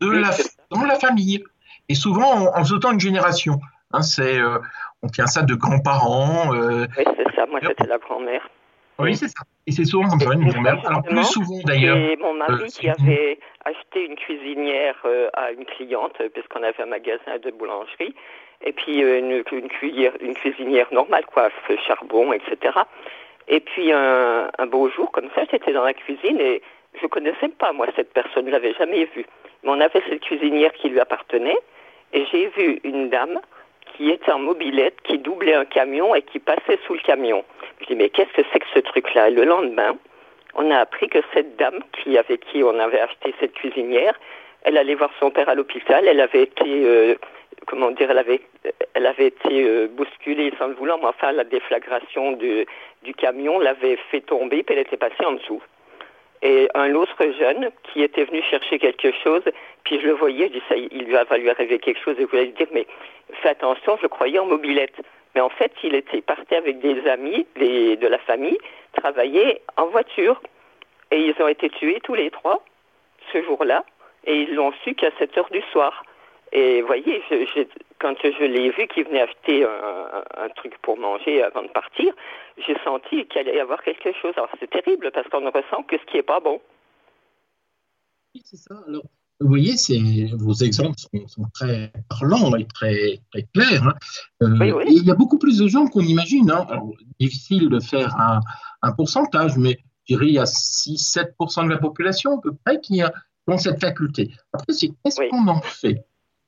de 0.01 0.09
Oui, 0.09 0.21
la, 0.21 0.37
dans 0.71 0.85
la 0.85 0.99
famille. 0.99 1.43
Et 1.89 1.95
souvent 1.95 2.49
en, 2.53 2.61
en 2.61 2.65
sautant 2.65 2.93
une 2.93 3.01
génération. 3.01 3.59
Hein, 3.93 4.03
c'est, 4.03 4.39
euh, 4.39 4.59
on 5.03 5.09
tient 5.09 5.27
ça 5.27 5.43
de 5.43 5.55
grands-parents. 5.55 6.55
euh, 6.55 6.87
Oui, 6.99 7.05
c'est 7.17 7.35
ça. 7.35 7.47
Moi, 7.47 7.61
c'était 7.63 7.87
la 7.87 7.99
grand-mère. 7.99 8.49
oui, 8.99 9.15
c'est 9.17 9.29
ça. 9.29 9.43
Et 9.67 9.73
c'est 9.73 9.85
souvent 9.85 10.09
comme 10.09 10.21
ça, 10.21 10.33
une 10.35 10.43
Et 10.47 10.51
grand-mère. 10.51 10.87
Alors, 10.87 11.03
plus 11.03 11.25
souvent 11.25 11.59
d'ailleurs. 11.65 11.97
C'est 11.97 12.17
mon 12.17 12.35
mari 12.35 12.63
euh, 12.65 12.67
qui 12.67 12.89
avait 12.89 13.39
acheté 13.65 14.05
une 14.07 14.17
cuisinière 14.17 14.97
euh, 15.05 15.29
à 15.35 15.53
une 15.53 15.65
cliente, 15.65 16.17
puisqu'on 16.35 16.63
avait 16.63 16.83
un 16.83 16.87
magasin 16.87 17.39
de 17.43 17.51
boulangerie, 17.51 18.15
et 18.65 18.73
puis 18.73 19.03
euh, 19.03 19.19
une, 19.19 19.43
une, 19.59 19.69
cuillère- 19.69 20.17
une 20.21 20.35
cuisinière 20.35 20.87
normale, 20.93 21.25
quoi, 21.27 21.49
feu 21.67 21.77
charbon, 21.87 22.33
etc. 22.33 22.57
Et 23.49 23.61
puis 23.61 23.93
un, 23.93 24.51
un 24.59 24.67
beau 24.67 24.89
jour, 24.91 25.11
comme 25.13 25.29
ça, 25.35 25.43
j'étais 25.51 25.73
dans 25.73 25.85
la 25.85 25.95
cuisine 25.95 26.41
et 26.41 26.63
je 27.01 27.07
connaissais 27.07 27.49
pas, 27.49 27.73
moi, 27.73 27.87
cette 27.97 28.13
personne, 28.13 28.47
je 28.47 28.51
l'avais 28.53 28.75
jamais 28.75 29.05
vue. 29.17 29.27
Mais 29.65 29.71
on 29.71 29.81
avait 29.81 30.03
cette 30.09 30.21
cuisinière 30.21 30.73
qui 30.73 30.89
lui 30.91 31.01
appartenait, 31.01 31.57
et 32.13 32.25
j'ai 32.31 32.49
vu 32.49 32.81
une 32.85 33.09
dame 33.11 33.41
qui 33.97 34.11
était 34.11 34.33
en 34.33 34.39
mobilette, 34.39 35.01
qui 35.03 35.19
doublait 35.19 35.55
un 35.55 35.65
camion 35.65 36.15
et 36.15 36.23
qui 36.23 36.39
passait 36.39 36.79
sous 36.87 36.95
le 36.95 37.01
camion. 37.01 37.45
Je 37.81 37.87
dis, 37.87 37.95
mais 37.95 38.11
qu'est-ce 38.11 38.33
que 38.33 38.43
c'est 38.53 38.61
que 38.61 38.67
ce 38.75 38.81
truc-là? 38.81 39.29
Et 39.29 39.33
le 39.33 39.45
lendemain, 39.45 39.97
on 40.55 40.71
a 40.71 40.79
appris 40.79 41.09
que 41.09 41.19
cette 41.35 41.57
dame 41.57 41.81
qui 41.93 42.19
avec 42.19 42.45
qui 42.47 42.63
on 42.63 42.79
avait 42.79 43.01
acheté 43.01 43.35
cette 43.41 43.55
cuisinière, 43.55 44.19
elle 44.65 44.77
allait 44.77 44.95
voir 44.95 45.11
son 45.19 45.31
père 45.31 45.49
à 45.49 45.55
l'hôpital. 45.55 46.07
Elle 46.07 46.21
avait 46.21 46.45
été, 46.45 46.65
euh, 46.67 47.15
comment 47.67 47.91
dire, 47.91 48.11
elle 48.11 48.19
avait, 48.19 48.41
elle 48.95 49.07
avait 49.07 49.27
été 49.27 49.65
euh, 49.65 49.89
bousculée 49.89 50.53
sans 50.59 50.69
le 50.69 50.75
vouloir, 50.75 50.99
mais 50.99 51.07
enfin 51.07 51.33
la 51.33 51.45
déflagration 51.45 52.33
du, 52.33 52.67
du 53.03 53.15
camion 53.15 53.59
l'avait 53.59 53.99
fait 54.11 54.21
tomber, 54.21 54.63
puis 54.63 54.75
elle 54.75 54.83
était 54.83 54.97
passée 54.97 55.25
en 55.25 55.33
dessous. 55.33 55.63
Et 56.43 56.69
un 56.75 56.95
autre 56.95 57.25
jeune 57.39 57.71
qui 57.85 58.03
était 58.03 58.25
venu 58.25 58.43
chercher 58.43 58.79
quelque 58.79 59.13
chose, 59.23 59.43
puis 59.85 60.01
je 60.01 60.07
le 60.07 60.13
voyais, 60.13 60.49
je 60.49 60.55
dis 60.55 60.63
ça, 60.69 60.75
il 60.77 61.11
va 61.11 61.39
lui 61.39 61.49
arriver 61.49 61.79
quelque 61.79 62.01
chose, 62.03 62.17
et 62.19 62.23
je 62.23 62.27
voulais 62.27 62.47
lui 62.47 62.53
dire, 62.53 62.67
mais 62.73 62.87
fais 63.43 63.51
attention, 63.51 63.97
je 63.99 64.03
le 64.03 64.09
croyais 64.09 64.39
en 64.39 64.47
mobilette. 64.47 65.01
Mais 65.35 65.41
en 65.41 65.49
fait, 65.49 65.73
il 65.83 65.95
était 65.95 66.21
parti 66.21 66.55
avec 66.55 66.81
des 66.81 67.07
amis 67.09 67.47
des, 67.57 67.97
de 67.97 68.07
la 68.07 68.19
famille, 68.19 68.59
travailler 68.95 69.61
en 69.77 69.87
voiture. 69.87 70.43
Et 71.11 71.19
ils 71.19 71.43
ont 71.43 71.49
été 71.49 71.71
tués 71.71 72.01
tous 72.03 72.15
les 72.15 72.31
trois 72.31 72.65
ce 73.33 73.43
jour-là, 73.43 73.85
et 74.27 74.43
ils 74.43 74.55
l'ont 74.55 74.73
su 74.83 74.95
qu'à 74.95 75.11
7 75.19 75.39
heures 75.39 75.51
du 75.51 75.63
soir. 75.73 76.05
Et 76.53 76.81
vous 76.81 76.87
voyez, 76.87 77.23
je, 77.31 77.47
je, 77.55 77.63
quand 78.03 78.15
je 78.23 78.45
l'ai 78.45 78.71
vu 78.71 78.89
qu'il 78.89 79.05
venait 79.05 79.23
acheter 79.23 79.65
un, 79.65 80.49
truc 80.57 80.77
pour 80.83 80.99
manger 80.99 81.43
avant 81.43 81.63
de 81.63 81.69
partir, 81.69 82.13
j'ai 82.59 82.77
senti 82.85 83.27
qu'il 83.27 83.41
allait 83.41 83.57
y 83.57 83.61
avoir 83.61 83.83
quelque 83.83 84.13
chose. 84.21 84.35
Alors 84.37 84.51
c'est 84.61 84.69
terrible 84.69 85.11
parce 85.15 85.29
qu'on 85.29 85.41
ne 85.41 85.51
ressent 85.51 85.83
que 85.85 85.97
ce 85.99 86.05
qui 86.07 86.17
n'est 86.17 86.23
pas 86.23 86.41
bon. 86.41 86.61
Oui, 88.35 88.43
c'est 88.45 88.57
ça. 88.57 88.75
Alors, 88.89 89.05
vous 89.41 89.49
voyez, 89.49 89.75
vos 90.35 90.55
exemples 90.55 90.99
sont, 90.99 91.27
sont, 91.27 91.45
très 91.55 91.93
parlants 92.09 92.55
et 92.57 92.67
très, 92.67 93.21
très 93.33 93.43
clairs. 93.55 93.87
Hein. 93.87 93.95
Euh, 94.43 94.57
oui, 94.61 94.73
oui. 94.73 94.85
Et 94.87 94.93
il 94.93 95.05
y 95.05 95.11
a 95.11 95.15
beaucoup 95.15 95.39
plus 95.39 95.59
de 95.59 95.69
gens 95.69 95.87
qu'on 95.87 96.01
imagine. 96.01 96.51
Hein. 96.51 96.67
Alors, 96.69 96.93
difficile 97.19 97.69
de 97.69 97.81
faire 97.81 98.15
un, 98.21 98.41
un, 98.83 98.93
pourcentage, 98.93 99.57
mais 99.57 99.79
je 100.05 100.15
dirais 100.15 100.27
il 100.27 100.35
y 100.35 100.39
a 100.39 100.45
6-7% 100.45 101.65
de 101.65 101.71
la 101.71 101.79
population 101.79 102.39
à 102.39 102.41
peu 102.41 102.53
près 102.65 102.81
qui, 102.81 103.03
a, 103.03 103.13
ont 103.47 103.59
cette 103.59 103.81
faculté. 103.81 104.31
Après, 104.53 104.73
c'est 104.73 104.89
qu'est-ce 104.89 105.21
oui. 105.21 105.29
qu'on 105.29 105.47
en 105.49 105.61
fait? 105.61 106.05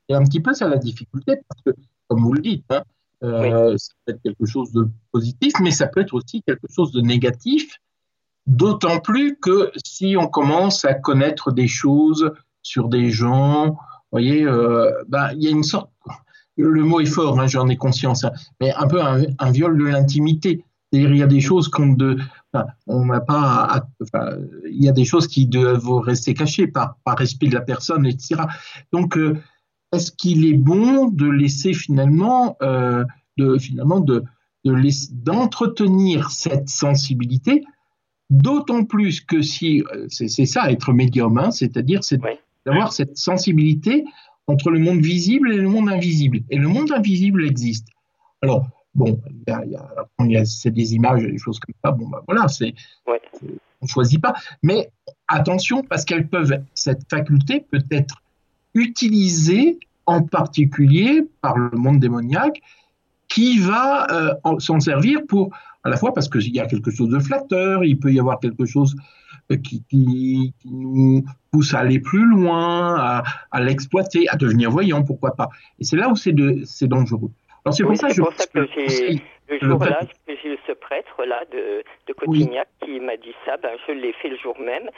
Et 0.09 0.15
un 0.15 0.23
petit 0.25 0.41
peu 0.41 0.53
ça 0.53 0.69
la 0.69 0.77
difficulté, 0.77 1.37
parce 1.49 1.63
que, 1.65 1.81
comme 2.09 2.23
vous 2.23 2.33
le 2.33 2.43
dites, 2.43 2.65
hein, 2.71 2.83
euh, 3.23 3.73
oui. 3.73 3.79
ça 3.79 3.95
peut 4.05 4.13
être 4.13 4.23
quelque 4.23 4.47
chose 4.47 4.73
de 4.73 4.89
positif, 5.13 5.53
mais 5.61 5.71
ça 5.71 5.87
peut 5.87 6.01
être 6.01 6.15
aussi 6.15 6.43
quelque 6.43 6.67
chose 6.71 6.93
de 6.93 7.01
négatif. 7.01 7.81
D'autant 8.47 9.01
plus 9.01 9.37
que 9.37 9.73
si 9.85 10.17
on 10.19 10.27
commence 10.27 10.85
à 10.85 10.93
connaître 10.93 11.51
des 11.51 11.69
choses 11.69 12.33
sur 12.63 12.89
des 12.89 13.11
gens, 13.11 13.69
vous 13.69 13.77
voyez, 14.13 14.45
euh, 14.45 14.91
bah, 15.09 15.33
il 15.33 15.43
y 15.43 15.49
a 15.49 15.51
une 15.51 15.63
sorte, 15.63 15.91
le 16.59 16.83
mot 16.83 17.01
est 17.01 17.07
fort, 17.07 17.41
hein, 17.41 17.47
j'en 17.47 17.69
ai 17.69 17.77
conscience, 17.77 18.25
hein, 18.25 18.33
mais 18.61 18.73
un 18.75 18.87
peu 18.87 19.03
un, 19.03 19.23
un 19.39 19.51
viol 19.51 19.77
de 19.79 19.85
l'intimité. 19.85 20.65
C'est-à-dire, 20.93 21.11
il 21.11 21.19
y 21.19 21.23
a 21.23 21.27
des 21.27 21.41
choses 21.41 21.69
qu'on 21.69 21.95
de, 21.95 22.19
enfin, 22.53 22.67
on 22.87 23.07
n'a 23.07 23.21
pas, 23.21 23.65
à, 23.65 23.87
enfin, 24.01 24.37
il 24.71 24.85
y 24.85 24.89
a 24.89 24.93
des 24.93 25.05
choses 25.05 25.27
qui 25.27 25.47
doivent 25.47 25.91
rester 25.99 26.35
cachées 26.35 26.69
par, 26.69 26.99
par 27.05 27.19
respect 27.19 27.49
de 27.49 27.55
la 27.55 27.63
personne, 27.63 28.07
etc. 28.07 28.43
Donc, 28.93 29.17
euh, 29.17 29.37
est-ce 29.95 30.13
qu'il 30.13 30.45
est 30.47 30.57
bon 30.59 31.09
de 31.09 31.27
laisser 31.29 31.73
finalement, 31.73 32.57
euh, 32.63 33.05
de, 33.37 33.59
finalement 33.59 34.01
de, 34.01 34.25
de 34.65 34.73
laisser- 34.73 35.09
d'entretenir 35.13 36.31
cette 36.31 36.69
sensibilité, 36.69 37.65
d'autant 38.31 38.85
plus 38.85 39.21
que 39.21 39.43
si, 39.43 39.83
euh, 39.95 40.07
c'est 40.09 40.47
ça 40.47 40.71
être 40.71 40.93
médium, 40.93 41.39
hein, 41.39 41.51
c'est-à-dire 41.51 42.03
c'est 42.05 42.23
Oui. 42.23 42.31
d'avoir 42.67 42.93
cette 42.93 43.17
sensibilité 43.17 44.05
entre 44.47 44.71
le 44.71 44.79
monde 44.79 45.01
visible 45.01 45.53
et 45.53 45.57
le 45.57 45.69
monde 45.69 45.89
invisible. 45.89 46.41
Et 46.51 46.59
le 46.59 46.69
monde 46.69 46.91
invisible 46.93 47.47
existe. 47.47 47.89
Alors, 48.43 48.67
bon, 48.95 49.21
y 49.47 49.51
a, 49.51 49.65
y 49.65 49.77
a- 49.77 50.07
y 50.41 50.47
c'est 50.47 50.71
des 50.71 50.95
images, 50.95 51.23
des 51.23 51.39
choses 51.39 51.59
comme 51.59 51.75
ça, 51.85 51.91
bon, 51.93 52.09
ben 52.09 52.19
voilà, 52.27 52.49
c'est, 52.49 52.75
on 53.81 53.87
choisit 53.87 54.21
pas. 54.21 54.35
Mais 54.63 54.91
attention, 55.29 55.83
parce 55.83 56.05
qu'elles 56.05 56.29
peuvent, 56.29 56.59
cette 56.75 57.03
faculté 57.11 57.61
peut 57.71 57.83
être 57.91 58.23
utilisée 58.75 59.79
en 60.07 60.23
particulier 60.23 61.23
par 61.41 61.57
le 61.57 61.71
monde 61.77 61.99
démoniaque 62.01 62.61
qui 63.29 63.59
va 63.59 64.07
euh, 64.13 64.35
en- 64.45 64.59
s'en 64.59 64.81
servir 64.81 65.21
pour, 65.27 65.51
à 65.83 65.89
la 65.89 65.97
fois 65.97 66.13
parce 66.13 66.29
qu'il 66.29 66.55
y 66.55 66.61
a 66.61 66.67
quelque 66.67 66.91
chose 66.91 67.09
de 67.11 67.19
flatteur, 67.19 67.85
il 67.85 67.99
peut 67.99 68.13
y 68.13 68.21
avoir 68.21 68.39
quelque 68.41 68.67
chose 68.67 68.95
euh, 69.51 69.57
qui, 69.57 69.83
qui- 69.89 70.53
qui 70.61 70.69
nous 70.71 71.25
pousse 71.51 71.75
à 71.75 71.81
aller 71.81 72.01
plus 72.01 72.25
loin, 72.27 72.97
à, 72.97 73.23
à 73.51 73.61
l'exploiter, 73.61 74.29
à 74.29 74.37
devenir 74.37 74.71
voyant, 74.71 75.03
pourquoi 75.03 75.35
pas. 75.35 75.49
Et 75.79 75.85
c'est 75.85 75.97
là 75.97 76.09
où 76.11 76.17
c'est 76.17 76.33
de- 76.33 76.63
dangereux. 76.87 77.31
Alors 77.65 77.75
c'est 77.75 77.83
Oui, 77.85 77.91
pour 77.91 77.97
ça 77.99 78.09
c'est 78.09 78.15
je 78.17 78.21
pour 78.23 78.33
ça 78.35 78.47
pense 78.53 78.67
que 78.67 78.89
j'ai- 78.89 79.23
Le 79.49 79.59
jour-là, 79.61 80.01
eu 80.29 80.57
ce 80.67 80.73
prêtre-là 80.73 81.43
de, 81.53 81.83
de 82.09 82.15
Oui. 82.27 82.41
Cotignac 82.41 82.69
qui 82.85 82.99
m'a 83.01 83.17
dit 83.17 83.35
ça, 83.45 83.57
ben, 83.63 83.71
je 83.87 83.93
l'ai 83.93 84.13
fait 84.15 84.29
le 84.29 84.37
jour 84.39 84.55
même 84.59 84.89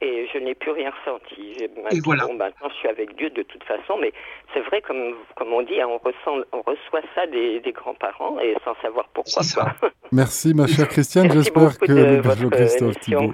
et 0.00 0.26
je 0.32 0.38
n'ai 0.38 0.54
plus 0.54 0.70
rien 0.70 0.90
ressenti. 0.90 1.54
J'ai 1.58 1.64
Et 1.64 2.00
voilà. 2.04 2.26
Bon, 2.26 2.34
maintenant, 2.34 2.68
je 2.68 2.74
suis 2.74 2.88
avec 2.88 3.16
Dieu 3.16 3.30
de 3.30 3.42
toute 3.42 3.64
façon, 3.64 3.96
mais 4.00 4.12
c'est 4.52 4.60
vrai, 4.60 4.80
comme, 4.82 5.14
comme 5.36 5.52
on 5.52 5.62
dit, 5.62 5.80
hein, 5.80 5.86
on, 5.88 5.98
ressent, 5.98 6.44
on 6.52 6.58
reçoit 6.58 7.02
ça 7.14 7.26
des, 7.26 7.60
des 7.60 7.72
grands-parents 7.72 8.38
et 8.40 8.56
sans 8.64 8.74
savoir 8.82 9.08
pourquoi. 9.14 9.42
C'est 9.42 9.54
ça. 9.54 9.74
Merci 10.12 10.54
ma 10.54 10.66
chère 10.66 10.88
Christiane, 10.88 11.30
j'espère 11.32 11.78
que 11.78 11.92
le 11.92 12.50
Christophe. 12.50 12.98
Thibault 13.00 13.32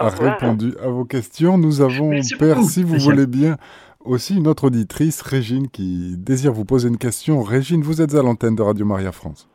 Au 0.00 0.04
a 0.04 0.08
répondu 0.08 0.72
à 0.82 0.88
vos 0.88 1.04
questions. 1.04 1.58
Nous 1.58 1.80
avons, 1.80 2.10
Merci 2.10 2.36
Père, 2.36 2.56
beaucoup, 2.56 2.68
si 2.68 2.82
vous 2.82 2.98
voulez 2.98 3.26
bien, 3.26 3.56
aussi 4.00 4.36
une 4.36 4.48
autre 4.48 4.64
auditrice, 4.64 5.22
Régine, 5.22 5.68
qui 5.68 6.16
désire 6.16 6.52
vous 6.52 6.64
poser 6.64 6.88
une 6.88 6.98
question. 6.98 7.42
Régine, 7.42 7.82
vous 7.82 8.00
êtes 8.00 8.14
à 8.14 8.22
l'antenne 8.22 8.54
de 8.54 8.62
Radio 8.62 8.86
Maria 8.86 9.12
France. 9.12 9.48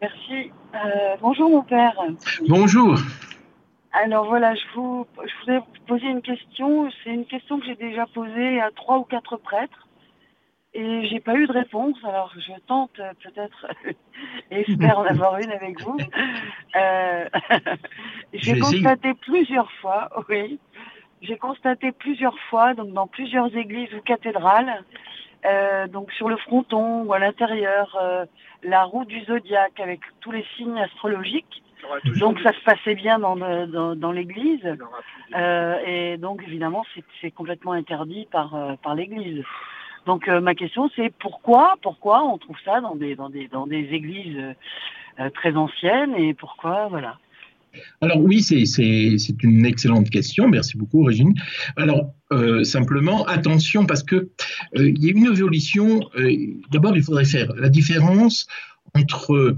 Merci. 0.00 0.50
Euh, 0.74 1.16
bonjour 1.20 1.48
mon 1.50 1.62
père. 1.62 1.94
Bonjour. 2.48 2.96
Alors 3.96 4.26
voilà, 4.26 4.54
je, 4.54 4.64
vous, 4.74 5.06
je 5.24 5.32
voulais 5.40 5.58
vous 5.58 5.86
poser 5.86 6.06
une 6.06 6.20
question. 6.20 6.90
C'est 7.02 7.10
une 7.10 7.24
question 7.24 7.58
que 7.58 7.64
j'ai 7.66 7.76
déjà 7.76 8.06
posée 8.06 8.60
à 8.60 8.70
trois 8.70 8.98
ou 8.98 9.04
quatre 9.04 9.38
prêtres 9.38 9.88
et 10.74 11.06
j'ai 11.08 11.20
pas 11.20 11.34
eu 11.34 11.46
de 11.46 11.52
réponse. 11.52 11.96
Alors 12.04 12.30
je 12.36 12.52
tente 12.66 12.92
peut-être 12.92 13.66
et 14.50 14.60
espère 14.60 14.98
en 14.98 15.04
avoir 15.06 15.38
une 15.38 15.50
avec 15.50 15.80
vous. 15.80 15.96
Euh, 16.76 17.28
j'ai 18.34 18.58
constaté 18.58 19.14
plusieurs 19.14 19.72
fois, 19.80 20.10
oui, 20.28 20.60
j'ai 21.22 21.38
constaté 21.38 21.90
plusieurs 21.92 22.38
fois, 22.50 22.74
donc 22.74 22.92
dans 22.92 23.06
plusieurs 23.06 23.54
églises 23.56 23.92
ou 23.94 24.02
cathédrales, 24.02 24.84
euh, 25.46 25.86
donc 25.86 26.12
sur 26.12 26.28
le 26.28 26.36
fronton 26.36 27.04
ou 27.04 27.14
à 27.14 27.18
l'intérieur, 27.18 27.96
euh, 27.98 28.26
la 28.62 28.84
roue 28.84 29.06
du 29.06 29.24
zodiaque 29.24 29.80
avec 29.80 30.00
tous 30.20 30.32
les 30.32 30.44
signes 30.56 30.78
astrologiques. 30.78 31.62
Donc 32.18 32.38
ça 32.40 32.52
se 32.52 32.60
passait 32.64 32.94
bien 32.94 33.18
dans, 33.18 33.36
dans, 33.36 33.96
dans 33.96 34.12
l'église. 34.12 34.64
Euh, 35.34 35.74
et 35.86 36.16
donc 36.18 36.42
évidemment 36.46 36.84
c'est, 37.20 37.30
complètement 37.30 37.72
interdit 37.72 38.26
par, 38.30 38.54
euh, 38.54 38.74
par 38.82 38.94
l'église. 38.94 39.42
Donc 40.06 40.28
euh, 40.28 40.40
ma 40.40 40.54
question 40.54 40.90
c'est 40.94 41.12
pourquoi 41.18 41.74
pourquoi 41.82 42.24
on 42.24 42.38
trouve 42.38 42.56
ça 42.64 42.80
dans 42.80 42.94
des 42.94 43.16
dans 43.16 43.28
des 43.28 43.48
dans 43.48 43.66
des 43.66 43.88
églises 43.92 44.38
euh, 45.18 45.30
très 45.30 45.56
anciennes 45.56 46.14
et 46.16 46.34
pourquoi 46.34 46.88
voilà. 46.88 47.18
Alors 48.00 48.18
oui, 48.18 48.40
c'est 48.42 48.64
c'est- 48.64 49.18
c'est 49.18 49.42
une 49.42 49.66
excellente 49.66 50.08
question. 50.08 50.48
Merci 50.48 50.78
beaucoup, 50.78 51.02
Régine. 51.02 51.34
Alors 51.76 52.12
euh, 52.32 52.64
simplement, 52.64 53.24
attention, 53.26 53.84
parce 53.84 54.02
que 54.02 54.16
euh, 54.16 54.88
il 54.88 55.04
y 55.04 55.08
a 55.08 55.12
une 55.12 55.26
évolution. 55.26 56.00
euh, 56.16 56.30
D'abord, 56.70 56.96
il 56.96 57.02
faudrait 57.02 57.24
faire 57.26 57.52
la 57.56 57.68
différence 57.68 58.46
entre 58.94 59.56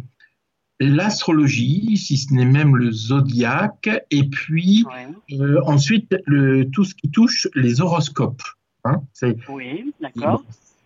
l'astrologie, 0.81 1.97
si 1.97 2.17
ce 2.17 2.33
n'est 2.35 2.45
même 2.45 2.77
le 2.77 2.91
zodiaque, 2.93 3.91
et 4.11 4.25
puis 4.29 4.85
euh, 5.33 5.61
ensuite 5.65 6.15
le, 6.27 6.65
tout 6.71 6.85
ce 6.85 6.95
qui 6.95 7.11
touche 7.11 7.49
les 7.55 7.81
horoscopes. 7.81 8.43
Hein, 8.85 9.03
c'est 9.13 9.37
Oui, 9.49 9.93
d'accord. 10.01 10.43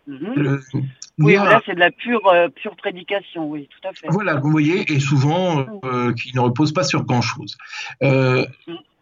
Mhm. 0.07 0.32
le- 0.34 0.61
Oui, 1.18 1.34
là 1.34 1.61
c'est 1.64 1.74
de 1.74 1.78
la 1.78 1.90
pure 1.93 2.26
euh, 2.26 2.49
pure 2.49 2.74
prédication, 2.74 3.49
oui, 3.51 3.68
tout 3.70 3.86
à 3.88 3.93
fait. 3.93 4.09
Voilà, 4.09 4.36
vous 4.36 4.51
voyez, 4.51 4.90
et 4.93 4.99
souvent 4.99 5.80
euh, 5.84 6.12
qui 6.14 6.34
ne 6.34 6.40
repose 6.40 6.72
pas 6.72 6.82
sur 6.84 7.05
grand-chose. 7.05 7.57
Euh, 8.03 8.45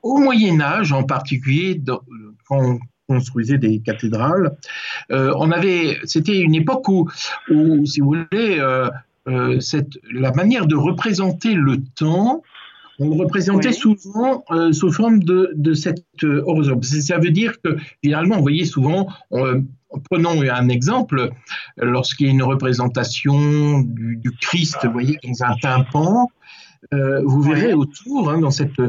au 0.03 0.19
Moyen 0.19 0.61
Âge, 0.61 0.93
en 0.93 1.05
particulier, 1.05 1.77
dans- 1.77 2.03
quand 2.49 2.61
on 2.61 2.79
construisait 3.07 3.59
des 3.59 3.81
cathédrales, 3.81 4.57
on 5.11 5.51
avait, 5.51 5.99
c'était 6.05 6.39
une 6.39 6.55
époque 6.55 6.89
où, 6.89 7.09
où, 7.49 7.87
si 7.87 8.01
vous 8.01 8.15
voulez, 8.31 8.61
euh, 9.29 9.61
cette, 9.61 9.99
la 10.13 10.33
manière 10.33 10.67
de 10.67 10.77
représenter 10.77 11.55
le 11.55 11.83
temps, 11.83 12.43
on 12.99 13.09
le 13.09 13.15
représentait 13.23 13.69
Oui. 13.69 13.75
souvent 13.75 14.45
euh, 14.51 14.73
sous 14.73 14.93
forme 14.93 15.23
de, 15.23 15.53
de 15.55 15.73
cette 15.75 16.05
euh, 16.23 16.43
horoscope. 16.47 16.85
Ça 16.85 17.19
veut 17.19 17.31
dire 17.31 17.55
que, 17.63 17.77
finalement, 18.05 18.37
vous 18.37 18.43
voyez 18.43 18.65
souvent, 18.65 19.09
prenons 20.11 20.41
un 20.43 20.69
exemple, 20.69 21.31
lorsqu'il 21.79 22.27
y 22.27 22.29
a 22.29 22.33
une 22.33 22.43
représentation 22.43 23.81
du, 23.81 24.17
du 24.17 24.31
Christ, 24.33 24.79
vous 24.85 24.93
voyez, 24.93 25.19
dans 25.25 25.45
un 25.45 25.55
tympan, 25.63 26.29
euh, 26.93 27.23
vous 27.25 27.43
verrez 27.43 27.73
autour, 27.73 28.31
hein, 28.31 28.39
dans 28.41 28.51
cette, 28.51 28.81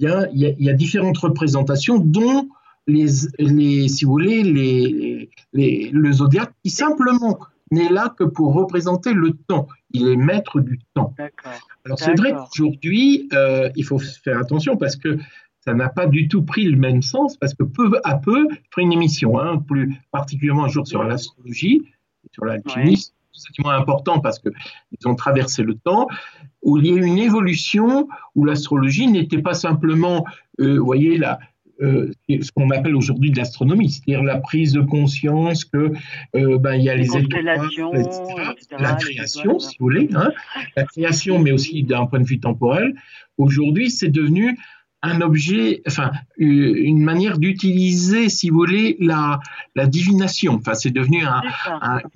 il 0.00 0.08
y 0.08 0.10
a, 0.10 0.28
y 0.32 0.54
y 0.58 0.74
différentes 0.74 1.18
représentations, 1.18 1.98
dont 1.98 2.48
les, 2.86 3.06
les 3.38 3.88
si 3.88 4.04
vous 4.04 4.12
voulez, 4.12 4.42
les, 4.42 5.30
les- 5.52 5.90
le 5.92 6.12
zodiaque, 6.12 6.52
qui 6.64 6.70
simplement 6.70 7.38
n'est 7.70 7.88
là 7.88 8.14
que 8.16 8.24
pour 8.24 8.54
représenter 8.54 9.12
le 9.12 9.32
temps. 9.32 9.68
Il 9.90 10.08
est 10.08 10.16
maître 10.16 10.60
du 10.60 10.78
temps. 10.94 11.14
Alors 11.84 11.98
c'est 11.98 12.14
vrai 12.14 12.32
qu'aujourd'hui, 12.32 13.28
euh, 13.32 13.70
il 13.76 13.84
faut 13.84 13.98
faire 13.98 14.38
attention 14.38 14.76
parce 14.76 14.96
que 14.96 15.18
ça 15.60 15.74
n'a 15.74 15.88
pas 15.88 16.06
du 16.06 16.28
tout 16.28 16.42
pris 16.42 16.64
le 16.64 16.76
même 16.76 17.02
sens, 17.02 17.36
parce 17.36 17.54
que 17.54 17.62
peu 17.62 17.90
à 18.04 18.16
peu, 18.16 18.48
ferai 18.70 18.82
une 18.82 18.92
émission, 18.92 19.38
hein, 19.38 19.58
plus 19.58 19.94
particulièrement 20.10 20.64
un 20.64 20.68
jour 20.68 20.86
sur 20.86 21.02
l'astrologie, 21.02 21.82
sur 22.32 22.44
l'alchimie, 22.44 23.12
c'est 23.32 23.62
moins 23.62 23.76
important 23.76 24.20
parce 24.20 24.38
qu'ils 24.38 24.52
ont 25.06 25.14
traversé 25.14 25.62
le 25.62 25.74
temps, 25.74 26.08
où 26.62 26.78
il 26.78 26.86
y 26.86 26.90
a 26.90 26.94
eu 26.94 27.04
une 27.04 27.18
évolution 27.18 28.08
où 28.34 28.44
l'astrologie 28.44 29.08
n'était 29.08 29.42
pas 29.42 29.54
simplement, 29.54 30.24
euh, 30.60 30.78
vous 30.78 30.84
voyez, 30.84 31.18
la, 31.18 31.38
euh, 31.80 32.10
ce 32.28 32.50
qu'on 32.52 32.70
appelle 32.70 32.96
aujourd'hui 32.96 33.30
de 33.30 33.36
l'astronomie, 33.36 33.90
c'est-à-dire 33.90 34.22
la 34.22 34.38
prise 34.38 34.72
de 34.72 34.80
conscience 34.80 35.64
que 35.64 35.92
euh, 36.34 36.58
ben, 36.58 36.74
il 36.74 36.82
y 36.82 36.90
a 36.90 36.96
Les 36.96 37.02
les, 37.02 37.16
étoiles, 37.16 37.44
la 38.78 38.94
création, 38.94 39.58
si 39.58 39.76
vous 39.78 39.84
voulez, 39.84 40.08
hein, 40.14 40.32
la 40.76 40.84
création, 40.84 41.38
mais 41.38 41.52
aussi 41.52 41.82
d'un 41.84 42.06
point 42.06 42.20
de 42.20 42.26
vue 42.26 42.40
temporel. 42.40 42.94
Aujourd'hui, 43.36 43.90
c'est 43.90 44.08
devenu 44.08 44.58
un 45.02 45.20
objet, 45.20 45.82
enfin, 45.86 46.10
une 46.36 47.04
manière 47.04 47.38
d'utiliser, 47.38 48.28
si 48.28 48.50
vous 48.50 48.56
voulez, 48.56 48.96
la, 48.98 49.38
la 49.76 49.86
divination. 49.86 50.54
Enfin, 50.54 50.74
c'est 50.74 50.90
devenu 50.90 51.24
un, 51.24 51.42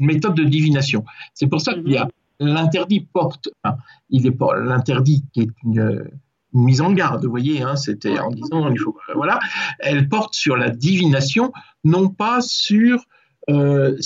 une 0.00 0.06
méthode 0.06 0.34
de 0.34 0.42
divination. 0.42 1.04
C'est 1.34 1.46
pour 1.46 1.60
ça 1.60 1.74
qu'il 1.74 1.92
y 1.92 1.96
a 1.96 2.08
l'interdit 2.40 3.06
porte, 3.12 3.48
enfin, 3.62 3.76
il 4.10 4.26
est 4.26 4.32
pas 4.32 4.58
l'interdit 4.58 5.24
qui 5.32 5.42
est 5.42 5.50
une, 5.64 6.10
une 6.54 6.64
mise 6.64 6.80
en 6.80 6.92
garde, 6.92 7.24
vous 7.24 7.30
voyez, 7.30 7.62
hein, 7.62 7.76
c'était 7.76 8.18
en 8.18 8.30
disant, 8.30 8.68
il 8.70 8.78
faut, 8.78 8.96
euh, 9.08 9.14
voilà, 9.14 9.38
elle 9.78 10.08
porte 10.08 10.34
sur 10.34 10.56
la 10.56 10.70
divination, 10.70 11.52
non 11.84 12.08
pas 12.08 12.40
sur 12.40 13.04
euh, 13.50 13.96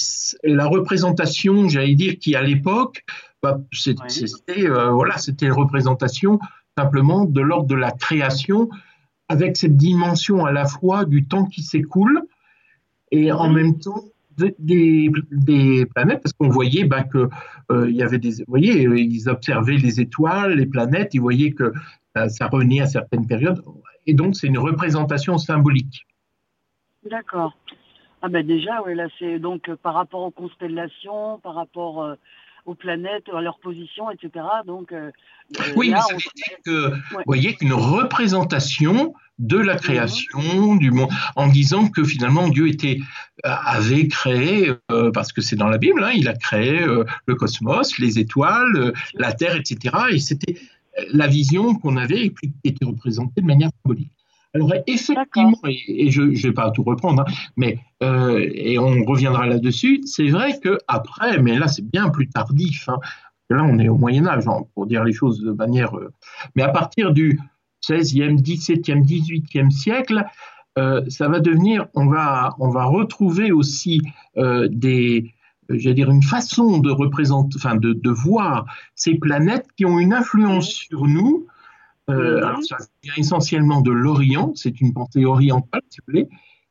la 0.45 0.67
représentation, 0.67 1.69
j'allais 1.69 1.95
dire, 1.95 2.19
qui 2.19 2.35
à 2.35 2.43
l'époque, 2.43 3.05
bah, 3.43 3.61
c'était, 3.73 4.67
euh, 4.69 4.91
voilà, 4.91 5.19
c'était 5.19 5.47
une 5.47 5.53
représentation 5.53 6.39
simplement 6.79 7.25
de 7.25 7.41
l'ordre 7.41 7.69
de 7.69 7.75
la 7.75 7.91
création, 7.91 8.69
avec 9.29 9.57
cette 9.57 9.77
dimension 9.77 10.45
à 10.47 10.53
la 10.53 10.67
fois 10.67 11.05
du 11.05 11.27
temps 11.27 11.47
qui 11.47 11.63
s'écoule 11.63 12.23
et 13.11 13.33
en 13.33 13.49
Mhm. 13.49 13.55
même 13.55 13.79
temps 13.79 14.05
de- 14.39 14.55
des, 14.59 15.11
des 15.33 15.87
planètes, 15.87 16.21
parce 16.23 16.33
qu'on 16.35 16.49
voyait 16.51 16.85
bah, 16.85 17.03
que 17.03 17.29
euh, 17.73 17.89
il 17.91 17.97
y 17.97 18.03
avait 18.03 18.19
des, 18.19 18.31
vous 18.31 18.45
voyez, 18.49 18.83
ils 18.83 19.29
observaient 19.29 19.79
les 19.79 20.01
étoiles, 20.01 20.53
les 20.55 20.67
planètes, 20.67 21.15
ils 21.15 21.21
voyaient 21.21 21.53
que 21.53 21.73
euh, 22.17 22.29
ça 22.29 22.47
revenait 22.49 22.81
à 22.81 22.87
certaines 22.87 23.27
périodes, 23.27 23.63
et 24.07 24.15
donc 24.15 24.37
c'est 24.37 24.47
une 24.47 24.59
représentation 24.59 25.39
symbolique. 25.39 26.07
D'accord. 27.09 27.57
Ah 28.23 28.29
ben 28.29 28.45
déjà, 28.47 28.83
oui, 28.85 28.95
là 28.95 29.07
c'est 29.19 29.39
donc 29.39 29.69
euh, 29.69 29.77
par 29.77 29.95
rapport 29.95 30.23
aux 30.23 30.31
constellations, 30.31 31.39
par 31.41 31.55
rapport 31.55 32.03
euh, 32.03 32.15
aux 32.65 32.75
planètes, 32.75 33.29
à 33.33 33.41
leur 33.41 33.61
position, 33.61 34.11
etc. 34.11 34.45
Donc 34.67 34.91
euh, 34.93 35.13
Oui, 35.77 35.91
là, 35.91 35.97
mais 35.97 36.01
ça 36.03 36.07
on- 36.11 36.17
veut 36.17 36.33
dire 36.35 36.57
que, 36.65 36.95
vous 37.15 37.23
voyez, 37.27 37.55
qu'une 37.55 37.73
représentation 37.75 39.15
de 39.39 39.59
la 39.59 39.77
création 39.77 40.75
du 40.77 40.91
monde, 40.91 41.11
en 41.37 41.47
disant 41.47 41.89
que 41.89 42.03
finalement 42.03 42.49
Dieu 42.49 42.69
était 42.69 42.99
avait 43.45 44.09
créé, 44.09 44.73
euh, 44.91 45.13
parce 45.13 45.31
que 45.33 45.43
c'est 45.43 45.57
dans 45.57 45.69
la 45.69 45.77
Bible, 45.79 46.03
hein, 46.03 46.11
il 46.15 46.27
a 46.27 46.35
créé 46.35 46.83
euh, 46.83 47.05
le 47.27 47.35
cosmos, 47.35 47.99
les 47.99 48.19
étoiles, 48.19 48.75
euh, 48.77 48.93
la 49.15 49.33
Terre, 49.35 49.55
etc. 49.55 49.95
Et 50.11 50.19
c'était 50.19 50.57
la 51.13 51.27
vision 51.27 51.75
qu'on 51.75 51.97
avait 51.97 52.27
et 52.27 52.31
puis 52.31 52.53
qui 52.53 52.71
était 52.71 52.85
représentée 52.85 53.41
de 53.41 53.47
manière 53.47 53.71
symbolique. 53.83 54.13
Alors 54.55 54.73
effectivement, 54.87 55.59
et, 55.69 56.07
et 56.07 56.11
je 56.11 56.23
ne 56.23 56.37
vais 56.37 56.53
pas 56.53 56.71
tout 56.71 56.83
reprendre, 56.83 57.23
hein, 57.23 57.33
mais 57.57 57.79
et 58.01 58.79
on 58.79 59.05
reviendra 59.05 59.47
là-dessus, 59.47 60.01
c'est 60.05 60.29
vrai 60.29 60.59
que 60.61 60.79
après, 60.89 61.39
mais 61.43 61.59
là 61.59 61.69
c'est 61.69 61.85
bien 61.85 62.09
plus 62.09 62.29
tardif, 62.29 62.89
hein, 62.89 62.99
là 63.51 63.65
on 63.65 63.79
est 63.79 63.89
au 63.89 63.99
Moyen 63.99 64.27
Âge, 64.27 64.49
hein, 64.49 64.63
pour 64.75 64.87
dire 64.87 65.05
les 65.05 65.13
choses 65.13 65.41
de 65.41 65.53
manière... 65.53 65.93
mais 66.55 66.63
à 66.63 66.69
partir 66.69 67.13
du 67.13 67.39
16e, 67.87 68.41
17e, 68.41 69.05
18e 69.05 69.71
siècle, 69.71 70.25
euh, 70.79 71.03
ça 71.09 71.29
va 71.29 71.41
devenir, 71.41 71.87
on 71.95 72.07
va, 72.07 72.55
on 72.59 72.69
va 72.69 72.85
retrouver 72.85 73.51
aussi 73.51 74.03
euh, 74.37 74.69
des, 74.71 75.33
j'allais 75.69 75.95
dire 75.95 76.11
une 76.11 76.23
façon 76.23 76.79
de 76.79 76.91
représenter, 76.91 77.57
enfin 77.57 77.77
de, 77.77 77.93
de, 77.93 78.11
voir 78.11 78.67
ces 78.95 79.15
planètes 79.15 79.67
qui 79.77 79.85
ont 79.85 79.99
une 79.99 80.13
influence 80.13 80.69
sur 80.69 81.07
nous. 81.07 81.47
Euh, 82.09 82.39
alors 82.45 82.63
ça 82.63 82.77
vient 83.03 83.15
essentiellement 83.17 83.81
de 83.81 83.91
l'Orient, 83.91 84.53
c'est 84.55 84.81
une 84.81 84.93
pensée 84.93 85.25
orientale, 85.25 85.83
si 85.91 85.99
vous 86.01 86.13
voulez, 86.13 86.29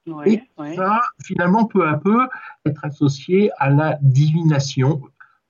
Ouais, 0.08 0.34
et 0.34 0.62
ouais. 0.62 0.76
ça, 0.76 1.02
finalement, 1.24 1.66
peu 1.66 1.88
à 1.88 1.98
peu, 1.98 2.28
être 2.66 2.86
associé 2.86 3.50
à 3.58 3.72
la 3.72 3.98
divination, 4.02 5.02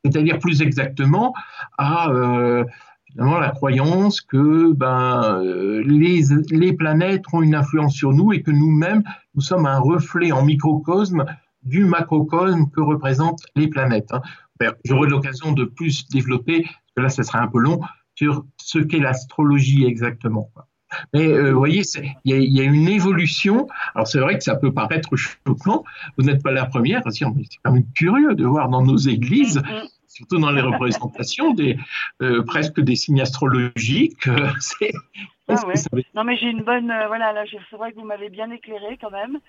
c'est-à-dire 0.03 0.39
plus 0.39 0.61
exactement 0.61 1.33
à 1.77 2.09
euh, 2.09 2.63
finalement 3.11 3.39
la 3.39 3.49
croyance 3.49 4.21
que 4.21 4.71
ben, 4.71 5.41
euh, 5.43 5.83
les, 5.85 6.21
les 6.51 6.71
planètes 6.71 7.23
ont 7.33 7.41
une 7.41 7.55
influence 7.55 7.95
sur 7.95 8.13
nous 8.13 8.31
et 8.31 8.43
que 8.43 8.51
nous-mêmes, 8.51 9.03
nous 9.35 9.41
sommes 9.41 9.65
un 9.65 9.79
reflet 9.79 10.31
en 10.31 10.45
microcosme 10.45 11.25
du 11.65 11.85
macrocosme 11.85 12.69
que 12.71 12.81
représentent 12.81 13.43
les 13.55 13.67
planètes. 13.67 14.11
hein. 14.13 14.21
Ben, 14.59 14.73
J'aurai 14.85 15.09
l'occasion 15.09 15.51
de 15.51 15.65
plus 15.65 16.07
développer, 16.09 16.61
parce 16.63 16.75
que 16.95 17.01
là, 17.01 17.09
ce 17.09 17.23
serait 17.23 17.39
un 17.39 17.47
peu 17.47 17.59
long, 17.59 17.81
sur 18.15 18.45
ce 18.57 18.79
qu'est 18.79 18.99
l'astrologie 18.99 19.85
exactement. 19.85 20.49
quoi. 20.53 20.67
Mais 21.13 21.27
euh, 21.27 21.51
vous 21.51 21.57
voyez, 21.59 21.81
il 22.23 22.31
y, 22.31 22.33
a- 22.33 22.37
il 22.37 22.53
y 22.53 22.61
a 22.61 22.63
une 22.63 22.87
évolution. 22.87 23.67
Alors 23.95 24.07
c'est 24.07 24.19
vrai 24.19 24.37
que 24.37 24.43
ça 24.43 24.55
peut 24.55 24.71
paraître 24.73 25.09
choquant. 25.17 25.83
Vous 26.17 26.23
n'êtes 26.25 26.41
pas 26.41 26.51
la 26.51 26.65
première 26.67 27.05
à 27.05 27.11
se 27.11 27.17
dire, 27.17 27.31
mais 27.35 27.43
c'est 27.49 27.57
quand 27.63 27.73
même 27.73 27.83
curieux 27.93 28.33
de 28.35 28.45
voir 28.45 28.69
dans 28.69 28.81
nos 28.83 28.95
églises, 28.95 29.57
Mm, 29.57 29.87
surtout 30.07 30.37
dans 30.37 30.51
les 30.51 30.61
représentations, 30.61 31.53
des, 31.53 31.77
euh, 32.21 32.43
presque 32.43 32.79
des 32.79 32.95
signes 32.95 33.19
astrologiques. 33.19 34.27
euh, 34.29 34.47
Ah 35.47 35.67
ouais. 35.67 35.75
Non, 36.15 36.23
mais 36.23 36.37
j'ai 36.37 36.47
une 36.49 36.63
bonne. 36.63 36.89
euh, 36.89 37.07
voilà, 37.07 37.31
là, 37.33 37.43
c'est 37.47 37.75
vrai 37.75 37.91
que 37.91 37.97
vous 37.99 38.05
m'avez 38.05 38.29
bien 38.29 38.49
éclairé 38.51 38.97
quand 38.99 39.11
même. 39.11 39.39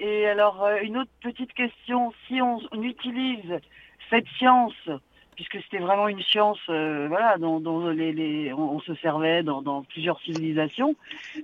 Et 0.00 0.26
alors, 0.26 0.64
euh, 0.64 0.78
une 0.82 0.96
autre 0.98 1.10
petite 1.22 1.52
question 1.52 2.12
si 2.26 2.42
on, 2.42 2.60
on 2.72 2.82
utilise 2.82 3.60
cette 4.10 4.26
science, 4.38 4.72
puisque 5.34 5.60
c'était 5.62 5.78
vraiment 5.78 6.08
une 6.08 6.22
science, 6.22 6.58
euh, 6.68 7.06
voilà, 7.08 7.36
dont, 7.38 7.88
les, 7.90 8.52
on, 8.52 8.80
se 8.80 8.94
servait 8.96 9.42
dans, 9.42 9.82
plusieurs 9.82 10.20
civilisations, 10.20 10.94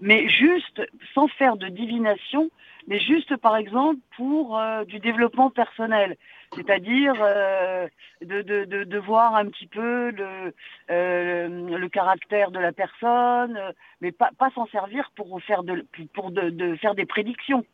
mais 0.00 0.28
juste 0.28 0.82
sans 1.14 1.28
faire 1.28 1.56
de 1.56 1.68
divination, 1.68 2.50
mais 2.86 2.98
juste 2.98 3.36
par 3.36 3.56
exemple 3.56 4.00
pour 4.16 4.58
euh, 4.58 4.84
du 4.84 4.98
développement 4.98 5.50
personnel, 5.50 6.16
c'est-à-dire 6.54 7.14
euh, 7.20 7.86
de, 8.22 8.42
de, 8.42 8.84
de, 8.84 8.98
voir 8.98 9.34
un 9.36 9.46
petit 9.46 9.66
peu 9.66 10.10
le, 10.10 10.52
le 10.88 11.88
caractère 11.88 12.50
de 12.50 12.58
la 12.58 12.72
personne, 12.72 13.58
mais 14.00 14.12
pas, 14.12 14.30
pas 14.38 14.50
s'en 14.50 14.66
servir 14.66 15.10
pour 15.14 15.40
faire 15.42 15.62
de, 15.62 15.84
pour 16.14 16.30
de 16.30 16.76
faire 16.76 16.94
des 16.94 17.06
prédictions. 17.06 17.64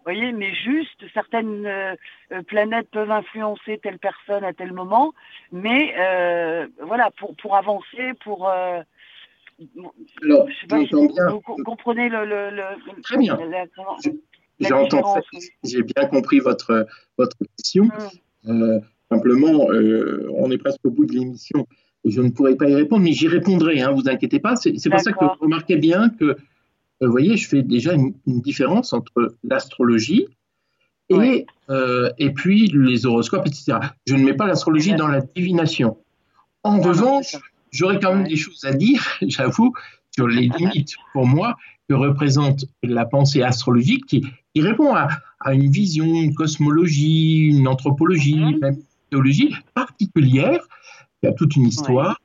Vous 0.00 0.12
voyez, 0.14 0.32
mais 0.32 0.54
juste 0.54 1.04
certaines 1.12 1.66
euh, 1.66 1.94
euh, 2.32 2.42
planètes 2.42 2.88
peuvent 2.90 3.10
influencer 3.10 3.78
telle 3.82 3.98
personne 3.98 4.44
à 4.44 4.54
tel 4.54 4.72
moment, 4.72 5.12
mais 5.52 5.94
euh, 5.98 6.66
voilà, 6.80 7.10
pour, 7.18 7.36
pour 7.36 7.54
avancer, 7.54 8.14
pour 8.24 8.48
euh, 8.48 8.80
Alors, 10.22 10.48
je 10.48 10.54
sais 10.58 10.66
pas 10.66 10.82
j'entends 10.86 11.42
vous, 11.46 11.62
comprenez 11.64 12.08
le, 12.08 12.24
le, 12.24 12.48
le- 12.48 13.02
Très 13.02 13.18
bien. 13.18 13.38
j'ai 15.64 15.82
bien 15.82 16.06
compris 16.06 16.38
votre, 16.38 16.86
votre 17.18 17.36
question. 17.58 17.86
Euh, 18.48 18.80
simplement, 19.10 19.66
on 20.34 20.50
est 20.50 20.58
presque 20.58 20.80
au 20.84 20.90
bout 20.90 21.04
de 21.04 21.12
l'émission 21.12 21.66
je 22.04 22.20
ne 22.22 22.30
pourrai 22.30 22.56
pas 22.56 22.68
y 22.68 22.74
répondre, 22.74 23.04
mais 23.04 23.12
j'y 23.12 23.28
répondrai, 23.28 23.80
hein, 23.82 23.92
vous 23.92 24.08
inquiétez 24.08 24.40
pas. 24.40 24.56
C'est 24.56 24.72
pour 24.90 25.00
ça 25.00 25.12
que 25.12 25.22
vous 25.24 25.30
remarquez 25.40 25.76
bien 25.76 26.08
que, 26.08 26.36
vous 27.06 27.10
voyez, 27.10 27.36
je 27.36 27.48
fais 27.48 27.62
déjà 27.62 27.94
une, 27.94 28.14
une 28.26 28.40
différence 28.40 28.92
entre 28.92 29.34
l'astrologie 29.44 30.26
et, 31.08 31.14
Ouais. 31.14 31.46
euh, 31.70 32.10
et 32.18 32.30
puis 32.30 32.68
les 32.68 33.06
horoscopes, 33.06 33.46
etc. 33.46 33.78
Je 34.06 34.14
ne 34.14 34.24
mets 34.24 34.34
pas 34.34 34.46
l'astrologie 34.46 34.94
dans 34.94 35.08
la 35.08 35.20
divination. 35.20 35.96
En 36.62 36.76
Non, 36.76 36.82
revanche, 36.82 37.36
j'aurais 37.72 37.98
quand 37.98 38.12
même 38.14 38.24
Ouais. 38.24 38.28
des 38.28 38.36
choses 38.36 38.64
à 38.64 38.72
dire, 38.74 39.02
j'avoue, 39.22 39.72
sur 40.14 40.28
les 40.28 40.48
limites 40.58 40.94
pour 41.12 41.26
moi 41.26 41.56
que 41.88 41.94
représente 41.94 42.64
la 42.82 43.04
pensée 43.06 43.42
astrologique 43.42 44.06
qui, 44.06 44.24
qui 44.54 44.60
répond 44.62 44.94
à, 44.94 45.08
à 45.40 45.54
une 45.54 45.70
vision, 45.70 46.04
une 46.04 46.34
cosmologie, 46.34 47.48
une 47.48 47.66
anthropologie, 47.66 48.36
Mhm. 48.36 48.58
même 48.60 48.74
une 48.74 48.82
théologie 49.10 49.54
particulière, 49.74 50.60
qui 51.20 51.26
a 51.28 51.32
toute 51.32 51.56
une 51.56 51.66
histoire, 51.66 52.20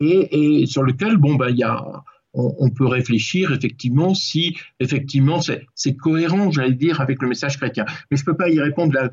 et, 0.00 0.60
et 0.62 0.66
sur 0.66 0.82
lequel, 0.82 1.16
bon, 1.16 1.36
ben, 1.36 1.48
il 1.48 1.56
y 1.56 1.62
a, 1.62 2.04
on, 2.36 2.54
on 2.58 2.70
peut 2.70 2.86
réfléchir 2.86 3.52
effectivement 3.52 4.14
si 4.14 4.56
effectivement 4.78 5.40
c'est 5.74 5.96
cohérent, 5.96 6.50
j'allais 6.52 6.74
dire, 6.74 7.00
avec 7.00 7.20
le 7.22 7.28
message 7.28 7.56
chrétien. 7.56 7.84
Mais 8.10 8.16
je 8.16 8.22
ne 8.22 8.26
peux 8.26 8.36
pas 8.36 8.48
y 8.48 8.60
répondre 8.60 8.92
là. 8.94 9.10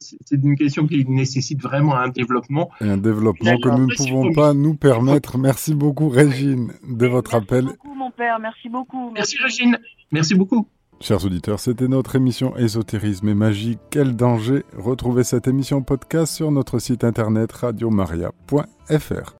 C'est 0.00 0.16
une 0.32 0.56
question 0.56 0.88
qui 0.88 1.04
nécessite 1.04 1.62
vraiment 1.62 1.94
un 1.96 2.08
développement. 2.08 2.68
Et 2.80 2.88
un 2.88 2.96
développement 2.96 3.56
que 3.60 3.68
nous 3.68 3.78
ne 3.82 3.86
Merci 3.86 4.08
pouvons 4.08 4.22
beaucoup. 4.24 4.34
pas 4.34 4.52
nous 4.52 4.74
permettre. 4.74 5.38
Merci 5.38 5.72
beaucoup, 5.74 6.08
Régine, 6.08 6.72
de 6.88 7.06
votre 7.06 7.32
Merci 7.34 7.44
appel. 7.46 7.64
beaucoup, 7.66 7.94
mon 7.94 8.10
père. 8.10 8.40
Merci 8.40 8.68
beaucoup. 8.68 9.12
Merci 9.12 9.36
Régine. 9.40 9.78
Merci 10.10 10.34
beaucoup. 10.34 10.66
Chers 11.00 11.24
auditeurs, 11.24 11.60
c'était 11.60 11.86
notre 11.86 12.16
émission 12.16 12.56
Ésotérisme 12.56 13.28
et 13.28 13.34
Magie. 13.34 13.78
Quel 13.90 14.16
danger 14.16 14.64
Retrouvez 14.76 15.22
cette 15.22 15.46
émission 15.46 15.80
podcast 15.80 16.34
sur 16.34 16.50
notre 16.50 16.80
site 16.80 17.04
internet 17.04 17.52
radiomaria.fr. 17.52 19.34